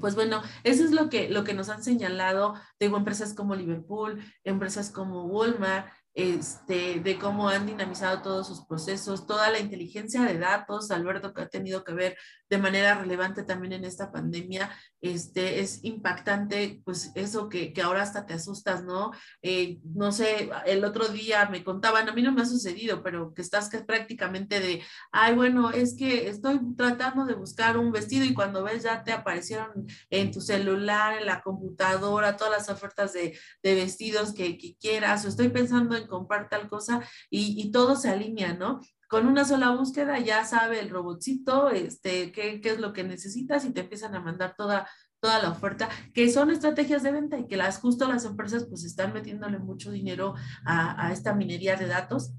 pues 0.00 0.14
bueno, 0.14 0.42
eso 0.64 0.84
es 0.84 0.92
lo 0.92 1.08
que, 1.08 1.28
lo 1.28 1.44
que 1.44 1.54
nos 1.54 1.68
han 1.68 1.82
señalado, 1.82 2.54
tengo 2.78 2.96
empresas 2.96 3.34
como 3.34 3.54
Liverpool, 3.54 4.22
empresas 4.44 4.90
como 4.90 5.24
Walmart, 5.26 5.86
este, 6.14 7.00
de 7.00 7.18
cómo 7.18 7.48
han 7.48 7.66
dinamizado 7.66 8.20
todos 8.20 8.46
sus 8.46 8.66
procesos, 8.66 9.26
toda 9.26 9.50
la 9.50 9.60
inteligencia 9.60 10.22
de 10.22 10.38
datos, 10.38 10.90
Alberto, 10.90 11.32
que 11.32 11.42
ha 11.42 11.48
tenido 11.48 11.84
que 11.84 11.94
ver 11.94 12.18
de 12.50 12.58
manera 12.58 12.94
relevante 12.94 13.44
también 13.44 13.72
en 13.72 13.84
esta 13.84 14.12
pandemia, 14.12 14.70
este, 15.02 15.60
es 15.60 15.84
impactante, 15.84 16.80
pues 16.84 17.10
eso 17.16 17.48
que, 17.48 17.72
que 17.72 17.82
ahora 17.82 18.02
hasta 18.02 18.24
te 18.24 18.34
asustas, 18.34 18.84
¿no? 18.84 19.10
Eh, 19.42 19.80
no 19.84 20.12
sé, 20.12 20.48
el 20.64 20.84
otro 20.84 21.08
día 21.08 21.48
me 21.50 21.64
contaban, 21.64 22.08
a 22.08 22.14
mí 22.14 22.22
no 22.22 22.32
me 22.32 22.42
ha 22.42 22.46
sucedido, 22.46 23.02
pero 23.02 23.34
que 23.34 23.42
estás 23.42 23.68
que 23.68 23.80
prácticamente 23.80 24.60
de, 24.60 24.82
ay, 25.10 25.34
bueno, 25.34 25.70
es 25.70 25.96
que 25.96 26.28
estoy 26.28 26.60
tratando 26.76 27.24
de 27.26 27.34
buscar 27.34 27.76
un 27.76 27.90
vestido 27.92 28.24
y 28.24 28.32
cuando 28.32 28.62
ves 28.62 28.84
ya 28.84 29.02
te 29.02 29.12
aparecieron 29.12 29.86
en 30.08 30.30
tu 30.30 30.40
celular, 30.40 31.18
en 31.18 31.26
la 31.26 31.42
computadora, 31.42 32.36
todas 32.36 32.52
las 32.52 32.68
ofertas 32.68 33.12
de, 33.12 33.36
de 33.62 33.74
vestidos 33.74 34.32
que, 34.32 34.56
que 34.56 34.76
quieras, 34.76 35.24
o 35.24 35.28
estoy 35.28 35.48
pensando 35.48 35.96
en 35.96 36.06
comprar 36.06 36.48
tal 36.48 36.68
cosa 36.68 37.02
y, 37.28 37.60
y 37.60 37.72
todo 37.72 37.96
se 37.96 38.08
alinea, 38.08 38.54
¿no? 38.54 38.80
Con 39.12 39.26
una 39.26 39.44
sola 39.44 39.72
búsqueda 39.72 40.18
ya 40.20 40.42
sabe 40.46 40.80
el 40.80 40.88
robotcito 40.88 41.68
este, 41.68 42.32
qué, 42.32 42.62
qué, 42.62 42.70
es 42.70 42.80
lo 42.80 42.94
que 42.94 43.04
necesitas 43.04 43.62
y 43.66 43.70
te 43.70 43.82
empiezan 43.82 44.14
a 44.14 44.20
mandar 44.20 44.54
toda, 44.56 44.88
toda 45.20 45.38
la 45.42 45.50
oferta, 45.50 45.90
que 46.14 46.30
son 46.30 46.50
estrategias 46.50 47.02
de 47.02 47.12
venta 47.12 47.38
y 47.38 47.46
que 47.46 47.58
las 47.58 47.78
justo 47.78 48.08
las 48.08 48.24
empresas 48.24 48.64
pues 48.64 48.84
están 48.84 49.12
metiéndole 49.12 49.58
mucho 49.58 49.90
dinero 49.90 50.34
a, 50.64 51.08
a 51.08 51.12
esta 51.12 51.34
minería 51.34 51.76
de 51.76 51.88
datos 51.88 52.32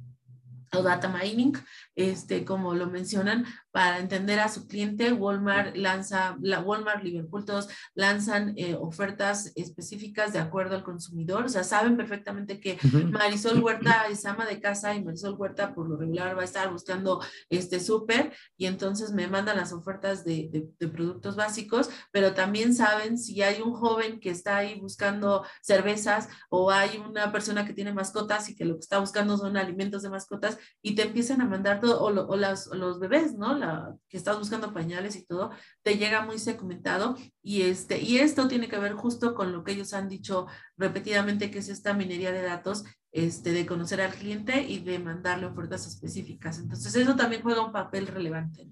o 0.75 0.83
data 0.83 1.07
mining, 1.07 1.53
este, 1.95 2.45
como 2.45 2.73
lo 2.73 2.87
mencionan, 2.87 3.45
para 3.71 3.99
entender 3.99 4.39
a 4.39 4.49
su 4.49 4.67
cliente, 4.67 5.13
Walmart 5.13 5.75
lanza, 5.75 6.37
la 6.41 6.59
Walmart, 6.59 7.03
Liverpool, 7.03 7.45
todos 7.45 7.69
lanzan 7.95 8.53
eh, 8.55 8.75
ofertas 8.75 9.51
específicas 9.55 10.33
de 10.33 10.39
acuerdo 10.39 10.75
al 10.75 10.83
consumidor, 10.83 11.45
o 11.45 11.49
sea, 11.49 11.63
saben 11.63 11.97
perfectamente 11.97 12.59
que 12.59 12.77
Marisol 13.11 13.63
Huerta 13.63 14.05
es 14.09 14.25
ama 14.25 14.45
de 14.45 14.59
casa 14.59 14.93
y 14.93 15.03
Marisol 15.03 15.35
Huerta 15.35 15.73
por 15.73 15.89
lo 15.89 15.97
regular 15.97 16.37
va 16.37 16.41
a 16.41 16.45
estar 16.45 16.71
buscando 16.71 17.21
este 17.49 17.79
súper 17.79 18.33
y 18.57 18.65
entonces 18.65 19.11
me 19.11 19.27
mandan 19.27 19.57
las 19.57 19.73
ofertas 19.73 20.23
de, 20.23 20.49
de, 20.51 20.69
de, 20.79 20.87
productos 20.87 21.35
básicos, 21.35 21.89
pero 22.11 22.33
también 22.33 22.75
saben 22.75 23.17
si 23.17 23.41
hay 23.41 23.61
un 23.61 23.73
joven 23.73 24.19
que 24.19 24.29
está 24.29 24.57
ahí 24.57 24.79
buscando 24.79 25.45
cervezas 25.61 26.29
o 26.49 26.69
hay 26.71 26.97
una 26.97 27.31
persona 27.31 27.65
que 27.65 27.73
tiene 27.73 27.93
mascotas 27.93 28.49
y 28.49 28.55
que 28.55 28.65
lo 28.65 28.75
que 28.75 28.81
está 28.81 28.99
buscando 28.99 29.37
son 29.37 29.57
alimentos 29.57 30.03
de 30.03 30.09
mascotas 30.09 30.57
y 30.81 30.95
te 30.95 31.03
empiezan 31.03 31.41
a 31.41 31.45
mandar 31.45 31.79
todo, 31.79 32.01
o, 32.01 32.11
lo, 32.11 32.35
las, 32.35 32.67
los 32.67 32.99
bebés, 32.99 33.35
¿no? 33.35 33.99
que 34.07 34.17
estás 34.17 34.37
buscando 34.37 34.73
pañales 34.73 35.15
y 35.15 35.25
todo, 35.25 35.51
te 35.81 35.97
llega 35.97 36.25
muy 36.25 36.39
segmentado 36.39 37.15
y, 37.41 37.63
este, 37.63 38.01
y 38.01 38.17
esto 38.17 38.47
tiene 38.47 38.67
que 38.67 38.79
ver 38.79 38.93
justo 38.93 39.33
con 39.33 39.51
lo 39.51 39.63
que 39.63 39.73
ellos 39.73 39.93
han 39.93 40.09
dicho 40.09 40.47
repetidamente, 40.77 41.51
que 41.51 41.59
es 41.59 41.69
esta 41.69 41.93
minería 41.93 42.31
de 42.31 42.41
datos, 42.41 42.83
este, 43.11 43.51
de 43.51 43.65
conocer 43.65 44.01
al 44.01 44.13
cliente 44.13 44.63
y 44.63 44.79
de 44.79 44.99
mandarle 44.99 45.45
ofertas 45.45 45.85
específicas. 45.87 46.59
Entonces, 46.59 46.95
eso 46.95 47.15
también 47.15 47.43
juega 47.43 47.65
un 47.65 47.71
papel 47.71 48.07
relevante. 48.07 48.67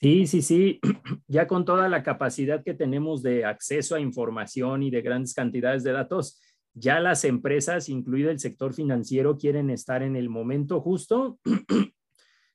Sí, 0.00 0.26
sí, 0.26 0.42
sí. 0.42 0.80
Ya 1.26 1.46
con 1.46 1.64
toda 1.64 1.88
la 1.88 2.02
capacidad 2.02 2.62
que 2.62 2.74
tenemos 2.74 3.22
de 3.22 3.44
acceso 3.44 3.94
a 3.94 4.00
información 4.00 4.82
y 4.82 4.90
de 4.90 5.00
grandes 5.00 5.32
cantidades 5.32 5.82
de 5.82 5.92
datos, 5.92 6.40
ya 6.74 7.00
las 7.00 7.24
empresas, 7.24 7.88
incluido 7.88 8.30
el 8.30 8.40
sector 8.40 8.74
financiero, 8.74 9.38
quieren 9.38 9.70
estar 9.70 10.02
en 10.02 10.16
el 10.16 10.28
momento 10.28 10.80
justo 10.80 11.38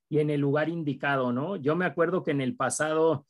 y 0.09 0.19
en 0.19 0.29
el 0.29 0.41
lugar 0.41 0.69
indicado, 0.69 1.31
¿no? 1.31 1.55
Yo 1.55 1.75
me 1.75 1.85
acuerdo 1.85 2.23
que 2.23 2.31
en 2.31 2.41
el 2.41 2.55
pasado 2.55 3.25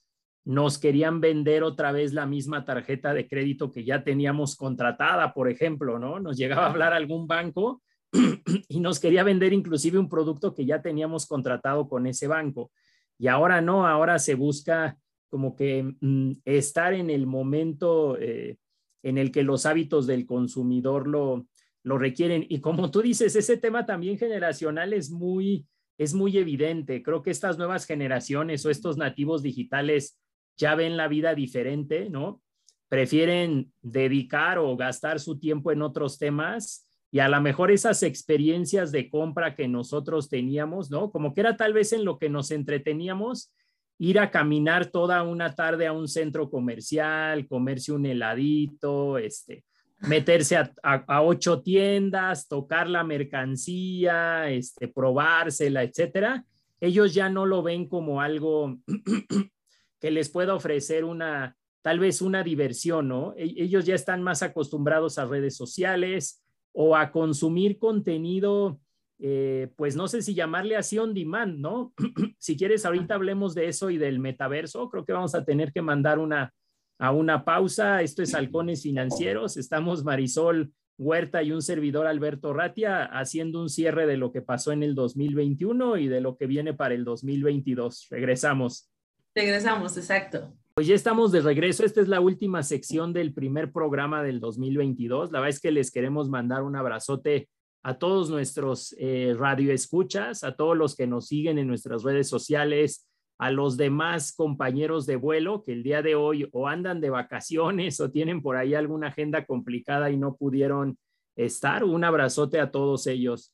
nos 0.46 0.80
querían 0.80 1.22
vender 1.22 1.64
otra 1.64 1.92
vez 1.92 2.14
la 2.14 2.26
misma 2.26 2.66
tarjeta 2.66 3.14
de 3.14 3.28
crédito 3.28 3.72
que 3.72 3.84
ya 3.84 4.04
teníamos 4.04 4.56
contratada, 4.56 5.34
por 5.34 5.48
ejemplo, 5.48 6.00
¿no? 6.00 6.20
Nos 6.20 6.38
llegaba 6.38 6.66
a 6.66 6.70
hablar 6.70 6.94
algún 6.94 7.28
banco 7.28 7.84
y 8.68 8.80
nos 8.80 9.00
quería 9.00 9.24
vender 9.24 9.54
inclusive 9.54 10.00
un 10.00 10.10
producto 10.10 10.56
que 10.56 10.66
ya 10.66 10.82
teníamos 10.82 11.28
contratado 11.28 11.88
con 11.88 12.08
ese 12.08 12.28
banco. 12.28 12.72
Y 13.20 13.28
ahora 13.28 13.62
no, 13.62 13.86
ahora 13.86 14.18
se 14.18 14.34
busca 14.34 14.98
como 15.30 15.56
que 15.56 15.96
mm, 16.02 16.32
estar 16.46 16.94
en 16.94 17.12
el 17.12 17.28
momento 17.28 18.18
eh, 18.18 18.58
en 19.04 19.18
el 19.18 19.32
que 19.32 19.44
los 19.44 19.66
hábitos 19.66 20.08
del 20.08 20.26
consumidor 20.26 21.08
lo, 21.08 21.48
lo 21.84 21.98
requieren. 21.98 22.46
Y 22.50 22.60
como 22.62 22.92
tú 22.92 23.02
dices, 23.02 23.36
ese 23.36 23.58
tema 23.58 23.86
también 23.86 24.18
generacional 24.18 24.94
es 24.94 25.10
muy, 25.12 25.66
es 25.98 26.14
muy 26.14 26.38
evidente. 26.38 27.04
Creo 27.04 27.22
que 27.22 27.32
estas 27.32 27.58
nuevas 27.58 27.86
generaciones 27.86 28.66
o 28.66 28.70
estos 28.70 28.98
nativos 28.98 29.44
digitales 29.44 30.20
ya 30.58 30.76
ven 30.76 30.98
la 30.98 31.08
vida 31.08 31.36
diferente, 31.36 32.10
¿no? 32.10 32.42
Prefieren 32.90 33.72
dedicar 33.82 34.58
o 34.58 34.76
gastar 34.76 35.20
su 35.20 35.40
tiempo 35.40 35.72
en 35.72 35.82
otros 35.82 36.18
temas 36.18 36.88
y 37.12 37.20
a 37.20 37.30
lo 37.30 37.42
mejor 37.42 37.72
esas 37.72 38.04
experiencias 38.04 38.92
de 38.92 39.10
compra 39.10 39.56
que 39.56 39.68
nosotros 39.68 40.30
teníamos, 40.30 40.92
¿no? 40.92 41.12
Como 41.12 41.34
que 41.34 41.42
era 41.42 41.58
tal 41.58 41.74
vez 41.74 41.94
en 41.94 42.06
lo 42.06 42.20
que 42.20 42.30
nos 42.30 42.52
entreteníamos, 42.52 43.52
ir 44.00 44.18
a 44.18 44.32
caminar 44.32 44.88
toda 44.88 45.22
una 45.24 45.54
tarde 45.54 45.86
a 45.86 45.92
un 45.92 46.08
centro 46.08 46.50
comercial, 46.50 47.48
comerse 47.48 47.92
un 47.92 48.06
heladito, 48.06 49.18
este, 49.18 49.66
meterse 50.00 50.56
a, 50.58 51.22
ocho 51.22 51.62
tiendas, 51.62 52.48
tocar 52.48 52.90
la 52.90 53.04
mercancía, 53.04 54.50
este, 54.50 54.88
probársela, 54.88 55.84
etcétera. 55.84 56.46
Ellos 56.80 57.14
ya 57.14 57.30
no 57.30 57.46
lo 57.46 57.62
ven 57.62 57.88
como 57.88 58.22
algo 58.22 58.78
que 60.00 60.12
les 60.12 60.30
pueda 60.30 60.56
ofrecer 60.56 61.04
una, 61.04 61.58
tal 61.82 62.00
vez 62.00 62.22
una 62.22 62.42
diversión, 62.42 63.10
¿no? 63.10 63.34
E, 63.36 63.54
ellos 63.58 63.86
ya 63.86 63.96
están 63.96 64.24
más 64.24 64.42
acostumbrados 64.44 65.18
a 65.18 65.26
redes 65.26 65.58
sociales 65.58 66.42
o 66.72 66.96
a 66.96 67.12
consumir 67.12 67.78
contenido, 67.80 68.80
eh, 69.22 69.70
pues 69.76 69.98
no 69.98 70.08
sé 70.08 70.22
si 70.22 70.34
llamarle 70.34 70.78
así 70.78 70.98
on 70.98 71.14
demand, 71.14 71.60
¿no? 71.60 71.94
si 72.40 72.56
quieres, 72.56 72.86
ahorita 72.86 73.16
hablemos 73.16 73.54
de 73.54 73.68
eso 73.68 73.90
y 73.90 73.98
del 73.98 74.20
metaverso. 74.20 74.90
Creo 74.90 75.06
que 75.06 75.14
vamos 75.14 75.36
a 75.36 75.44
tener 75.44 75.74
que 75.74 75.82
mandar 75.82 76.20
una, 76.20 76.54
a 76.98 77.12
una 77.12 77.44
pausa. 77.44 78.02
Esto 78.02 78.24
es 78.24 78.34
Halcones 78.34 78.82
Financieros. 78.84 79.58
Estamos 79.58 80.06
Marisol 80.06 80.72
Huerta 80.98 81.44
y 81.44 81.52
un 81.52 81.62
servidor 81.62 82.08
Alberto 82.08 82.54
Ratia 82.54 83.06
haciendo 83.06 83.62
un 83.62 83.70
cierre 83.70 84.08
de 84.08 84.18
lo 84.18 84.32
que 84.32 84.42
pasó 84.42 84.72
en 84.72 84.84
el 84.84 84.96
2021 84.96 85.98
y 85.98 86.08
de 86.08 86.22
lo 86.22 86.38
que 86.38 86.46
viene 86.46 86.74
para 86.74 86.94
el 86.94 87.04
2022. 87.04 88.08
Regresamos. 88.10 88.90
Regresamos, 89.36 89.98
exacto. 89.98 90.54
Pues 90.76 90.88
ya 90.88 90.96
estamos 90.96 91.34
de 91.34 91.42
regreso. 91.42 91.84
Esta 91.84 92.00
es 92.00 92.08
la 92.08 92.22
última 92.22 92.64
sección 92.64 93.12
del 93.12 93.34
primer 93.34 93.74
programa 93.74 94.24
del 94.24 94.40
2022. 94.40 95.32
La 95.32 95.40
verdad 95.40 95.56
es 95.56 95.60
que 95.60 95.72
les 95.72 95.92
queremos 95.92 96.30
mandar 96.30 96.64
un 96.64 96.78
abrazote 96.78 97.50
a 97.84 97.98
todos 97.98 98.30
nuestros 98.30 98.96
eh, 99.00 99.36
radioescuchas, 99.38 100.44
a 100.44 100.56
todos 100.56 100.78
los 100.78 100.96
que 100.96 101.08
nos 101.08 101.28
siguen 101.28 101.58
en 101.58 101.68
nuestras 101.68 102.04
redes 102.04 102.28
sociales, 102.28 103.08
a 103.38 103.52
los 103.52 103.78
demás 103.78 104.34
compañeros 104.34 105.06
de 105.06 105.16
vuelo 105.16 105.64
que 105.64 105.72
el 105.72 105.82
día 105.82 106.02
de 106.02 106.16
hoy 106.16 106.50
o 106.52 106.68
andan 106.68 107.00
de 107.00 107.10
vacaciones 107.10 108.00
o 108.02 108.12
tienen 108.12 108.42
por 108.42 108.58
ahí 108.58 108.74
alguna 108.74 109.08
agenda 109.08 109.46
complicada 109.46 110.12
y 110.12 110.18
no 110.18 110.36
pudieron 110.36 110.98
estar. 111.38 111.86
Un 111.86 112.04
abrazote 112.04 112.60
a 112.60 112.70
todos 112.70 113.08
ellos. 113.08 113.54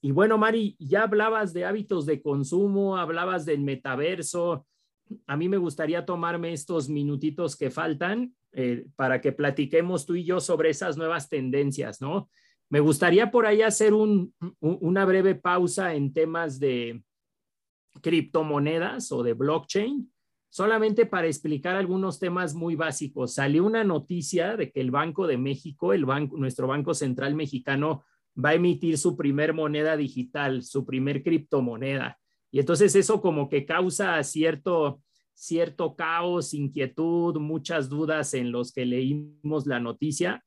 Y 0.00 0.10
bueno, 0.10 0.38
Mari, 0.38 0.76
ya 0.78 1.04
hablabas 1.04 1.52
de 1.52 1.64
hábitos 1.64 2.04
de 2.04 2.20
consumo, 2.20 2.96
hablabas 2.96 3.44
del 3.46 3.60
metaverso. 3.60 4.66
A 5.26 5.36
mí 5.36 5.48
me 5.48 5.56
gustaría 5.56 6.04
tomarme 6.04 6.52
estos 6.52 6.88
minutitos 6.88 7.56
que 7.56 7.70
faltan 7.70 8.34
eh, 8.52 8.86
para 8.96 9.20
que 9.20 9.32
platiquemos 9.32 10.04
tú 10.04 10.16
y 10.16 10.24
yo 10.24 10.40
sobre 10.40 10.70
esas 10.70 10.96
nuevas 10.96 11.28
tendencias, 11.28 12.00
¿no? 12.00 12.28
Me 12.72 12.80
gustaría 12.80 13.30
por 13.30 13.44
ahí 13.44 13.60
hacer 13.60 13.92
una 13.92 15.04
breve 15.04 15.34
pausa 15.34 15.94
en 15.94 16.14
temas 16.14 16.58
de, 16.58 17.04
criptomonedas 18.00 19.12
o 19.12 19.22
de 19.22 19.34
blockchain, 19.34 20.10
solamente 20.48 21.04
para 21.04 21.26
explicar 21.26 21.76
algunos 21.76 22.18
temas 22.18 22.54
muy 22.54 22.74
básicos. 22.74 23.34
Salió 23.34 23.66
una 23.66 23.84
noticia 23.84 24.56
de 24.56 24.72
que 24.72 24.80
el 24.80 24.90
Banco 24.90 25.26
de 25.26 25.36
México, 25.36 25.94
nuestro 25.96 26.66
Banco 26.66 26.94
Central 26.94 27.34
Mexicano, 27.34 28.04
va 28.42 28.50
a 28.50 28.54
emitir 28.54 28.96
su 28.96 29.18
primer 29.18 29.52
moneda 29.52 29.94
digital, 29.94 30.62
su 30.62 30.86
primer 30.86 31.22
criptomoneda. 31.22 32.18
Y 32.50 32.60
entonces 32.60 32.96
eso 32.96 33.20
como 33.20 33.50
que 33.50 33.66
causa 33.66 34.22
cierto, 34.22 35.02
cierto 35.34 35.94
caos, 35.94 36.54
inquietud, 36.54 37.36
muchas 37.38 37.90
dudas 37.90 38.32
en 38.32 38.50
los 38.50 38.72
que 38.72 38.86
leímos 38.86 39.66
la 39.66 39.78
noticia. 39.78 40.42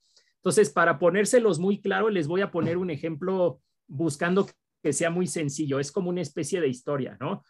Entonces, 0.46 0.70
para 0.70 1.00
ponérselos 1.00 1.58
muy 1.58 1.82
claro, 1.82 2.08
les 2.12 2.28
voy 2.28 2.42
a 2.42 2.52
poner 2.52 2.78
un 2.78 2.92
ejemplo 2.92 3.62
buscando 3.88 4.48
que 4.84 4.94
sea 4.94 5.10
muy 5.10 5.26
sencillo, 5.26 5.80
es 5.80 5.92
como 5.92 6.12
una 6.12 6.22
especie 6.22 6.62
de 6.62 6.68
historia, 6.68 7.18
¿no? 7.20 7.42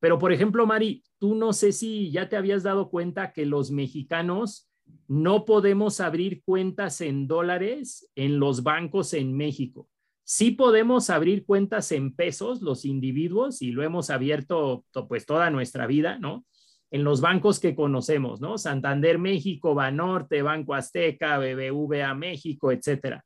Pero, 0.00 0.18
por 0.18 0.34
ejemplo, 0.34 0.66
Mari, 0.66 1.02
tú 1.18 1.34
no 1.34 1.54
sé 1.54 1.72
si 1.72 2.10
ya 2.10 2.28
te 2.28 2.36
habías 2.36 2.62
dado 2.62 2.90
cuenta 2.90 3.32
que 3.32 3.46
los 3.46 3.70
mexicanos 3.70 4.68
no 5.08 5.46
podemos 5.46 5.98
abrir 6.00 6.42
cuentas 6.44 7.00
en 7.00 7.26
dólares 7.26 8.10
en 8.16 8.38
los 8.38 8.62
bancos 8.62 9.14
en 9.14 9.34
México. 9.34 9.88
Sí 10.22 10.50
podemos 10.50 11.08
abrir 11.08 11.46
cuentas 11.46 11.90
en 11.90 12.14
pesos 12.14 12.60
los 12.60 12.84
individuos 12.84 13.62
y 13.62 13.70
lo 13.70 13.82
hemos 13.82 14.10
abierto 14.10 14.84
pues 15.08 15.24
toda 15.24 15.48
nuestra 15.48 15.86
vida, 15.86 16.18
¿no? 16.18 16.44
En 16.92 17.02
los 17.02 17.20
bancos 17.20 17.58
que 17.58 17.74
conocemos, 17.74 18.40
¿no? 18.40 18.58
Santander 18.58 19.18
México, 19.18 19.74
Banorte, 19.74 20.42
Banco 20.42 20.74
Azteca, 20.74 21.38
BBVA 21.38 22.14
México, 22.14 22.70
etcétera. 22.70 23.24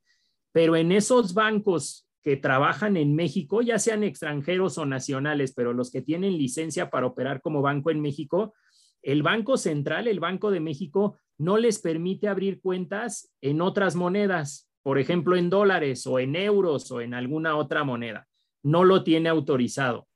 Pero 0.53 0.77
en 0.77 0.93
esos 0.93 1.35
bancos 1.35 2.07
que 2.23 2.37
trabajan 2.37 2.97
en 2.97 3.15
México, 3.15 3.63
ya 3.63 3.79
sean 3.79 4.05
extranjeros 4.05 4.79
o 4.79 4.87
nacionales, 4.87 5.53
pero 5.53 5.73
los 5.73 5.91
que 5.91 6.01
tienen 6.01 6.39
licencia 6.39 6.91
para 6.91 7.07
operar 7.07 7.41
como 7.43 7.61
banco 7.61 7.91
en 7.91 8.01
México, 8.01 8.55
el 9.03 9.23
Banco 9.23 9.57
Central, 9.57 10.09
el 10.09 10.19
Banco 10.19 10.51
de 10.51 10.61
México, 10.61 11.19
no 11.39 11.59
les 11.59 11.79
permite 11.79 12.29
abrir 12.29 12.61
cuentas 12.61 13.33
en 13.41 13.61
otras 13.61 13.95
monedas, 13.95 14.69
por 14.83 14.99
ejemplo, 14.99 15.37
en 15.37 15.51
dólares 15.51 16.07
o 16.07 16.19
en 16.19 16.35
euros 16.37 16.91
o 16.91 17.01
en 17.01 17.15
alguna 17.15 17.57
otra 17.57 17.85
moneda. 17.85 18.27
No 18.63 18.85
lo 18.85 19.05
tiene 19.05 19.29
autorizado. 19.29 20.09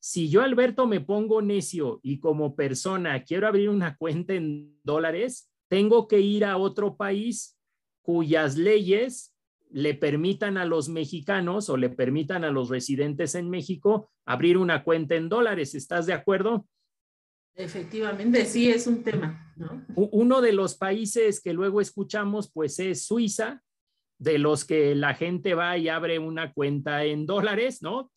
Si 0.00 0.28
yo, 0.28 0.42
Alberto, 0.42 0.86
me 0.86 1.00
pongo 1.00 1.42
necio 1.42 2.00
y 2.02 2.20
como 2.20 2.54
persona 2.54 3.24
quiero 3.24 3.48
abrir 3.48 3.68
una 3.68 3.96
cuenta 3.96 4.34
en 4.34 4.78
dólares, 4.84 5.50
tengo 5.68 6.06
que 6.06 6.20
ir 6.20 6.44
a 6.44 6.56
otro 6.56 6.96
país 6.96 7.58
cuyas 8.02 8.56
leyes 8.56 9.34
le 9.70 9.94
permitan 9.94 10.56
a 10.56 10.64
los 10.64 10.88
mexicanos 10.88 11.68
o 11.68 11.76
le 11.76 11.90
permitan 11.90 12.44
a 12.44 12.50
los 12.50 12.70
residentes 12.70 13.34
en 13.34 13.50
México 13.50 14.10
abrir 14.24 14.56
una 14.56 14.82
cuenta 14.82 15.14
en 15.14 15.28
dólares. 15.28 15.74
¿Estás 15.74 16.06
de 16.06 16.14
acuerdo? 16.14 16.66
Efectivamente, 17.54 18.44
sí, 18.44 18.70
es 18.70 18.86
un 18.86 19.02
tema. 19.02 19.52
Uno 19.96 20.40
de 20.40 20.52
los 20.52 20.76
países 20.76 21.40
que 21.40 21.52
luego 21.52 21.80
escuchamos, 21.80 22.50
pues 22.52 22.78
es 22.78 23.04
Suiza, 23.04 23.62
de 24.18 24.38
los 24.38 24.64
que 24.64 24.94
la 24.94 25.14
gente 25.14 25.54
va 25.54 25.76
y 25.76 25.88
abre 25.88 26.18
una 26.18 26.52
cuenta 26.52 27.04
en 27.04 27.26
dólares, 27.26 27.82
¿no? 27.82 28.12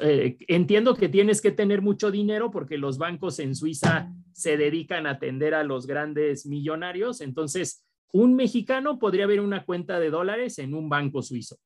Eh, 0.00 0.36
entiendo 0.48 0.94
que 0.94 1.08
tienes 1.08 1.40
que 1.40 1.52
tener 1.52 1.82
mucho 1.82 2.10
dinero 2.10 2.50
porque 2.50 2.78
los 2.78 2.98
bancos 2.98 3.38
en 3.38 3.54
Suiza 3.54 4.12
se 4.32 4.56
dedican 4.56 5.06
a 5.06 5.12
atender 5.12 5.54
a 5.54 5.62
los 5.62 5.86
grandes 5.86 6.46
millonarios, 6.46 7.20
entonces 7.20 7.84
un 8.12 8.34
mexicano 8.34 8.98
podría 8.98 9.24
abrir 9.24 9.40
una 9.40 9.64
cuenta 9.64 10.00
de 10.00 10.10
dólares 10.10 10.58
en 10.58 10.74
un 10.74 10.88
banco 10.88 11.22
suizo 11.22 11.58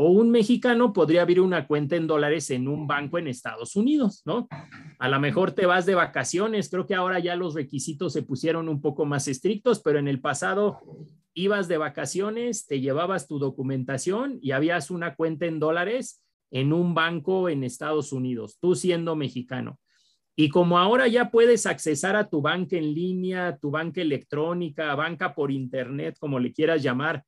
o 0.00 0.12
un 0.12 0.30
mexicano 0.30 0.92
podría 0.92 1.22
abrir 1.22 1.40
una 1.40 1.66
cuenta 1.66 1.96
en 1.96 2.06
dólares 2.06 2.50
en 2.50 2.68
un 2.68 2.86
banco 2.86 3.18
en 3.18 3.26
Estados 3.26 3.74
Unidos, 3.74 4.22
¿no? 4.24 4.46
A 5.00 5.08
lo 5.08 5.18
mejor 5.18 5.50
te 5.50 5.66
vas 5.66 5.86
de 5.86 5.96
vacaciones, 5.96 6.70
creo 6.70 6.86
que 6.86 6.94
ahora 6.94 7.18
ya 7.18 7.34
los 7.34 7.54
requisitos 7.54 8.12
se 8.12 8.22
pusieron 8.22 8.68
un 8.68 8.80
poco 8.80 9.06
más 9.06 9.26
estrictos, 9.26 9.80
pero 9.80 9.98
en 9.98 10.06
el 10.06 10.20
pasado 10.20 10.78
ibas 11.34 11.66
de 11.66 11.78
vacaciones, 11.78 12.68
te 12.68 12.80
llevabas 12.80 13.26
tu 13.26 13.40
documentación 13.40 14.38
y 14.40 14.52
habías 14.52 14.92
una 14.92 15.16
cuenta 15.16 15.46
en 15.46 15.58
dólares 15.58 16.22
en 16.50 16.72
un 16.72 16.94
banco 16.94 17.48
en 17.48 17.64
Estados 17.64 18.12
Unidos, 18.12 18.58
tú 18.60 18.74
siendo 18.74 19.16
mexicano. 19.16 19.78
Y 20.36 20.50
como 20.50 20.78
ahora 20.78 21.08
ya 21.08 21.30
puedes 21.30 21.66
accesar 21.66 22.14
a 22.14 22.28
tu 22.28 22.40
banca 22.40 22.76
en 22.76 22.94
línea, 22.94 23.58
tu 23.60 23.70
banca 23.70 24.00
electrónica, 24.00 24.94
banca 24.94 25.34
por 25.34 25.50
internet, 25.50 26.16
como 26.20 26.38
le 26.38 26.52
quieras 26.52 26.82
llamar, 26.82 27.24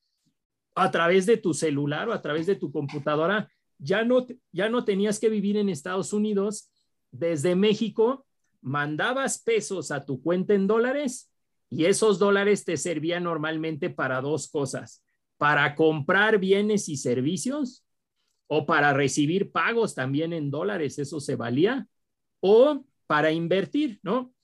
a 0.77 0.91
través 0.91 1.27
de 1.27 1.37
tu 1.37 1.53
celular 1.53 2.09
o 2.09 2.13
a 2.13 2.23
través 2.23 2.47
de 2.47 2.55
tu 2.55 2.71
computadora, 2.71 3.51
ya 3.79 4.05
no, 4.05 4.27
ya 4.53 4.69
no 4.69 4.85
tenías 4.85 5.19
que 5.19 5.29
vivir 5.29 5.57
en 5.57 5.69
Estados 5.69 6.13
Unidos. 6.13 6.71
Desde 7.11 7.57
México, 7.57 8.27
mandabas 8.61 9.43
pesos 9.43 9.91
a 9.91 10.05
tu 10.05 10.23
cuenta 10.23 10.55
en 10.55 10.69
dólares 10.69 11.33
y 11.69 11.87
esos 11.87 12.19
dólares 12.19 12.65
te 12.65 12.77
servían 12.77 13.25
normalmente 13.25 13.91
para 13.91 14.21
dos 14.21 14.49
cosas, 14.49 15.03
para 15.37 15.75
comprar 15.75 16.39
bienes 16.39 16.89
y 16.89 16.97
servicios 16.97 17.85
o 18.53 18.67
para 18.67 18.93
recibir 18.93 19.53
pagos 19.53 19.95
también 19.95 20.33
en 20.33 20.51
dólares, 20.51 20.99
eso 20.99 21.21
se 21.21 21.37
valía, 21.37 21.87
o 22.41 22.85
para 23.07 23.31
invertir, 23.31 24.01
¿no? 24.03 24.35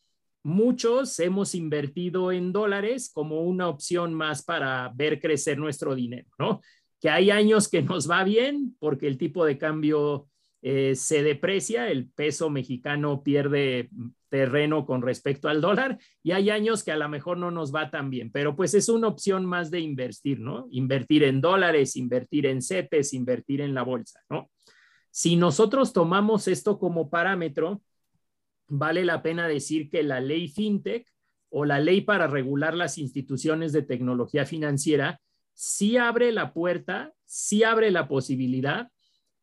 Muchos 0.45 1.19
hemos 1.19 1.57
invertido 1.57 2.31
en 2.31 2.53
dólares 2.53 3.11
como 3.13 3.43
una 3.43 3.69
opción 3.69 4.15
más 4.15 4.45
para 4.45 4.93
ver 4.95 5.21
crecer 5.21 5.59
nuestro 5.59 5.97
dinero, 5.97 6.29
¿no? 6.39 6.61
Que 7.01 7.11
hay 7.11 7.31
años 7.31 7.69
que 7.69 7.83
nos 7.83 8.09
va 8.09 8.23
bien 8.23 8.77
porque 8.79 9.09
el 9.09 9.19
tipo 9.19 9.45
de 9.45 9.59
cambio 9.59 10.29
eh, 10.63 10.95
se 10.95 11.25
deprecia, 11.25 11.91
el 11.91 12.09
peso 12.09 12.49
mexicano 12.49 13.25
pierde 13.25 13.91
terreno 14.37 14.85
con 14.85 15.01
respecto 15.01 15.49
al 15.49 15.63
dólar 15.63 15.99
y 16.23 16.33
hay 16.33 16.51
años 16.51 16.85
que 16.85 16.93
a 16.93 16.97
lo 16.99 17.09
mejor 17.09 17.39
no 17.39 17.51
nos 17.51 17.75
va 17.75 17.91
tan 17.91 18.11
bien, 18.11 18.31
pero 18.31 18.55
pues 18.55 18.75
es 18.75 18.91
una 18.91 19.09
opción 19.09 19.47
más 19.47 19.71
de 19.71 19.81
invertir, 19.81 20.41
¿no? 20.41 20.69
Invertir 20.71 21.25
en 21.25 21.41
dólares, 21.41 21.97
invertir 21.97 22.45
en 22.45 22.61
CETES, 22.61 23.15
invertir 23.15 23.63
en 23.63 23.73
la 23.73 23.83
bolsa, 23.83 24.21
¿no? 24.29 24.51
Si 25.11 25.37
nosotros 25.37 25.95
tomamos 25.95 26.49
esto 26.49 26.79
como 26.79 27.09
parámetro, 27.09 27.81
vale 28.69 29.07
la 29.07 29.23
pena 29.23 29.49
decir 29.49 29.89
que 29.89 30.03
la 30.03 30.21
ley 30.21 30.49
FinTech 30.49 31.09
o 31.49 31.65
la 31.65 31.81
ley 31.81 32.03
para 32.03 32.27
regular 32.27 32.75
las 32.75 32.99
instituciones 32.99 33.73
de 33.73 33.81
tecnología 33.81 34.45
financiera 34.45 35.19
sí 35.55 35.97
abre 35.97 36.31
la 36.31 36.53
puerta, 36.53 37.15
sí 37.25 37.65
abre 37.65 37.91
la 37.91 38.07
posibilidad 38.07 38.91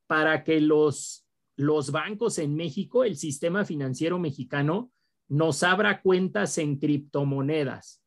para 0.05 0.43
que 0.43 0.61
los, 0.61 1.22
los 1.56 1.91
bancos 1.91 2.38
en 2.39 2.56
México, 2.56 3.04
el 3.04 3.16
sistema 3.16 3.66
financiero 3.66 4.20
mexicano, 4.20 4.91
nos 5.28 5.64
abra 5.64 6.01
cuentas 6.01 6.58
en 6.58 6.78
criptomonedas. 6.78 8.01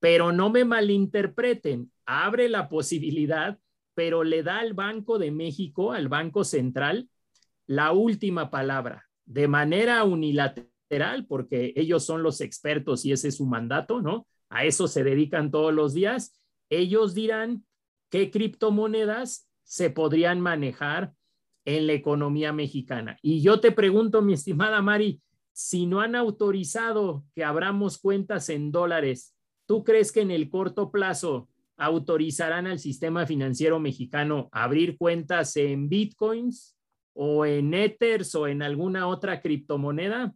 Pero 0.00 0.32
no 0.32 0.50
me 0.50 0.64
malinterpreten, 0.64 1.92
abre 2.06 2.48
la 2.48 2.68
posibilidad, 2.68 3.58
pero 3.94 4.24
le 4.24 4.42
da 4.42 4.58
al 4.58 4.74
Banco 4.74 5.18
de 5.18 5.30
México, 5.30 5.92
al 5.92 6.08
Banco 6.08 6.44
Central, 6.44 7.08
la 7.66 7.92
última 7.92 8.50
palabra, 8.50 9.08
de 9.24 9.48
manera 9.48 10.02
unilateral, 10.04 11.26
porque 11.26 11.72
ellos 11.76 12.04
son 12.04 12.22
los 12.22 12.40
expertos 12.40 13.04
y 13.04 13.12
ese 13.12 13.28
es 13.28 13.36
su 13.36 13.46
mandato, 13.46 14.02
¿no? 14.02 14.26
A 14.48 14.64
eso 14.64 14.88
se 14.88 15.04
dedican 15.04 15.50
todos 15.50 15.72
los 15.72 15.94
días. 15.94 16.38
Ellos 16.68 17.14
dirán 17.14 17.64
qué 18.10 18.30
criptomonedas 18.30 19.48
se 19.62 19.90
podrían 19.90 20.40
manejar 20.40 21.14
en 21.64 21.86
la 21.86 21.92
economía 21.92 22.52
mexicana. 22.52 23.18
Y 23.22 23.42
yo 23.42 23.60
te 23.60 23.72
pregunto, 23.72 24.22
mi 24.22 24.34
estimada 24.34 24.82
Mari, 24.82 25.20
si 25.52 25.86
no 25.86 26.00
han 26.00 26.16
autorizado 26.16 27.24
que 27.34 27.44
abramos 27.44 27.98
cuentas 27.98 28.48
en 28.48 28.72
dólares, 28.72 29.34
¿Tú 29.72 29.84
crees 29.84 30.12
que 30.12 30.20
en 30.20 30.30
el 30.30 30.50
corto 30.50 30.90
plazo 30.90 31.48
autorizarán 31.76 32.66
al 32.66 32.78
sistema 32.78 33.26
financiero 33.26 33.80
mexicano 33.80 34.48
abrir 34.52 34.98
cuentas 34.98 35.56
en 35.56 35.88
bitcoins 35.88 36.76
o 37.14 37.46
en 37.46 37.72
ethers 37.74 38.34
o 38.34 38.46
en 38.46 38.62
alguna 38.62 39.06
otra 39.06 39.40
criptomoneda? 39.40 40.34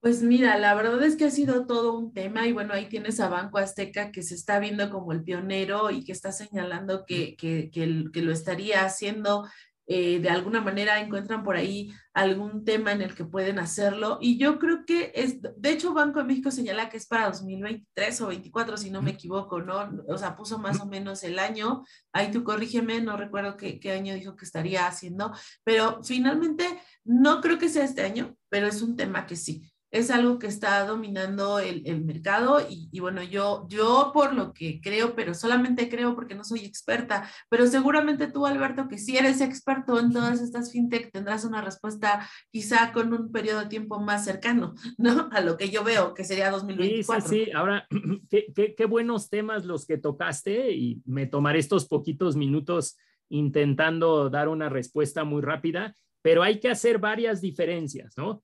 Pues 0.00 0.22
mira, 0.22 0.58
la 0.58 0.74
verdad 0.74 1.02
es 1.02 1.16
que 1.16 1.24
ha 1.24 1.30
sido 1.30 1.66
todo 1.66 1.98
un 1.98 2.12
tema 2.12 2.46
y 2.46 2.52
bueno, 2.52 2.74
ahí 2.74 2.86
tienes 2.86 3.20
a 3.20 3.28
Banco 3.28 3.58
Azteca 3.58 4.12
que 4.12 4.22
se 4.22 4.34
está 4.34 4.58
viendo 4.58 4.90
como 4.90 5.12
el 5.12 5.24
pionero 5.24 5.90
y 5.90 6.04
que 6.04 6.12
está 6.12 6.30
señalando 6.30 7.06
que, 7.06 7.36
que, 7.36 7.70
que 7.72 8.22
lo 8.22 8.30
estaría 8.30 8.84
haciendo 8.84 9.48
eh, 9.86 10.18
de 10.20 10.30
alguna 10.30 10.60
manera 10.60 11.00
encuentran 11.00 11.42
por 11.42 11.56
ahí 11.56 11.92
algún 12.14 12.64
tema 12.64 12.92
en 12.92 13.02
el 13.02 13.14
que 13.14 13.24
pueden 13.24 13.58
hacerlo. 13.58 14.18
Y 14.20 14.38
yo 14.38 14.58
creo 14.58 14.84
que 14.86 15.12
es, 15.14 15.40
de 15.42 15.70
hecho, 15.70 15.92
Banco 15.92 16.20
de 16.20 16.24
México 16.24 16.50
señala 16.50 16.88
que 16.88 16.96
es 16.96 17.06
para 17.06 17.26
2023 17.26 18.20
o 18.22 18.28
24, 18.28 18.76
si 18.76 18.90
no 18.90 19.02
me 19.02 19.10
equivoco, 19.10 19.60
¿no? 19.60 19.90
O 20.08 20.16
sea, 20.16 20.36
puso 20.36 20.58
más 20.58 20.80
o 20.80 20.86
menos 20.86 21.22
el 21.22 21.38
año. 21.38 21.84
Ahí 22.12 22.30
tú 22.30 22.44
corrígeme, 22.44 23.00
no 23.00 23.16
recuerdo 23.16 23.56
qué, 23.56 23.78
qué 23.78 23.92
año 23.92 24.14
dijo 24.14 24.36
que 24.36 24.44
estaría 24.44 24.86
haciendo, 24.86 25.32
pero 25.64 26.02
finalmente 26.02 26.64
no 27.04 27.40
creo 27.40 27.58
que 27.58 27.68
sea 27.68 27.84
este 27.84 28.02
año, 28.02 28.36
pero 28.48 28.66
es 28.66 28.80
un 28.80 28.96
tema 28.96 29.26
que 29.26 29.36
sí 29.36 29.73
es 29.94 30.10
algo 30.10 30.40
que 30.40 30.48
está 30.48 30.84
dominando 30.84 31.60
el, 31.60 31.82
el 31.86 32.04
mercado 32.04 32.60
y, 32.68 32.88
y, 32.90 32.98
bueno, 32.98 33.22
yo, 33.22 33.64
yo 33.68 34.10
por 34.12 34.34
lo 34.34 34.52
que 34.52 34.80
creo, 34.80 35.14
pero 35.14 35.34
solamente 35.34 35.88
creo 35.88 36.16
porque 36.16 36.34
no 36.34 36.42
soy 36.42 36.64
experta, 36.64 37.30
pero 37.48 37.68
seguramente 37.68 38.26
tú, 38.26 38.44
Alberto, 38.44 38.88
que 38.88 38.98
si 38.98 39.16
eres 39.16 39.40
experto 39.40 40.00
en 40.00 40.12
todas 40.12 40.40
estas 40.40 40.72
fintech, 40.72 41.12
tendrás 41.12 41.44
una 41.44 41.60
respuesta 41.60 42.28
quizá 42.50 42.92
con 42.92 43.14
un 43.14 43.30
periodo 43.30 43.60
de 43.60 43.66
tiempo 43.66 44.00
más 44.00 44.24
cercano, 44.24 44.74
¿no? 44.98 45.28
A 45.30 45.40
lo 45.40 45.56
que 45.56 45.70
yo 45.70 45.84
veo, 45.84 46.12
que 46.12 46.24
sería 46.24 46.50
2024. 46.50 47.28
Sí, 47.28 47.36
sí, 47.36 47.44
sí. 47.44 47.52
Ahora, 47.52 47.86
qué, 48.28 48.46
qué, 48.52 48.74
qué 48.74 48.84
buenos 48.86 49.30
temas 49.30 49.64
los 49.64 49.86
que 49.86 49.96
tocaste 49.96 50.72
y 50.72 51.02
me 51.06 51.26
tomaré 51.26 51.60
estos 51.60 51.86
poquitos 51.86 52.34
minutos 52.34 52.96
intentando 53.28 54.28
dar 54.28 54.48
una 54.48 54.68
respuesta 54.68 55.22
muy 55.22 55.40
rápida, 55.40 55.94
pero 56.20 56.42
hay 56.42 56.58
que 56.58 56.68
hacer 56.68 56.98
varias 56.98 57.40
diferencias, 57.40 58.14
¿no? 58.16 58.42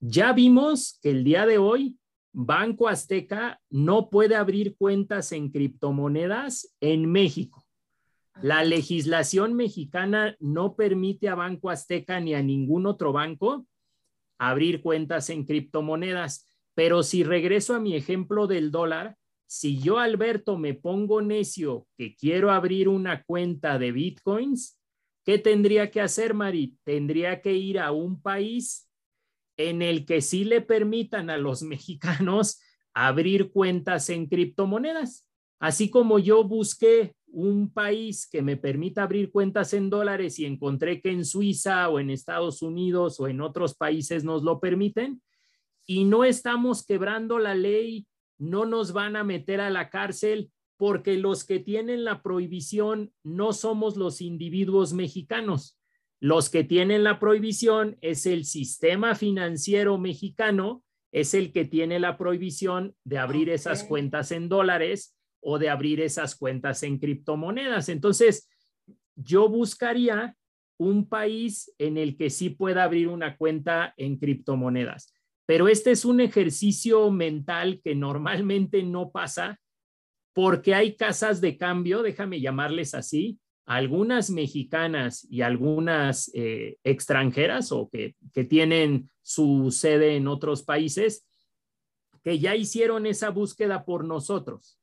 Ya 0.00 0.32
vimos 0.32 0.98
que 1.02 1.10
el 1.10 1.24
día 1.24 1.44
de 1.44 1.58
hoy 1.58 1.98
Banco 2.32 2.86
Azteca 2.86 3.60
no 3.68 4.10
puede 4.10 4.36
abrir 4.36 4.76
cuentas 4.76 5.32
en 5.32 5.50
criptomonedas 5.50 6.72
en 6.80 7.10
México. 7.10 7.66
La 8.40 8.62
legislación 8.62 9.54
mexicana 9.54 10.36
no 10.38 10.76
permite 10.76 11.28
a 11.28 11.34
Banco 11.34 11.68
Azteca 11.68 12.20
ni 12.20 12.34
a 12.34 12.42
ningún 12.42 12.86
otro 12.86 13.12
banco 13.12 13.66
abrir 14.38 14.82
cuentas 14.82 15.30
en 15.30 15.44
criptomonedas. 15.44 16.46
Pero 16.74 17.02
si 17.02 17.24
regreso 17.24 17.74
a 17.74 17.80
mi 17.80 17.96
ejemplo 17.96 18.46
del 18.46 18.70
dólar, 18.70 19.16
si 19.46 19.80
yo, 19.80 19.98
Alberto, 19.98 20.58
me 20.58 20.74
pongo 20.74 21.22
necio 21.22 21.88
que 21.96 22.14
quiero 22.14 22.52
abrir 22.52 22.88
una 22.88 23.24
cuenta 23.24 23.80
de 23.80 23.90
bitcoins, 23.90 24.80
¿qué 25.24 25.38
tendría 25.38 25.90
que 25.90 26.00
hacer, 26.00 26.34
Mari? 26.34 26.76
Tendría 26.84 27.40
que 27.40 27.54
ir 27.54 27.80
a 27.80 27.90
un 27.90 28.22
país 28.22 28.87
en 29.58 29.82
el 29.82 30.06
que 30.06 30.22
sí 30.22 30.44
le 30.44 30.62
permitan 30.62 31.28
a 31.28 31.36
los 31.36 31.62
mexicanos 31.74 32.60
abrir 32.94 33.50
cuentas 33.52 34.08
en 34.08 34.26
criptomonedas. 34.26 35.26
Así 35.60 35.90
como 35.90 36.18
yo 36.18 36.44
busqué 36.44 37.14
un 37.26 37.70
país 37.70 38.28
que 38.30 38.40
me 38.40 38.56
permita 38.56 39.02
abrir 39.02 39.30
cuentas 39.30 39.74
en 39.74 39.90
dólares 39.90 40.38
y 40.38 40.46
encontré 40.46 41.00
que 41.00 41.10
en 41.10 41.24
Suiza 41.24 41.88
o 41.90 42.00
en 42.00 42.10
Estados 42.10 42.62
Unidos 42.62 43.20
o 43.20 43.28
en 43.28 43.40
otros 43.40 43.74
países 43.74 44.24
nos 44.24 44.42
lo 44.42 44.60
permiten 44.60 45.20
y 45.86 46.04
no 46.04 46.24
estamos 46.24 46.84
quebrando 46.84 47.38
la 47.38 47.54
ley, 47.54 48.06
no 48.38 48.66
nos 48.66 48.92
van 48.92 49.16
a 49.16 49.24
meter 49.24 49.60
a 49.60 49.70
la 49.70 49.90
cárcel 49.90 50.50
porque 50.76 51.16
los 51.16 51.44
que 51.44 51.58
tienen 51.58 52.04
la 52.04 52.22
prohibición 52.22 53.12
no 53.24 53.52
somos 53.52 53.96
los 53.96 54.20
individuos 54.20 54.92
mexicanos. 54.92 55.77
Los 56.20 56.50
que 56.50 56.64
tienen 56.64 57.04
la 57.04 57.20
prohibición 57.20 57.96
es 58.00 58.26
el 58.26 58.44
sistema 58.44 59.14
financiero 59.14 59.98
mexicano, 59.98 60.82
es 61.12 61.32
el 61.34 61.52
que 61.52 61.64
tiene 61.64 62.00
la 62.00 62.18
prohibición 62.18 62.94
de 63.04 63.18
abrir 63.18 63.48
esas 63.50 63.84
cuentas 63.84 64.32
en 64.32 64.48
dólares 64.48 65.16
o 65.40 65.58
de 65.58 65.70
abrir 65.70 66.00
esas 66.00 66.34
cuentas 66.34 66.82
en 66.82 66.98
criptomonedas. 66.98 67.88
Entonces, 67.88 68.48
yo 69.14 69.48
buscaría 69.48 70.36
un 70.78 71.08
país 71.08 71.72
en 71.78 71.96
el 71.96 72.16
que 72.16 72.30
sí 72.30 72.50
pueda 72.50 72.84
abrir 72.84 73.08
una 73.08 73.36
cuenta 73.36 73.94
en 73.96 74.18
criptomonedas. 74.18 75.12
Pero 75.46 75.68
este 75.68 75.92
es 75.92 76.04
un 76.04 76.20
ejercicio 76.20 77.10
mental 77.10 77.80
que 77.82 77.94
normalmente 77.94 78.82
no 78.82 79.10
pasa 79.10 79.58
porque 80.34 80.74
hay 80.74 80.94
casas 80.94 81.40
de 81.40 81.56
cambio, 81.56 82.02
déjame 82.02 82.40
llamarles 82.40 82.94
así, 82.94 83.40
algunas 83.68 84.30
mexicanas 84.30 85.26
y 85.30 85.42
algunas 85.42 86.30
eh, 86.32 86.78
extranjeras 86.84 87.70
o 87.70 87.90
que, 87.90 88.16
que 88.32 88.42
tienen 88.42 89.10
su 89.20 89.70
sede 89.70 90.16
en 90.16 90.26
otros 90.26 90.62
países, 90.62 91.26
que 92.24 92.38
ya 92.38 92.56
hicieron 92.56 93.04
esa 93.04 93.28
búsqueda 93.28 93.84
por 93.84 94.06
nosotros 94.06 94.80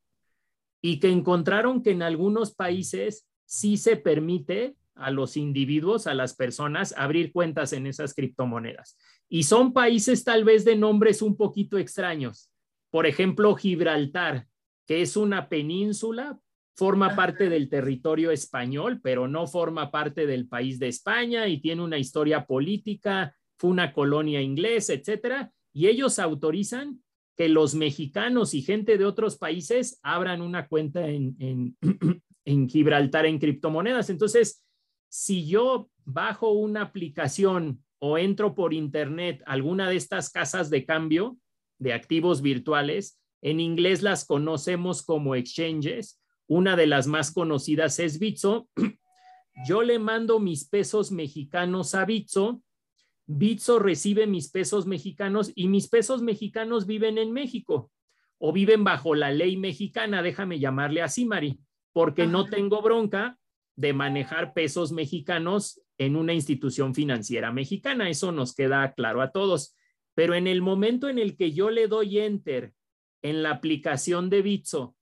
y 0.80 1.00
que 1.00 1.10
encontraron 1.10 1.82
que 1.82 1.90
en 1.90 2.02
algunos 2.02 2.54
países 2.54 3.26
sí 3.44 3.76
se 3.76 3.96
permite 3.96 4.76
a 4.94 5.10
los 5.10 5.36
individuos, 5.36 6.06
a 6.06 6.14
las 6.14 6.36
personas, 6.36 6.94
abrir 6.96 7.32
cuentas 7.32 7.72
en 7.72 7.88
esas 7.88 8.14
criptomonedas. 8.14 8.96
Y 9.28 9.42
son 9.42 9.72
países 9.72 10.22
tal 10.22 10.44
vez 10.44 10.64
de 10.64 10.76
nombres 10.76 11.22
un 11.22 11.36
poquito 11.36 11.76
extraños. 11.76 12.52
Por 12.90 13.06
ejemplo, 13.06 13.56
Gibraltar, 13.56 14.46
que 14.86 15.02
es 15.02 15.16
una 15.16 15.48
península 15.48 16.38
forma 16.76 17.16
parte 17.16 17.48
del 17.48 17.68
territorio 17.68 18.30
español, 18.30 19.00
pero 19.02 19.26
no 19.26 19.46
forma 19.46 19.90
parte 19.90 20.26
del 20.26 20.46
país 20.46 20.78
de 20.78 20.88
España 20.88 21.48
y 21.48 21.60
tiene 21.60 21.82
una 21.82 21.98
historia 21.98 22.44
política, 22.44 23.34
fue 23.58 23.70
una 23.70 23.92
colonia 23.92 24.42
inglesa, 24.42 24.92
etcétera, 24.92 25.50
y 25.72 25.86
ellos 25.86 26.18
autorizan 26.18 27.02
que 27.36 27.48
los 27.48 27.74
mexicanos 27.74 28.54
y 28.54 28.62
gente 28.62 28.98
de 28.98 29.06
otros 29.06 29.36
países 29.36 29.98
abran 30.02 30.42
una 30.42 30.68
cuenta 30.68 31.08
en, 31.08 31.36
en, 31.38 31.76
en 32.44 32.68
Gibraltar 32.68 33.26
en 33.26 33.38
criptomonedas. 33.38 34.10
Entonces, 34.10 34.62
si 35.08 35.46
yo 35.46 35.90
bajo 36.04 36.52
una 36.52 36.82
aplicación 36.82 37.82
o 37.98 38.18
entro 38.18 38.54
por 38.54 38.74
internet 38.74 39.42
alguna 39.46 39.88
de 39.88 39.96
estas 39.96 40.30
casas 40.30 40.68
de 40.68 40.84
cambio 40.84 41.38
de 41.78 41.94
activos 41.94 42.42
virtuales, 42.42 43.18
en 43.42 43.60
inglés 43.60 44.02
las 44.02 44.24
conocemos 44.24 45.02
como 45.02 45.34
exchanges, 45.34 46.20
una 46.48 46.76
de 46.76 46.86
las 46.86 47.06
más 47.06 47.32
conocidas 47.32 47.98
es 47.98 48.18
Bitso. 48.18 48.68
Yo 49.66 49.82
le 49.82 49.98
mando 49.98 50.38
mis 50.38 50.68
pesos 50.68 51.10
mexicanos 51.10 51.94
a 51.94 52.04
Bitso. 52.04 52.62
Bitso 53.26 53.78
recibe 53.78 54.26
mis 54.26 54.50
pesos 54.50 54.86
mexicanos 54.86 55.50
y 55.54 55.68
mis 55.68 55.88
pesos 55.88 56.22
mexicanos 56.22 56.86
viven 56.86 57.18
en 57.18 57.32
México 57.32 57.90
o 58.38 58.52
viven 58.52 58.84
bajo 58.84 59.14
la 59.14 59.32
ley 59.32 59.56
mexicana, 59.56 60.22
déjame 60.22 60.58
llamarle 60.58 61.02
así, 61.02 61.24
Mari, 61.24 61.58
porque 61.92 62.26
no 62.26 62.44
tengo 62.44 62.82
bronca 62.82 63.38
de 63.74 63.92
manejar 63.92 64.52
pesos 64.52 64.92
mexicanos 64.92 65.80
en 65.98 66.16
una 66.16 66.34
institución 66.34 66.94
financiera 66.94 67.52
mexicana. 67.52 68.10
Eso 68.10 68.32
nos 68.32 68.54
queda 68.54 68.92
claro 68.92 69.22
a 69.22 69.32
todos. 69.32 69.74
Pero 70.14 70.34
en 70.34 70.46
el 70.46 70.62
momento 70.62 71.08
en 71.08 71.18
el 71.18 71.36
que 71.36 71.52
yo 71.52 71.70
le 71.70 71.88
doy 71.88 72.18
enter 72.18 72.72
en 73.22 73.42
la 73.42 73.50
aplicación 73.50 74.30
de 74.30 74.42
Bitso 74.42 74.95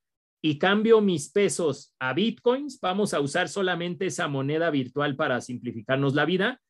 y 0.46 0.58
cambio 0.58 1.00
mis 1.00 1.30
pesos 1.30 1.94
a 1.98 2.12
bitcoins, 2.12 2.78
vamos 2.78 3.14
a 3.14 3.20
usar 3.20 3.48
solamente 3.48 4.04
esa 4.04 4.28
moneda 4.28 4.68
virtual 4.68 5.16
para 5.16 5.40
simplificarnos 5.40 6.14
la 6.14 6.26
vida. 6.26 6.60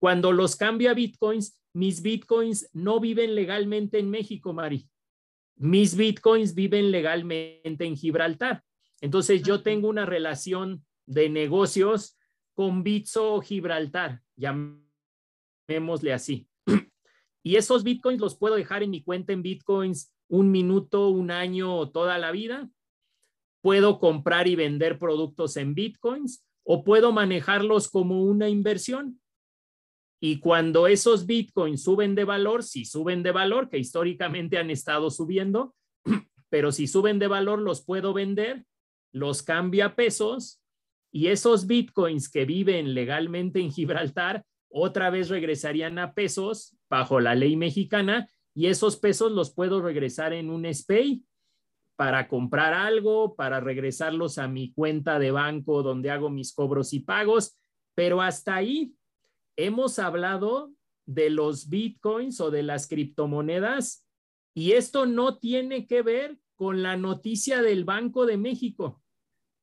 Cuando 0.00 0.32
los 0.32 0.56
cambio 0.56 0.90
a 0.90 0.94
bitcoins, 0.94 1.62
mis 1.72 2.02
bitcoins 2.02 2.68
no 2.72 2.98
viven 2.98 3.36
legalmente 3.36 4.00
en 4.00 4.10
México, 4.10 4.52
Mari. 4.52 4.90
Mis 5.54 5.96
bitcoins 5.96 6.56
viven 6.56 6.90
legalmente 6.90 7.84
en 7.84 7.96
Gibraltar. 7.96 8.64
Entonces 9.00 9.40
yo 9.44 9.62
tengo 9.62 9.88
una 9.88 10.04
relación 10.04 10.84
de 11.06 11.28
negocios 11.28 12.18
con 12.54 12.82
Bitso 12.82 13.40
Gibraltar, 13.40 14.20
llamémosle 14.34 16.12
así. 16.12 16.48
Y 17.44 17.54
esos 17.54 17.84
bitcoins 17.84 18.20
los 18.20 18.36
puedo 18.36 18.56
dejar 18.56 18.82
en 18.82 18.90
mi 18.90 19.04
cuenta 19.04 19.32
en 19.32 19.42
bitcoins 19.42 20.12
un 20.26 20.50
minuto, 20.50 21.08
un 21.10 21.30
año 21.30 21.72
o 21.76 21.88
toda 21.88 22.18
la 22.18 22.32
vida. 22.32 22.68
Puedo 23.66 23.98
comprar 23.98 24.46
y 24.46 24.54
vender 24.54 24.96
productos 24.96 25.56
en 25.56 25.74
bitcoins 25.74 26.46
o 26.62 26.84
puedo 26.84 27.10
manejarlos 27.10 27.88
como 27.88 28.22
una 28.22 28.48
inversión. 28.48 29.20
Y 30.20 30.38
cuando 30.38 30.86
esos 30.86 31.26
bitcoins 31.26 31.82
suben 31.82 32.14
de 32.14 32.22
valor, 32.22 32.62
si 32.62 32.84
suben 32.84 33.24
de 33.24 33.32
valor, 33.32 33.68
que 33.68 33.76
históricamente 33.76 34.56
han 34.56 34.70
estado 34.70 35.10
subiendo, 35.10 35.74
pero 36.48 36.70
si 36.70 36.86
suben 36.86 37.18
de 37.18 37.26
valor, 37.26 37.60
los 37.60 37.84
puedo 37.84 38.14
vender, 38.14 38.64
los 39.10 39.42
cambia 39.42 39.86
a 39.86 39.96
pesos 39.96 40.62
y 41.10 41.26
esos 41.26 41.66
bitcoins 41.66 42.28
que 42.28 42.44
viven 42.44 42.94
legalmente 42.94 43.58
en 43.58 43.72
Gibraltar 43.72 44.44
otra 44.70 45.10
vez 45.10 45.28
regresarían 45.28 45.98
a 45.98 46.14
pesos 46.14 46.78
bajo 46.88 47.18
la 47.18 47.34
ley 47.34 47.56
mexicana 47.56 48.30
y 48.54 48.66
esos 48.66 48.96
pesos 48.96 49.32
los 49.32 49.52
puedo 49.52 49.82
regresar 49.82 50.32
en 50.34 50.50
un 50.50 50.72
SPAY 50.72 51.24
para 51.96 52.28
comprar 52.28 52.74
algo, 52.74 53.34
para 53.34 53.60
regresarlos 53.60 54.38
a 54.38 54.48
mi 54.48 54.72
cuenta 54.72 55.18
de 55.18 55.30
banco 55.30 55.82
donde 55.82 56.10
hago 56.10 56.30
mis 56.30 56.52
cobros 56.52 56.92
y 56.92 57.00
pagos, 57.00 57.58
pero 57.94 58.20
hasta 58.20 58.54
ahí 58.54 58.94
hemos 59.56 59.98
hablado 59.98 60.72
de 61.06 61.30
los 61.30 61.68
bitcoins 61.68 62.40
o 62.40 62.50
de 62.50 62.62
las 62.62 62.86
criptomonedas 62.86 64.06
y 64.54 64.72
esto 64.72 65.06
no 65.06 65.38
tiene 65.38 65.86
que 65.86 66.02
ver 66.02 66.38
con 66.54 66.82
la 66.82 66.96
noticia 66.96 67.60
del 67.60 67.84
Banco 67.84 68.24
de 68.24 68.38
México. 68.38 69.02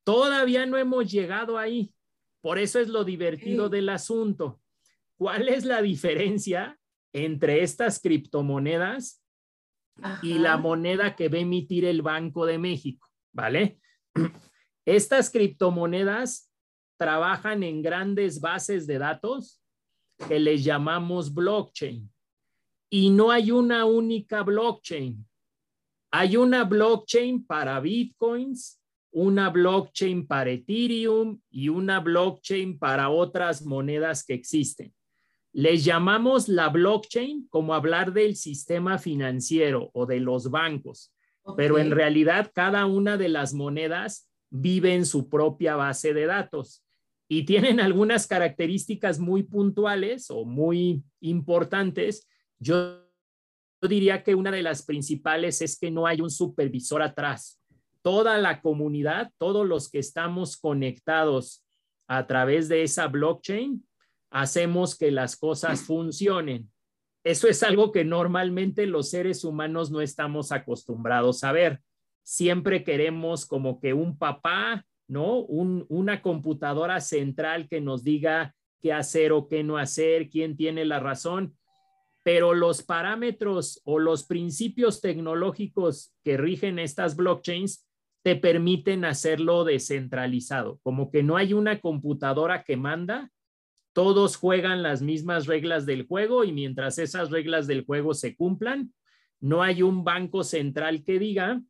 Todavía 0.04 0.66
no 0.66 0.78
hemos 0.78 1.12
llegado 1.12 1.58
ahí. 1.58 1.94
Por 2.42 2.60
eso 2.60 2.80
es 2.80 2.90
lo 2.90 3.04
divertido 3.04 3.70
del 3.70 3.90
asunto. 3.90 4.62
¿Cuál 5.18 5.48
es 5.50 5.66
la 5.66 5.82
diferencia 5.82 6.78
entre 7.12 7.64
estas 7.64 8.00
criptomonedas 8.00 9.23
y 10.22 10.36
la 10.36 10.58
moneda 10.58 11.16
que 11.16 11.30
va 11.30 11.38
a 11.38 11.42
emitir 11.42 11.86
el 11.86 12.02
Banco 12.02 12.46
de 12.46 12.58
México? 12.58 13.08
¿Vale? 13.32 13.80
Estas 14.86 15.30
criptomonedas 15.30 16.52
trabajan 16.98 17.64
en 17.64 17.82
grandes 17.82 18.40
bases 18.40 18.88
de 18.88 18.98
datos 18.98 19.62
que 20.28 20.40
les 20.40 20.64
llamamos 20.64 21.34
blockchain. 21.34 22.10
Y 22.90 23.10
no 23.10 23.32
hay 23.32 23.52
una 23.52 23.86
única 23.86 24.44
blockchain. 24.44 25.26
Hay 26.12 26.38
una 26.38 26.64
blockchain 26.64 27.46
para 27.46 27.80
bitcoins, 27.80 28.80
una 29.12 29.50
blockchain 29.50 30.28
para 30.28 30.52
Ethereum 30.52 31.40
y 31.50 31.70
una 31.70 32.00
blockchain 32.00 32.78
para 32.78 33.10
otras 33.10 33.66
monedas 33.66 34.24
que 34.24 34.36
existen. 34.36 34.94
Les 35.54 35.86
llamamos 35.86 36.50
la 36.50 36.70
blockchain 36.70 37.48
como 37.50 37.76
hablar 37.76 38.12
del 38.12 38.36
sistema 38.36 38.98
financiero 38.98 39.92
o 39.94 40.08
de 40.08 40.20
los 40.20 40.50
bancos, 40.50 41.14
pero 41.56 41.78
en 41.78 41.92
realidad 41.92 42.52
cada 42.54 42.88
una 42.88 43.18
de 43.18 43.30
las 43.30 43.54
monedas 43.54 44.28
vive 44.50 44.96
en 44.96 45.06
su 45.06 45.30
propia 45.30 45.76
base 45.76 46.14
de 46.14 46.26
datos 46.26 46.84
y 47.28 47.44
tienen 47.44 47.80
algunas 47.80 48.26
características 48.26 49.20
muy 49.20 49.44
puntuales 49.44 50.32
o 50.32 50.44
muy 50.44 51.04
importantes. 51.22 52.28
Yo 52.60 53.04
diría 53.82 54.24
que 54.24 54.34
una 54.34 54.52
de 54.52 54.64
las 54.64 54.84
principales 54.84 55.62
es 55.62 55.78
que 55.78 55.92
no 55.92 56.08
hay 56.08 56.22
un 56.22 56.32
supervisor 56.32 57.02
atrás. 57.04 57.62
Toda 58.02 58.38
la 58.40 58.62
comunidad, 58.62 59.32
todos 59.38 59.68
los 59.68 59.90
que 59.90 60.00
estamos 60.00 60.58
conectados 60.58 61.64
a 62.08 62.28
través 62.28 62.70
de 62.70 62.84
esa 62.84 63.08
blockchain, 63.08 63.86
hacemos 64.34 64.98
que 64.98 65.12
las 65.12 65.38
cosas 65.38 65.84
funcionen. 65.84 66.70
Eso 67.24 67.48
es 67.48 67.64
algo 67.64 67.94
que 67.94 68.04
normalmente 68.04 68.86
los 68.86 69.10
seres 69.10 69.46
humanos 69.46 69.92
no 69.92 70.02
estamos 70.02 70.52
acostumbrados 70.52 71.46
a 71.46 71.54
ver. 71.54 71.80
Siempre 72.24 72.84
queremos 72.84 73.46
como 73.46 73.80
que 73.80 73.94
un 73.94 74.18
papá 74.18 74.86
¿no? 75.08 75.38
una 75.40 76.22
computadora 76.22 77.00
central 77.00 77.68
que 77.68 77.82
nos 77.82 78.04
diga 78.04 78.56
qué 78.82 78.94
hacer 78.94 79.32
o 79.32 79.48
qué 79.48 79.64
no 79.64 79.78
hacer, 79.78 80.30
quién 80.30 80.58
tiene 80.58 80.86
la 80.86 81.00
razón, 81.00 81.56
pero 82.24 82.54
los 82.54 82.84
parámetros 82.84 83.82
o 83.86 84.00
los 84.00 84.24
principios 84.24 85.02
tecnológicos 85.02 86.14
que 86.24 86.38
rigen 86.38 86.80
estas 86.80 87.16
blockchains 87.16 87.88
te 88.24 88.36
permiten 88.36 89.04
hacerlo 89.04 89.66
descentralizado, 89.66 90.80
como 90.82 91.12
que 91.12 91.24
no 91.24 91.36
hay 91.36 91.54
una 91.54 91.80
computadora 91.82 92.64
que 92.64 92.78
manda, 92.78 93.30
todos 93.94 94.36
juegan 94.36 94.84
las 94.84 95.02
mismas 95.02 95.46
reglas 95.46 95.86
del 95.86 96.06
juego 96.06 96.44
y 96.44 96.52
mientras 96.52 96.98
esas 96.98 97.30
reglas 97.30 97.68
del 97.68 97.86
juego 97.86 98.14
se 98.14 98.36
cumplan, 98.36 98.94
no 99.40 99.62
hay 99.62 99.84
un 99.84 100.04
banco 100.04 100.44
central 100.44 101.04
que 101.04 101.20
diga, 101.20 101.62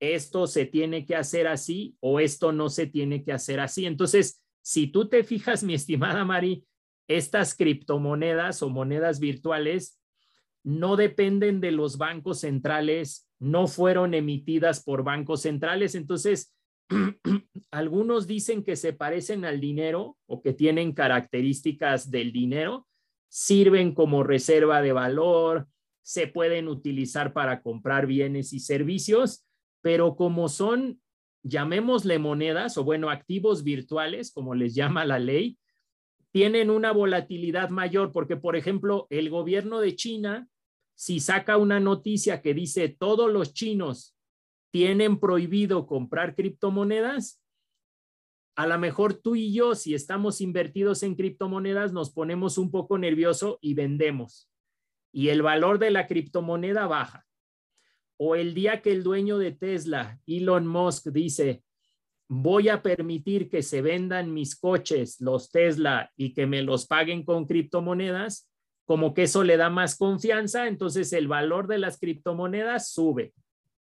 esto 0.00 0.46
se 0.46 0.66
tiene 0.66 1.06
que 1.06 1.16
hacer 1.16 1.46
así 1.46 1.96
o 2.00 2.20
esto 2.20 2.52
no 2.52 2.68
se 2.68 2.86
tiene 2.86 3.24
que 3.24 3.32
hacer 3.32 3.60
así. 3.60 3.86
Entonces, 3.86 4.42
si 4.62 4.86
tú 4.88 5.08
te 5.08 5.24
fijas, 5.24 5.62
mi 5.64 5.74
estimada 5.74 6.24
Mari, 6.24 6.64
estas 7.08 7.54
criptomonedas 7.54 8.62
o 8.62 8.68
monedas 8.68 9.18
virtuales 9.18 9.98
no 10.62 10.96
dependen 10.96 11.60
de 11.60 11.70
los 11.70 11.96
bancos 11.96 12.40
centrales, 12.40 13.30
no 13.38 13.66
fueron 13.66 14.12
emitidas 14.12 14.82
por 14.82 15.02
bancos 15.02 15.42
centrales. 15.42 15.94
Entonces, 15.94 16.54
algunos 17.70 18.26
dicen 18.26 18.64
que 18.64 18.76
se 18.76 18.92
parecen 18.92 19.44
al 19.44 19.60
dinero 19.60 20.16
o 20.26 20.42
que 20.42 20.52
tienen 20.52 20.92
características 20.92 22.10
del 22.10 22.32
dinero, 22.32 22.86
sirven 23.28 23.94
como 23.94 24.22
reserva 24.22 24.80
de 24.80 24.92
valor, 24.92 25.68
se 26.02 26.26
pueden 26.26 26.68
utilizar 26.68 27.32
para 27.32 27.60
comprar 27.60 28.06
bienes 28.06 28.52
y 28.52 28.60
servicios, 28.60 29.44
pero 29.82 30.16
como 30.16 30.48
son, 30.48 31.00
llamémosle 31.42 32.18
monedas 32.18 32.78
o 32.78 32.84
bueno, 32.84 33.10
activos 33.10 33.62
virtuales, 33.62 34.32
como 34.32 34.54
les 34.54 34.74
llama 34.74 35.04
la 35.04 35.18
ley, 35.18 35.58
tienen 36.30 36.70
una 36.70 36.92
volatilidad 36.92 37.70
mayor 37.70 38.12
porque, 38.12 38.36
por 38.36 38.56
ejemplo, 38.56 39.06
el 39.10 39.30
gobierno 39.30 39.80
de 39.80 39.96
China, 39.96 40.48
si 40.94 41.20
saca 41.20 41.56
una 41.58 41.80
noticia 41.80 42.42
que 42.42 42.54
dice 42.54 42.88
todos 42.88 43.30
los 43.30 43.52
chinos 43.52 44.17
tienen 44.70 45.18
prohibido 45.18 45.86
comprar 45.86 46.34
criptomonedas, 46.34 47.42
a 48.56 48.66
lo 48.66 48.78
mejor 48.78 49.14
tú 49.14 49.36
y 49.36 49.52
yo, 49.52 49.76
si 49.76 49.94
estamos 49.94 50.40
invertidos 50.40 51.04
en 51.04 51.14
criptomonedas, 51.14 51.92
nos 51.92 52.10
ponemos 52.10 52.58
un 52.58 52.72
poco 52.72 52.98
nervioso 52.98 53.58
y 53.60 53.74
vendemos. 53.74 54.50
Y 55.12 55.28
el 55.28 55.42
valor 55.42 55.78
de 55.78 55.92
la 55.92 56.08
criptomoneda 56.08 56.88
baja 56.88 57.24
o 58.18 58.34
el 58.34 58.54
día 58.54 58.82
que 58.82 58.90
el 58.90 59.04
dueño 59.04 59.38
de 59.38 59.52
Tesla, 59.52 60.20
Elon 60.26 60.66
Musk, 60.66 61.06
dice, 61.10 61.62
voy 62.28 62.68
a 62.68 62.82
permitir 62.82 63.48
que 63.48 63.62
se 63.62 63.80
vendan 63.80 64.34
mis 64.34 64.58
coches, 64.58 65.20
los 65.20 65.50
Tesla, 65.50 66.10
y 66.16 66.34
que 66.34 66.46
me 66.46 66.62
los 66.62 66.86
paguen 66.86 67.24
con 67.24 67.46
criptomonedas, 67.46 68.50
como 68.84 69.14
que 69.14 69.22
eso 69.22 69.44
le 69.44 69.56
da 69.56 69.70
más 69.70 69.96
confianza, 69.96 70.66
entonces 70.66 71.12
el 71.12 71.28
valor 71.28 71.68
de 71.68 71.78
las 71.78 71.98
criptomonedas 71.98 72.90
sube. 72.90 73.34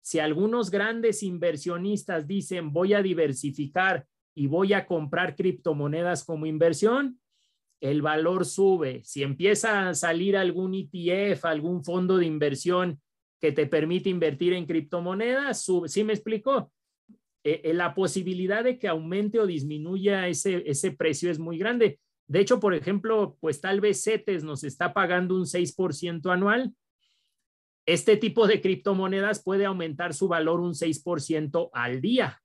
Si 0.03 0.19
algunos 0.19 0.71
grandes 0.71 1.23
inversionistas 1.23 2.27
dicen, 2.27 2.73
voy 2.73 2.95
a 2.95 3.03
diversificar 3.03 4.07
y 4.35 4.47
voy 4.47 4.73
a 4.73 4.87
comprar 4.87 5.37
criptomonedas 5.37 6.25
como 6.25 6.47
inversión, 6.47 7.21
el 7.81 8.03
valor 8.03 8.45
sube. 8.45 9.03
Si 9.05 9.23
empieza 9.23 9.89
a 9.89 9.95
salir 9.95 10.37
algún 10.37 10.75
ETF, 10.75 11.45
algún 11.45 11.85
fondo 11.85 12.19
de 12.19 12.27
inversión 12.27 13.01
que 13.41 13.53
te 13.53 13.67
permite 13.67 14.11
invertir 14.11 14.53
en 14.53 14.67
criptomonedas, 14.67 15.67
¿sí 15.87 16.05
me 16.05 16.13
explico? 16.13 16.73
Eh, 17.43 17.63
eh, 17.65 17.75
la 17.75 17.95
posibilidad 17.95 18.63
de 18.63 18.79
que 18.79 18.87
aumente 18.87 19.41
o 19.41 19.47
disminuya 19.47 20.29
ese, 20.29 20.63
ese 20.67 20.93
precio 20.93 21.31
es 21.31 21.39
muy 21.39 21.57
grande. 21.57 21.99
De 22.29 22.41
hecho, 22.41 22.61
por 22.61 22.75
ejemplo, 22.75 23.39
pues 23.41 23.61
tal 23.61 23.81
vez 23.81 24.03
CETES 24.03 24.45
nos 24.45 24.63
está 24.63 24.93
pagando 24.93 25.35
un 25.35 25.47
6% 25.47 26.31
anual. 26.31 26.75
Este 27.91 28.17
tipo 28.17 28.47
de 28.47 28.61
criptomonedas 28.61 29.43
puede 29.43 29.65
aumentar 29.65 30.15
su 30.15 30.29
valor 30.29 30.61
un 30.61 30.75
6% 30.75 31.71
al 31.73 32.01
día. 32.01 32.41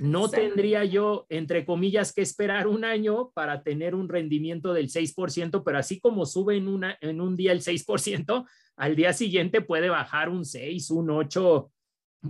No 0.00 0.30
tendría 0.30 0.86
yo, 0.86 1.26
entre 1.28 1.66
comillas, 1.66 2.14
que 2.14 2.22
esperar 2.22 2.66
un 2.66 2.82
año 2.82 3.30
para 3.34 3.62
tener 3.62 3.94
un 3.94 4.08
rendimiento 4.08 4.72
del 4.72 4.88
6%, 4.88 5.62
pero 5.62 5.76
así 5.76 6.00
como 6.00 6.24
sube 6.24 6.56
en, 6.56 6.66
una, 6.66 6.96
en 7.02 7.20
un 7.20 7.36
día 7.36 7.52
el 7.52 7.60
6%, 7.60 8.46
al 8.76 8.96
día 8.96 9.12
siguiente 9.12 9.60
puede 9.60 9.90
bajar 9.90 10.30
un 10.30 10.46
6, 10.46 10.92
un 10.92 11.10
8, 11.10 11.70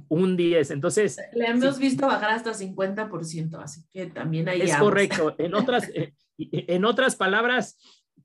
un 0.08 0.36
10. 0.36 0.72
Entonces... 0.72 1.20
Le 1.34 1.46
hemos 1.46 1.78
visto 1.78 2.08
bajar 2.08 2.30
hasta 2.30 2.52
50%, 2.52 3.62
así 3.62 3.84
que 3.92 4.06
también 4.06 4.48
hay... 4.48 4.62
Es 4.62 4.74
correcto. 4.74 5.36
En 5.38 5.54
otras, 5.54 5.88
eh, 5.94 6.14
en 6.36 6.84
otras 6.84 7.14
palabras, 7.14 7.78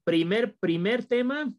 primer, 0.03 0.55
primer 0.55 1.05
tema, 1.05 1.53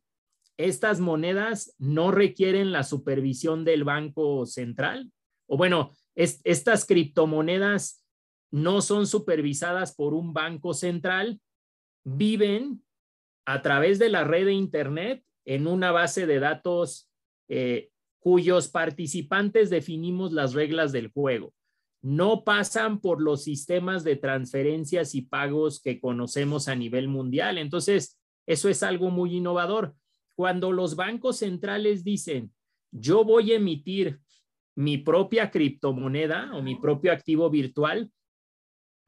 estas 0.57 1.00
monedas 1.00 1.74
no 1.78 2.11
requieren 2.11 2.72
la 2.72 2.84
supervisión 2.84 3.64
del 3.64 3.84
Banco 3.84 4.46
Central. 4.46 5.11
O 5.46 5.57
bueno, 5.57 5.92
estas 6.14 6.86
criptomonedas 6.86 8.05
no 8.50 8.80
son 8.80 9.07
supervisadas 9.07 9.94
por 9.94 10.14
un 10.14 10.32
banco 10.32 10.74
central, 10.74 11.40
viven 12.05 12.84
a 13.46 13.62
través 13.62 13.98
de 13.98 14.09
la 14.09 14.24
red 14.24 14.46
de 14.46 14.52
Internet 14.52 15.24
en 15.44 15.66
una 15.66 15.90
base 15.90 16.26
de 16.26 16.38
datos 16.38 17.11
eh, 17.48 17.90
cuyos 18.20 18.68
participantes 18.68 19.70
definimos 19.70 20.32
las 20.32 20.55
reglas 20.55 20.92
del 20.92 21.09
juego. 21.09 21.52
No 22.00 22.44
pasan 22.44 23.00
por 23.00 23.20
los 23.20 23.42
sistemas 23.42 24.05
de 24.05 24.16
transferencias 24.16 25.14
y 25.14 25.22
pagos 25.22 25.80
que 25.80 26.00
conocemos 26.00 26.68
a 26.68 26.74
nivel 26.74 27.09
mundial. 27.09 27.59
Entonces, 27.59 28.20
eso 28.46 28.68
es 28.68 28.82
algo 28.82 29.11
muy 29.11 29.36
innovador. 29.36 29.94
Cuando 30.37 30.72
los 30.72 30.97
bancos 30.97 31.39
centrales 31.39 32.05
dicen, 32.05 32.53
yo 32.91 33.24
voy 33.24 33.53
a 33.53 33.57
emitir 33.57 34.20
mi 34.76 34.99
propia 34.99 35.51
criptomoneda 35.51 36.51
o 36.55 36.62
mi 36.62 36.76
propio 36.76 37.12
activo 37.12 37.49
virtual, 37.51 38.11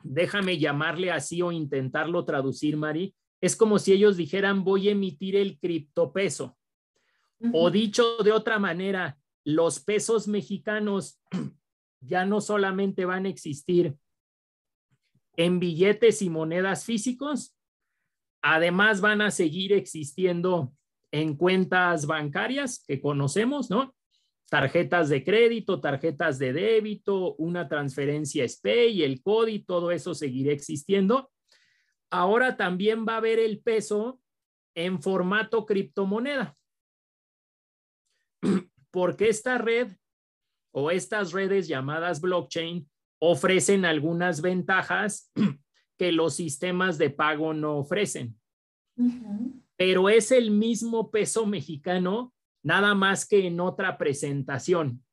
déjame 0.03 0.59
llamarle 0.59 1.11
así 1.11 1.43
o 1.43 1.51
intentarlo 1.51 2.25
traducir, 2.25 2.77
Mari, 2.77 3.15
es 3.41 3.57
como 3.57 3.79
si 3.79 3.93
ellos 3.93 4.17
dijeran, 4.17 4.65
voy 4.65 4.89
a 4.89 4.93
emitir 4.93 5.37
el 5.37 5.59
criptopeso. 5.59 6.57
O 7.53 7.71
dicho 7.71 8.19
de 8.19 8.33
otra 8.33 8.59
manera, 8.59 9.19
los 9.45 9.81
pesos 9.81 10.27
mexicanos 10.27 11.21
ya 12.01 12.25
no 12.25 12.41
solamente 12.41 13.05
van 13.05 13.27
a 13.27 13.29
existir 13.29 13.97
en 15.37 15.61
billetes 15.61 16.23
y 16.23 16.31
monedas 16.31 16.85
físicos, 16.85 17.55
además 18.43 19.01
van 19.01 19.21
a 19.21 19.31
seguir 19.31 19.73
existiendo 19.73 20.73
en 21.17 21.35
cuentas 21.35 22.07
bancarias 22.07 22.85
que 22.87 23.01
conocemos, 23.01 23.71
¿no? 23.71 23.95
Tarjetas 24.51 25.09
de 25.09 25.25
crédito, 25.25 25.81
tarjetas 25.81 26.39
de 26.39 26.53
débito, 26.53 27.35
una 27.37 27.69
transferencia 27.69 28.47
SPAY, 28.47 29.03
el 29.03 29.23
CODI, 29.23 29.61
todo 29.61 29.91
eso 29.91 30.15
seguirá 30.15 30.53
existiendo. 30.53 31.31
Ahora 32.11 32.59
también 32.59 33.07
va 33.09 33.15
a 33.15 33.17
haber 33.17 33.39
el 33.39 33.61
peso 33.61 34.21
en 34.75 35.01
formato 35.01 35.65
criptomoneda. 35.65 36.55
Porque 38.91 39.31
esta 39.31 39.57
red 39.57 39.93
o 40.71 40.91
estas 40.91 41.33
redes 41.33 41.67
llamadas 41.67 42.21
blockchain 42.21 42.87
ofrecen 43.21 43.87
algunas 43.87 44.43
ventajas 44.43 45.33
que 45.97 46.13
los 46.13 46.35
sistemas 46.35 46.99
de 46.99 47.09
pago 47.09 47.55
no 47.55 47.79
ofrecen. 47.79 48.39
Pero 49.77 50.09
es 50.09 50.33
el 50.33 50.51
mismo 50.51 51.11
peso 51.11 51.47
mexicano, 51.47 52.33
nada 52.63 52.95
más 52.95 53.27
que 53.27 53.47
en 53.47 53.61
otra 53.61 53.99
presentación. 53.99 55.05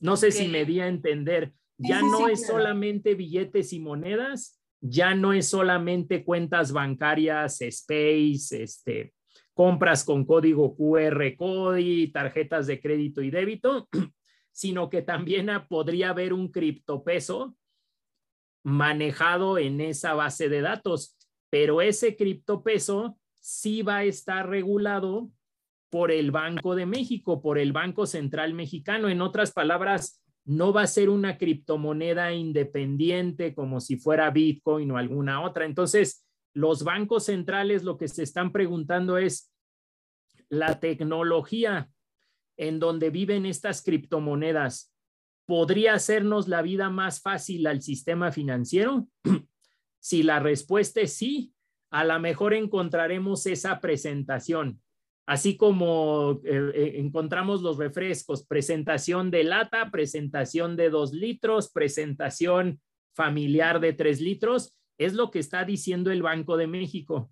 No 0.00 0.16
sé 0.16 0.32
si 0.32 0.48
me 0.48 0.64
di 0.64 0.80
a 0.80 0.88
entender. 0.88 1.52
Ya 1.78 2.00
no 2.00 2.28
es 2.28 2.46
solamente 2.46 3.14
billetes 3.14 3.72
y 3.74 3.80
monedas, 3.80 4.58
ya 4.80 5.14
no 5.14 5.32
es 5.32 5.48
solamente 5.48 6.24
cuentas 6.24 6.72
bancarias, 6.72 7.60
Space, 7.60 8.62
este, 8.62 9.12
compras 9.52 10.04
con 10.04 10.24
código 10.24 10.74
QR, 10.76 11.36
CODI, 11.36 12.08
tarjetas 12.08 12.66
de 12.66 12.80
crédito 12.80 13.22
y 13.22 13.30
débito, 13.30 13.88
sino 14.52 14.88
que 14.88 15.02
también 15.02 15.48
podría 15.68 16.10
haber 16.10 16.32
un 16.32 16.50
criptopeso 16.50 17.56
manejado 18.64 19.58
en 19.58 19.80
esa 19.80 20.14
base 20.14 20.48
de 20.48 20.60
datos, 20.60 21.16
pero 21.50 21.80
ese 21.80 22.16
criptopeso 22.16 23.18
sí 23.46 23.82
va 23.82 23.98
a 23.98 24.04
estar 24.04 24.48
regulado 24.48 25.30
por 25.88 26.10
el 26.10 26.32
Banco 26.32 26.74
de 26.74 26.84
México, 26.84 27.40
por 27.40 27.58
el 27.58 27.72
Banco 27.72 28.04
Central 28.04 28.54
Mexicano. 28.54 29.08
En 29.08 29.22
otras 29.22 29.52
palabras, 29.52 30.20
no 30.44 30.72
va 30.72 30.82
a 30.82 30.88
ser 30.88 31.08
una 31.08 31.38
criptomoneda 31.38 32.32
independiente 32.32 33.54
como 33.54 33.78
si 33.78 33.98
fuera 33.98 34.32
Bitcoin 34.32 34.90
o 34.90 34.96
alguna 34.98 35.44
otra. 35.44 35.64
Entonces, 35.64 36.26
los 36.54 36.82
bancos 36.82 37.26
centrales 37.26 37.84
lo 37.84 37.96
que 37.96 38.08
se 38.08 38.24
están 38.24 38.50
preguntando 38.50 39.16
es 39.16 39.52
la 40.48 40.80
tecnología 40.80 41.88
en 42.56 42.80
donde 42.80 43.10
viven 43.10 43.46
estas 43.46 43.80
criptomonedas 43.80 44.92
podría 45.46 45.94
hacernos 45.94 46.48
la 46.48 46.62
vida 46.62 46.90
más 46.90 47.20
fácil 47.20 47.68
al 47.68 47.80
sistema 47.80 48.32
financiero? 48.32 49.06
si 50.00 50.24
la 50.24 50.40
respuesta 50.40 51.00
es 51.00 51.12
sí, 51.12 51.52
a 52.00 52.04
lo 52.04 52.18
mejor 52.20 52.54
encontraremos 52.54 53.46
esa 53.46 53.80
presentación 53.80 54.80
así 55.26 55.56
como 55.56 56.40
eh, 56.44 56.70
eh, 56.74 56.92
encontramos 56.96 57.60
los 57.60 57.76
refrescos, 57.78 58.46
presentación 58.46 59.30
de 59.30 59.44
lata, 59.44 59.90
presentación 59.90 60.76
de 60.76 60.88
dos 60.88 61.12
litros, 61.12 61.70
presentación 61.70 62.80
familiar 63.14 63.80
de 63.80 63.92
tres 63.92 64.20
litros, 64.20 64.78
es 64.98 65.14
lo 65.14 65.30
que 65.30 65.40
está 65.40 65.64
diciendo 65.64 66.10
el 66.10 66.22
Banco 66.22 66.56
de 66.56 66.68
México. 66.68 67.30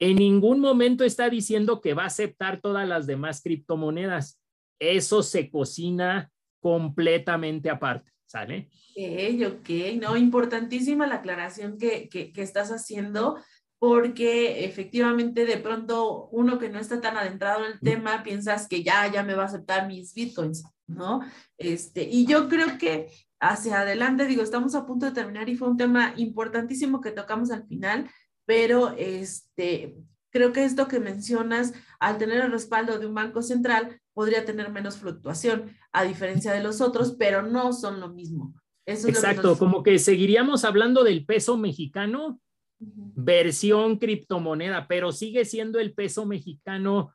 En 0.00 0.16
ningún 0.16 0.60
momento 0.60 1.04
está 1.04 1.30
diciendo 1.30 1.80
que 1.80 1.94
va 1.94 2.04
a 2.04 2.06
aceptar 2.06 2.60
todas 2.60 2.88
las 2.88 3.06
demás 3.06 3.42
criptomonedas. 3.42 4.40
Eso 4.78 5.22
se 5.22 5.50
cocina 5.50 6.30
completamente 6.58 7.70
aparte, 7.70 8.10
¿sale? 8.26 8.70
Ok, 8.96 9.52
ok, 9.52 9.70
no, 10.00 10.16
importantísima 10.16 11.06
la 11.06 11.16
aclaración 11.16 11.78
que, 11.78 12.08
que, 12.08 12.32
que 12.32 12.42
estás 12.42 12.70
haciendo 12.70 13.36
porque 13.80 14.66
efectivamente 14.66 15.46
de 15.46 15.56
pronto 15.56 16.28
uno 16.32 16.58
que 16.58 16.68
no 16.68 16.78
está 16.78 17.00
tan 17.00 17.16
adentrado 17.16 17.64
en 17.64 17.72
el 17.72 17.80
tema 17.80 18.22
piensas 18.22 18.68
que 18.68 18.82
ya, 18.82 19.10
ya 19.10 19.22
me 19.22 19.34
va 19.34 19.44
a 19.44 19.46
aceptar 19.46 19.88
mis 19.88 20.12
bitcoins, 20.12 20.64
¿no? 20.86 21.22
Este, 21.56 22.02
y 22.02 22.26
yo 22.26 22.50
creo 22.50 22.76
que 22.76 23.08
hacia 23.40 23.80
adelante, 23.80 24.26
digo, 24.26 24.42
estamos 24.42 24.74
a 24.74 24.84
punto 24.84 25.06
de 25.06 25.12
terminar 25.12 25.48
y 25.48 25.56
fue 25.56 25.68
un 25.68 25.78
tema 25.78 26.12
importantísimo 26.18 27.00
que 27.00 27.10
tocamos 27.10 27.50
al 27.50 27.66
final, 27.66 28.10
pero 28.44 28.94
este, 28.98 29.96
creo 30.30 30.52
que 30.52 30.64
esto 30.64 30.86
que 30.86 31.00
mencionas, 31.00 31.72
al 32.00 32.18
tener 32.18 32.42
el 32.44 32.52
respaldo 32.52 32.98
de 32.98 33.06
un 33.06 33.14
banco 33.14 33.40
central, 33.40 33.98
podría 34.12 34.44
tener 34.44 34.70
menos 34.70 34.98
fluctuación, 34.98 35.74
a 35.90 36.04
diferencia 36.04 36.52
de 36.52 36.62
los 36.62 36.82
otros, 36.82 37.16
pero 37.18 37.40
no 37.40 37.72
son 37.72 37.98
lo 37.98 38.10
mismo. 38.10 38.54
Exacto, 38.84 39.56
como 39.56 39.82
que 39.82 39.98
seguiríamos 39.98 40.66
hablando 40.66 41.02
del 41.02 41.24
peso 41.24 41.56
mexicano, 41.56 42.38
versión 42.80 43.98
criptomoneda, 43.98 44.88
pero 44.88 45.12
sigue 45.12 45.44
siendo 45.44 45.78
el 45.78 45.92
peso 45.92 46.24
mexicano 46.24 47.14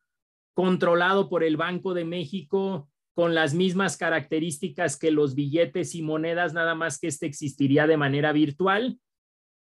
controlado 0.53 1.27
por 1.27 1.43
el 1.43 1.57
Banco 1.57 1.93
de 1.93 2.05
México 2.05 2.89
con 3.15 3.33
las 3.33 3.53
mismas 3.53 3.97
características 3.97 4.97
que 4.97 5.09
los 5.09 5.35
billetes 5.35 5.95
y 5.95 6.01
monedas, 6.01 6.53
nada 6.53 6.75
más 6.75 6.99
que 6.99 7.07
este 7.07 7.25
existiría 7.25 7.87
de 7.87 7.97
manera 7.97 8.31
virtual 8.31 8.99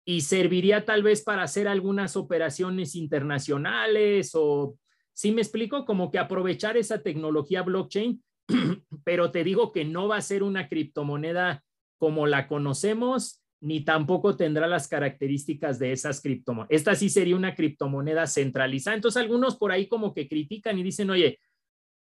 y 0.06 0.22
serviría 0.22 0.86
tal 0.86 1.04
vez 1.04 1.22
para 1.22 1.44
hacer 1.44 1.68
algunas 1.68 2.16
operaciones 2.16 2.96
internacionales 2.96 4.32
o, 4.34 4.78
si 5.14 5.32
me 5.32 5.42
explico, 5.42 5.86
como 5.86 6.10
que 6.12 6.18
aprovechar 6.18 6.78
esa 6.78 7.04
tecnología 7.04 7.62
blockchain, 7.62 8.24
pero 9.04 9.32
te 9.32 9.44
digo 9.44 9.72
que 9.72 9.86
no 9.86 10.08
va 10.08 10.18
a 10.18 10.22
ser 10.22 10.44
una 10.44 10.68
criptomoneda 10.68 11.64
como 11.98 12.26
la 12.26 12.48
conocemos 12.48 13.41
ni 13.62 13.82
tampoco 13.82 14.36
tendrá 14.36 14.68
las 14.68 14.88
características 14.88 15.78
de 15.78 15.92
esas 15.92 16.20
criptomonedas. 16.20 16.72
Esta 16.72 16.96
sí 16.96 17.10
sería 17.10 17.36
una 17.36 17.56
criptomoneda 17.56 18.26
centralizada. 18.26 18.96
Entonces 18.96 19.22
algunos 19.22 19.56
por 19.56 19.72
ahí 19.72 19.88
como 19.88 20.14
que 20.14 20.28
critican 20.28 20.80
y 20.80 20.84
dicen, 20.84 21.12
oye, 21.12 21.40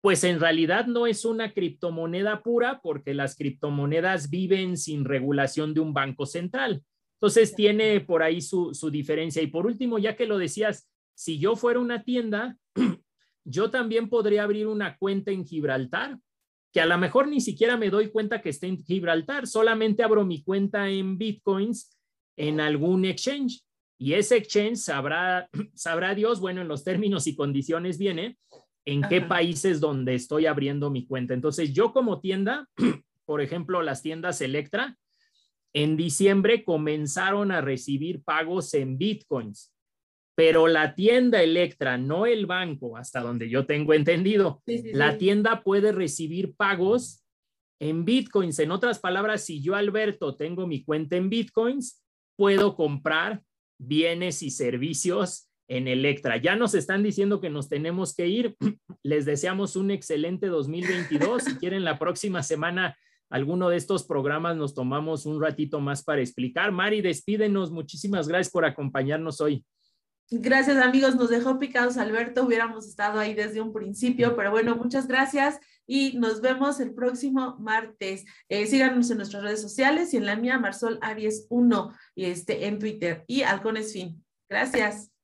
pues 0.02 0.24
en 0.24 0.40
realidad 0.40 0.88
no 0.88 1.08
es 1.08 1.24
una 1.24 1.54
criptomoneda 1.54 2.42
pura 2.42 2.82
porque 2.82 3.14
las 3.14 3.36
criptomonedas 3.36 4.30
viven 4.30 4.76
sin 4.76 5.06
regulación 5.06 5.74
de 5.74 5.82
un 5.82 5.94
banco 5.94 6.26
central. 6.26 6.84
Entonces 7.16 7.56
tiene 7.56 8.02
por 8.02 8.24
ahí 8.24 8.42
su, 8.42 8.74
su 8.74 8.90
diferencia. 8.90 9.42
Y 9.42 9.48
por 9.48 9.68
último, 9.68 10.00
ya 10.00 10.16
que 10.16 10.26
lo 10.26 10.40
decías, 10.40 10.90
si 11.14 11.38
yo 11.40 11.56
fuera 11.56 11.80
una 11.80 12.04
tienda, 12.04 12.58
yo 13.46 13.70
también 13.70 14.10
podría 14.10 14.44
abrir 14.44 14.66
una 14.68 14.98
cuenta 14.98 15.32
en 15.32 15.46
Gibraltar 15.46 16.18
que 16.76 16.82
a 16.82 16.86
lo 16.86 16.98
mejor 16.98 17.30
ni 17.30 17.40
siquiera 17.40 17.78
me 17.78 17.90
doy 17.90 18.10
cuenta 18.10 18.42
que 18.42 18.50
esté 18.50 18.68
en 18.68 18.84
Gibraltar, 18.84 19.48
solamente 19.48 20.04
abro 20.04 20.26
mi 20.26 20.44
cuenta 20.44 20.90
en 20.90 21.18
bitcoins 21.18 21.98
en 22.36 22.60
algún 22.60 23.06
exchange. 23.06 23.64
Y 23.98 24.12
ese 24.12 24.36
exchange 24.36 24.80
sabrá, 24.80 25.50
sabrá 25.74 26.14
Dios, 26.14 26.42
bueno, 26.42 26.60
en 26.60 26.68
los 26.68 26.84
términos 26.84 27.28
y 27.28 27.36
condiciones 27.38 27.98
viene, 27.98 28.38
en 28.84 29.04
qué 29.04 29.22
países 29.22 29.80
donde 29.80 30.16
estoy 30.16 30.48
abriendo 30.48 30.90
mi 30.90 31.08
cuenta. 31.08 31.34
Entonces, 31.34 31.72
yo 31.72 31.94
como 31.94 32.20
tienda, 32.20 32.68
por 33.26 33.40
ejemplo, 33.40 33.82
las 33.82 34.02
tiendas 34.02 34.42
Electra, 34.42 34.98
en 35.72 35.96
diciembre 35.96 36.66
comenzaron 36.66 37.54
a 37.54 37.62
recibir 37.62 38.22
pagos 38.22 38.74
en 38.74 38.98
bitcoins 38.98 39.74
pero 40.36 40.68
la 40.68 40.96
tienda 40.96 41.42
Electra, 41.42 41.98
no 41.98 42.26
el 42.26 42.46
banco, 42.46 42.98
hasta 42.98 43.22
donde 43.22 43.50
yo 43.50 43.66
tengo 43.66 43.94
entendido, 43.94 44.62
la 44.66 45.18
tienda 45.18 45.64
puede 45.64 45.94
recibir 45.94 46.56
pagos 46.56 47.24
en 47.80 48.04
bitcoins. 48.04 48.60
En 48.60 48.72
otras 48.72 49.00
palabras, 49.00 49.46
si 49.46 49.62
yo, 49.62 49.76
Alberto, 49.76 50.36
tengo 50.36 50.68
mi 50.68 50.84
cuenta 50.84 51.16
en 51.16 51.30
bitcoins, 51.30 52.04
puedo 52.38 52.76
comprar 52.76 53.42
bienes 53.80 54.44
y 54.44 54.52
servicios 54.52 55.50
en 55.68 55.88
Electra. 55.88 56.38
Ya 56.38 56.56
nos 56.56 56.76
están 56.76 57.02
diciendo 57.02 57.40
que 57.40 57.50
nos 57.50 57.70
tenemos 57.70 58.14
que 58.14 58.28
ir. 58.28 58.56
Les 59.04 59.26
deseamos 59.26 59.76
un 59.76 59.92
excelente 59.92 60.48
2022. 60.48 61.44
Si 61.44 61.56
quieren, 61.56 61.84
la 61.84 61.98
próxima 61.98 62.44
semana 62.44 62.98
alguno 63.30 63.70
de 63.70 63.78
estos 63.78 64.04
programas 64.04 64.56
nos 64.56 64.76
tomamos 64.76 65.26
un 65.26 65.42
ratito 65.42 65.80
más 65.80 66.04
para 66.04 66.22
explicar. 66.22 66.72
Mari, 66.72 67.02
despídenos. 67.02 67.72
Muchísimas 67.72 68.28
gracias 68.28 68.52
por 68.52 68.66
acompañarnos 68.66 69.42
hoy. 69.42 69.66
Gracias 70.32 70.78
amigos, 70.78 71.16
nos 71.16 71.30
dejó 71.30 71.60
picados 71.60 71.98
Alberto, 71.98 72.46
hubiéramos 72.46 72.88
estado 72.88 73.20
ahí 73.20 73.36
desde 73.36 73.62
un 73.62 73.72
principio, 73.72 74.36
pero 74.36 74.50
bueno, 74.50 74.76
muchas 74.76 75.08
gracias. 75.08 75.60
y 75.88 76.18
nos 76.18 76.42
vemos 76.42 76.80
el 76.80 76.96
próximo 76.96 77.58
martes. 77.60 78.26
Eh, 78.50 78.66
síganos 78.66 79.12
en 79.12 79.18
nuestras 79.18 79.44
redes 79.44 79.62
sociales 79.62 80.14
y 80.14 80.18
en 80.18 80.26
la 80.26 80.36
mía, 80.36 80.58
Marsol 80.58 80.98
Aries 81.02 81.46
1, 81.50 81.94
y 82.16 82.26
este, 82.26 82.66
en 82.66 82.80
Twitter 82.80 83.24
y 83.28 83.44
Halcones 83.44 83.94
Fin. 83.94 84.24
Gracias. 84.50 85.15